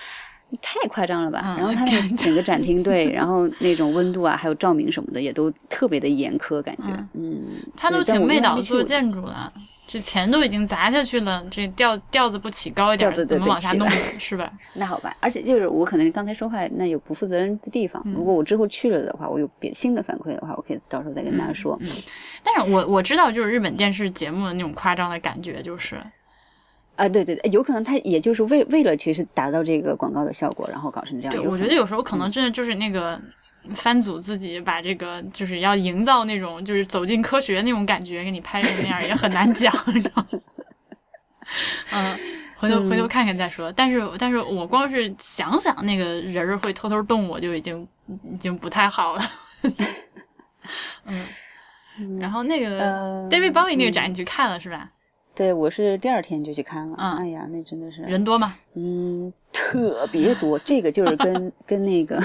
[0.62, 1.42] 太夸张了吧。
[1.44, 6.84] 嗯然后他那个整个展厅对， 然后那种温度啊，还有照明什么的，也都特别的严苛，感觉。
[7.16, 7.44] 嗯，
[7.76, 9.52] 他都请妹导做建筑了，
[9.88, 14.52] 这钱都已经砸下去了，这调调子不起高一点怎么往下弄的，是吧？
[14.74, 15.16] 那好吧。
[15.20, 21.80] 而且就是我可能刚才说话那有不负责任的地方，如果我之后去了的话，我有别新的反馈的话，我可以到时候再跟大家说。
[22.44, 25.96] 但是我我知道，就是日本电视节目的那种夸张的感觉，就是
[26.96, 31.32] 啊，对对对，有可能他也就是为为了其实达到这个广告的效果，然后搞成这样。
[31.36, 33.22] 对，我觉得有时候可能真的就是那个
[33.74, 40.40] 番组自己把这个就是要营造那种就是走进科学那种感觉，给你拍成那样也很难讲，你知道吗？
[41.94, 42.16] 嗯。
[42.58, 49.32] 回头回头看看再说，但是但是我光是想想那个人儿会偷偷动，我就已经已经不太好了。
[51.06, 54.90] 嗯，然后那个呃 David Bowie 那个展你去看了是吧？
[55.36, 56.96] 对我是第二天就去看了。
[56.98, 58.56] 嗯哎呀，那真的是人多吗？
[58.76, 60.58] 嗯，特别多。
[60.60, 62.18] 这个就是跟 跟那个，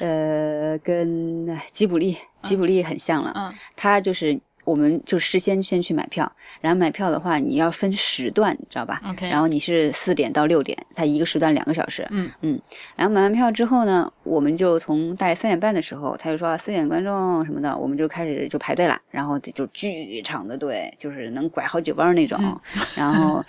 [0.00, 3.32] 呃，跟哎吉卜力吉卜力很像了。
[3.36, 6.30] 嗯他就是我们就事先先去买票，
[6.60, 12.06] 然后买票的话，你要分时段，你知道吧 OK 然后你是四点到六点，它一个时段两个小时。
[12.10, 12.60] 嗯嗯。
[12.94, 18.98] 然后买完票之后呢，我们就从大概三点半的时候，他就说四点观众什么的，我们就开始就排队了。
[19.10, 22.60] 然后就巨长的队，就是能拐好几弯那种，嗯
[22.96, 23.42] 然后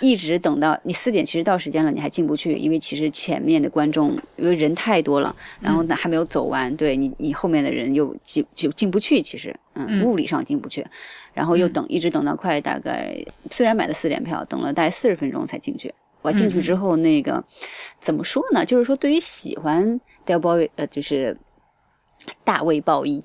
[0.00, 10.86] 一直等到你四点，其实到时间了，你还进不去，因为其实前面的观众因为人太多了，然后呢还没有走完，对你你后面的人又进就进不去，其实嗯嗯物理上进不去，
[11.32, 13.16] 然后又等一直等到快大概
[13.50, 15.92] 虽然买的四点票，等了大概四十分钟才进去。
[16.22, 17.42] 我进去之后，那个、
[17.98, 18.64] 怎么说呢？
[18.64, 21.36] 就是说，对于喜欢 Del Boy，呃，就是
[22.44, 23.24] 大卫鲍伊，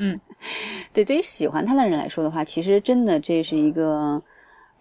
[0.00, 0.18] 嗯，
[0.92, 4.20] 对，对于喜欢他的人来说的话，其实真的这是一个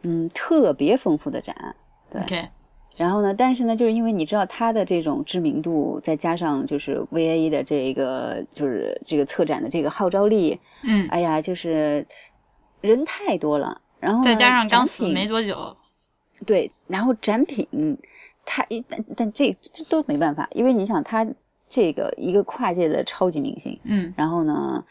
[0.02, 1.76] 嗯特别丰富的展。
[2.10, 2.50] 对
[2.98, 12.06] 然后呢，但是呢，就是因为你知道他的这种知名度，再加上就是 VA 的这个就是这个策展的这个号召力，嗯，哎呀，就是
[12.82, 13.80] 人太多了。
[14.00, 15.76] 然后再加上刚死没多久，
[16.46, 17.98] 对，然后展品
[18.46, 21.26] 他一但但这这都没办法，因为你想他
[21.70, 24.84] 这个一个跨界的超级明星，嗯然后呢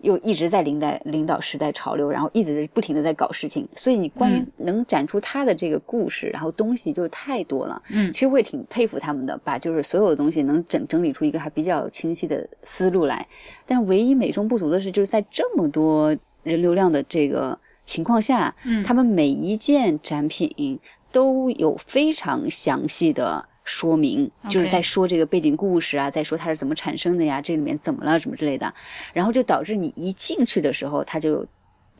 [0.00, 7.82] 又一直在领导领导时代潮流，然后一直不停的在搞事情，所以你关于嗯能展出他的这个故事，然后东西就太多了。
[7.90, 13.26] 嗯其实我也挺佩服他们的，把就是所有的东西能整整理出一个还比较清晰的思路来。
[13.66, 20.80] 但唯一美中不足的是，就是在这么多人流量的这个情况下，嗯他们每一件展品
[21.10, 28.72] 都有非常详细的说明就是在说这个背景故事啊，在说它是怎么产生的呀，这里面怎么了什么之类的，
[29.12, 31.46] 然后就导致你一进去的时候，它就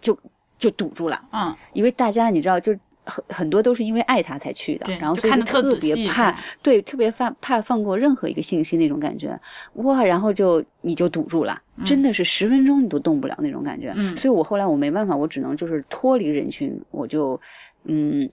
[0.01, 0.19] 就
[0.59, 1.23] 就堵住了。
[1.33, 9.39] 嗯因为大家你知道，就很很多都是因为爱他才去的，然后所以特别怕，对，特别怕怕放过任何一个信息那种感觉，
[9.75, 13.93] 哇，然后就你就堵住了，真的是十分钟你都动不了那种感觉。
[13.97, 17.41] 嗯所以我后来我没办法，我只能就是脱离人群，我就
[17.85, 18.29] 嗯。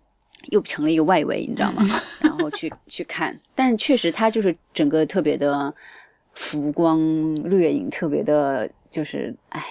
[0.48, 1.84] 又成了一个外围，你知道吗？
[2.22, 5.74] 然后去去看，但是确实他就是整个特别的
[6.34, 7.00] 浮光
[7.44, 9.66] 掠影，特别的，就是哎呀，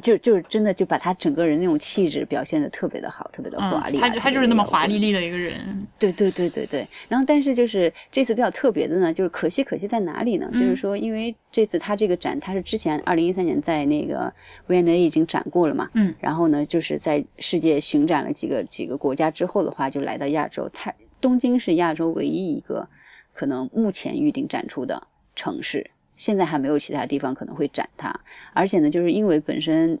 [0.00, 3.98] 就就是真的就把他整个人那种气质表现的特别的好，特别的华丽。
[3.98, 5.02] 他就他就是那么华丽丽。
[5.02, 10.48] 丽的一个人，对对对对对，然后但是就是这次比较特别的呢，就是可惜可惜在哪里呢？
[10.52, 14.32] 嗯就是说，因为这次他这个展，他是之前二零一三年在那个
[14.68, 22.88] 维也纳已经展过了嘛，嗯，然后呢，就是在世界巡展了几个几个国家之后的话，就来到亚洲，他东京是亚洲唯一一个
[23.32, 25.02] 可能目前预定展出的
[25.34, 25.90] 城市，
[26.22, 28.14] 现在还没有其他地方可能会展它，
[28.52, 29.98] 而且呢，就是因为本身。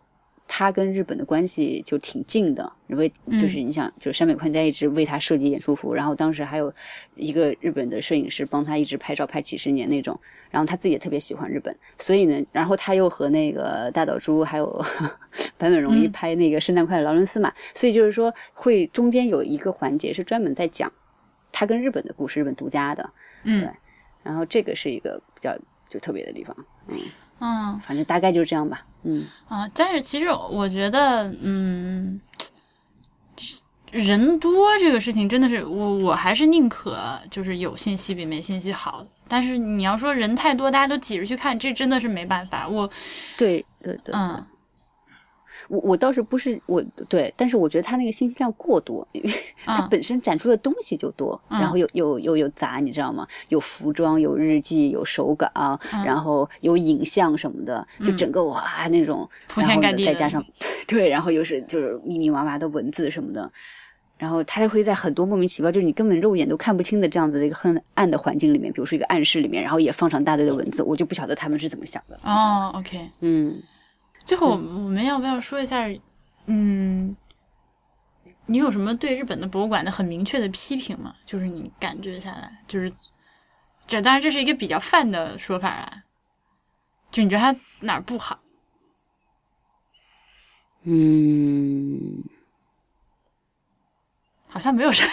[0.54, 6.70] 他跟日本的关系就挺近的，因为就是你想，就是山本宽斋一直为他设计演出服，然后当时还有
[7.14, 10.18] 一个日本的摄影师帮他一直拍照拍几十年那种，
[10.50, 14.84] 然后他自己也特别喜欢日本，所以呢，然后他又和那个大岛渚还有
[15.56, 20.92] 坂本龙一拍那个《圣诞快乐劳伦斯》嘛，所以就是说会中间有一个环节是专门在讲
[21.50, 23.10] 他跟日本的故事，日本独家的，
[23.44, 23.62] 嗯。
[23.62, 23.70] 对
[24.24, 25.52] 然后这个是一个比较
[25.92, 26.56] 就特别的地方，
[27.40, 29.26] 嗯反正大概就是这样吧，嗯。
[29.46, 32.18] 啊，但是其实我觉得，嗯，
[33.90, 36.98] 人多这个事情真的是我我还是宁可
[37.30, 39.06] 就是有信息比没信息好。
[39.28, 42.66] 但是你要说人太多，大家都挤着去看，这真的是没办法。
[42.66, 42.88] 我
[43.36, 44.46] 对对对，嗯
[45.72, 49.30] 我我倒是不是我对，但是我觉得他那个信息量过多，因为
[49.64, 53.26] 它嗯本身展出的东西就多，嗯然后又又又有杂，你知道吗？
[53.48, 55.48] 有服装，有日记，有手稿，
[55.94, 60.44] 嗯然后有影像什么的，就整个哇那种，铺然后天盖地再加上
[60.86, 63.50] 对，然后又是就是密密麻麻的文字什么的。
[64.18, 72.16] 然后他会在很多莫名其妙，就是你根本肉眼都看不清的这样子的一个很暗的环境里面，比如说一个暗室里面，然后也放上大堆的文字，我就不晓得他们是怎么想的。
[72.22, 73.60] 哦，OK，嗯，
[74.24, 75.88] 最后我们我们要不要说一下，
[76.46, 77.16] 嗯，
[78.46, 81.14] 你有什么对日本的博物馆的很明确的批评吗？
[81.26, 82.92] 就是你感觉下来，就是
[83.86, 86.04] 这当然这是一个比较泛的说法啊，
[87.10, 88.38] 就你觉得它哪儿不好？
[90.84, 92.22] 嗯，
[94.48, 95.04] 好像没有啥。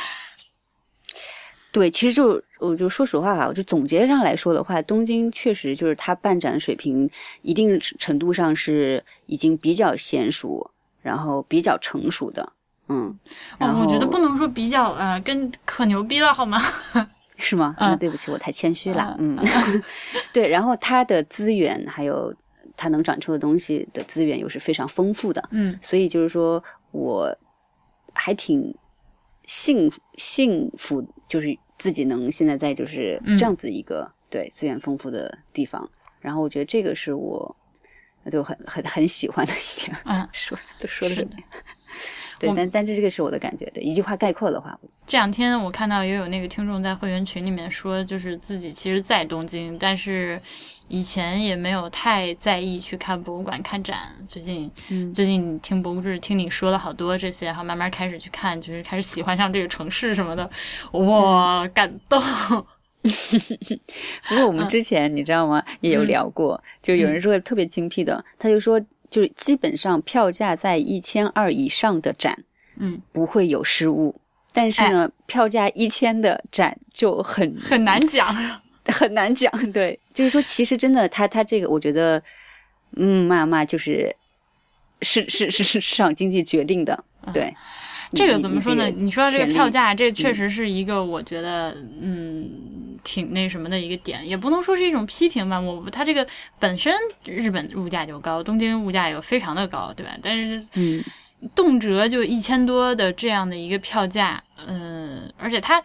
[1.72, 7.10] 对，其实就我就说实话啊，我就总结上来说的话，东京确实就是它办展水平
[7.44, 10.72] 一定程度上是已经比较娴熟，
[11.02, 12.54] 然后比较成熟的，
[12.88, 13.16] 嗯，
[13.60, 16.60] 哦，我觉得不能说比较呃，跟可牛逼了好吗？
[17.38, 17.76] 是吗？
[17.80, 19.38] 嗯那对不起，我太谦虚了，嗯，
[20.34, 22.34] 对，然后它的资源还有
[22.76, 27.34] 它能展出的东西的资源又是非常丰富的，嗯所以就是说我
[28.14, 28.76] 还挺
[29.50, 33.36] 幸幸福，就是自己能现在在就是嗯。
[33.36, 35.90] 这样子一个、对资源丰富的地方，
[36.20, 37.56] 然后我觉得这个是我
[38.30, 39.98] 对我很很很喜欢的一点。
[40.06, 41.16] 嗯，说都说的。
[41.16, 41.38] 是的
[42.40, 50.42] 对，但但这这个是我的感觉，对，一句话概括的话，这两天我看到也有那个听众在会员群里面说，就是自己其实在东京，但是
[50.88, 53.98] 以前也没有太在意去看博物馆、看展。
[54.28, 55.14] 最近，嗯。
[55.14, 60.50] 最近听博物志听你说了好多这些，然后慢慢开始去看，就是开始喜欢上这个城市什么的，
[60.94, 62.22] 哇，感动。
[64.28, 68.80] 不过我们之前、你知道吗，也有聊过，就有人说的特别精辟的，他就说，
[69.10, 72.44] 就是基本上票价在一千二以上的展
[72.78, 74.20] 嗯，不会有失误，
[74.54, 78.36] 但是呢，票价一千的展就很很难讲。
[78.86, 79.52] 很难讲。
[79.72, 82.22] 对，就是说，其实真的，他他这个，我觉得，
[82.96, 84.16] 嗯，嘛嘛就是
[85.02, 87.04] 是是是是市场经济决定的，
[87.34, 87.54] 对。
[88.16, 88.88] 这个怎么说呢？
[88.90, 91.70] 你你说到这个票价，这确实是一个我觉得
[92.02, 92.50] 嗯
[93.10, 95.60] 挺那什么的一个点，也不能说是一种批评吧。
[95.60, 96.28] 我它这个
[96.60, 96.94] 本身
[97.26, 100.12] 日本物价就高，东京物价又非常的高，对吧？
[100.22, 101.04] 但是嗯
[101.56, 105.82] 动辄就一千多的这样的一个票价，嗯，而且它。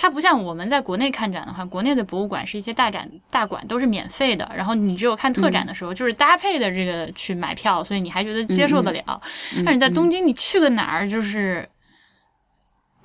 [0.00, 9.20] 它不像我们在国内看展的话，国内的博物馆是一些大展大馆都是免费的，然后你只有看特展的时候，就是搭配的这个去买票，所以你还觉得接受得了。
[9.64, 11.68] 但是你在东京，你去个哪儿就是，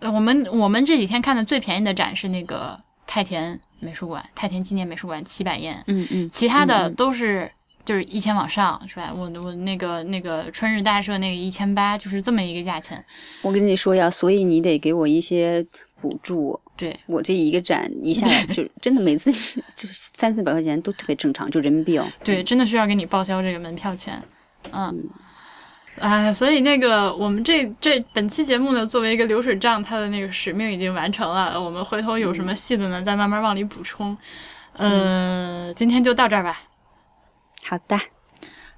[0.01, 7.51] 呃我们我们这几天看的最便宜的展是那个太田美术馆，太田纪念美术馆七百 yen，嗯嗯，其他的都是
[7.85, 9.13] 就是一千往上，是吧？
[9.13, 13.03] 我我那个那个春日大社那个一千八，就是这么一个价钱。
[13.41, 15.65] 我跟你说呀，所以你得给我一些
[16.01, 16.59] 补助。
[16.75, 22.07] 对，我这一个展一下来就真的每次就是三四百块钱都特别正常，就人民币哦。
[22.23, 24.21] 对，真的是要给你报销这个门票钱，
[24.71, 25.09] 嗯。
[25.99, 31.61] 哎，所以那个我们这这本期节目呢，作为一个流水账，它的那个使命已经完成了。
[31.61, 34.17] 我们回头有什么细的呢，再慢慢往里补充。
[34.73, 36.63] 呃，今天就到这儿吧。
[37.65, 37.97] 好的，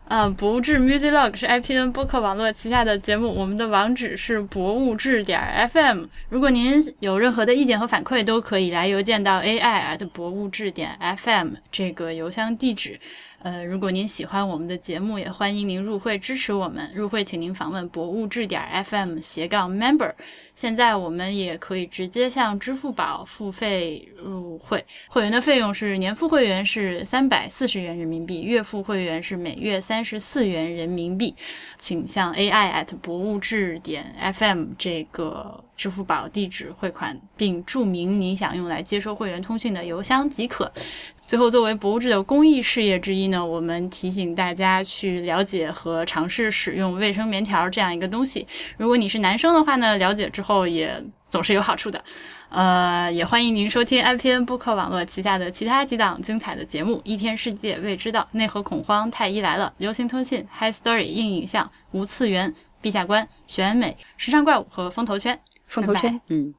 [0.10, 6.04] 嗯，博物志 Music Log 是 IPN 播客网络旗下的节目，我们的网址是博物志点 FM。
[6.30, 13.00] 如果您有任何的意见和反馈，都可以来邮件到 AI at 博物志点 FM 这个邮箱地址。
[13.46, 16.92] 呃，如果您喜欢我们的节目，也欢迎您入会支持我们。
[16.96, 20.12] 入会请您访问博物志点 FM 斜杠 Member。
[20.56, 31.36] 现在我们也可以直接向支付宝付费入会，会员的费用是年付会员是三百四十元人民币，月付会员是每月三十四元人民币。
[31.78, 40.72] 请向 AI at 博物志点 FM 这个支付宝地址汇款，并注明您想用来接收会员通讯的邮箱即可。
[41.20, 48.46] 最后，作为博物志的公益事业之一呢，我们提醒大家去了解和尝试使用卫生棉条这样一个东西。
[48.78, 52.04] 如果你是男生的话呢，了解之后也总是有好处的。
[52.50, 65.38] 呃，也欢迎您收听 IPN 播客网络旗下的其他几档精彩的节目：一天世界未知道、内核恐慌、太医来了、流行通信、High Story、硬影像、无次元、陛下观、选美、时尚怪物和风头圈。
[65.68, 66.54] 风头圈嗯，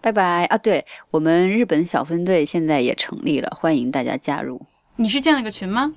[0.00, 0.58] 拜拜啊！
[0.58, 4.60] 对我们日本小分队现在也成立了，欢迎大家加入。
[4.96, 5.94] 你是建了个群吗？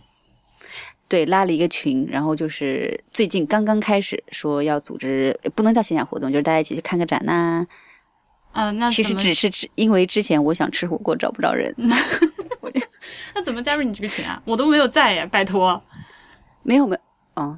[1.08, 7.66] 对，拉了一个群，然后就是最近刚刚开始说要组织，不能叫线下活动，就是大家一起去看个展呐、
[8.52, 11.74] 呃，那其实只是只因为之前我想吃火锅找不着人，
[13.36, 14.42] 那怎么加入你这个群啊？
[14.46, 15.82] 我都没有在呀，拜托，
[16.64, 17.02] 没有没有
[17.42, 17.58] 啊、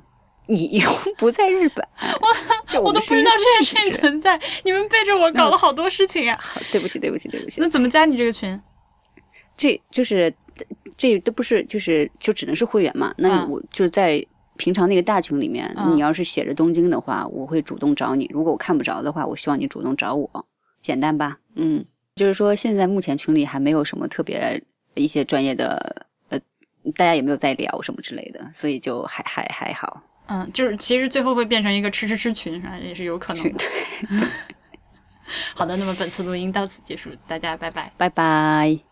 [0.49, 1.87] 你又 不在日本，
[2.19, 4.39] 我我都不知道这件事情存在。
[4.65, 6.35] 你们背着我搞了好多事情啊！
[6.41, 8.59] 好，对不起，对不起，对不起那，怎么加你这个群？
[9.55, 10.33] 这就是
[10.97, 13.13] 这都不是，就是就只能是会员嘛。
[13.17, 14.25] 那我就在
[14.57, 20.45] 平常那个大群里面，嗯你要是写着东京的话，我会主动找你；如果我看不着的话，我希望你主动找我，
[20.81, 21.37] 简单吧？
[21.55, 21.85] 嗯，
[22.15, 24.59] 就是说现在目前群里还没有什么特别
[24.95, 26.39] 一些专业的呃，
[26.95, 30.01] 大家也没有在聊什么之类的，所以就还还还好。
[30.29, 32.77] 嗯，就是其实最后会变成一个吃吃吃群，是吧？
[32.77, 33.65] 也是有可能的。
[35.55, 37.91] 好的，那么本次录音到此结束，大家拜拜。
[37.97, 38.88] 拜拜。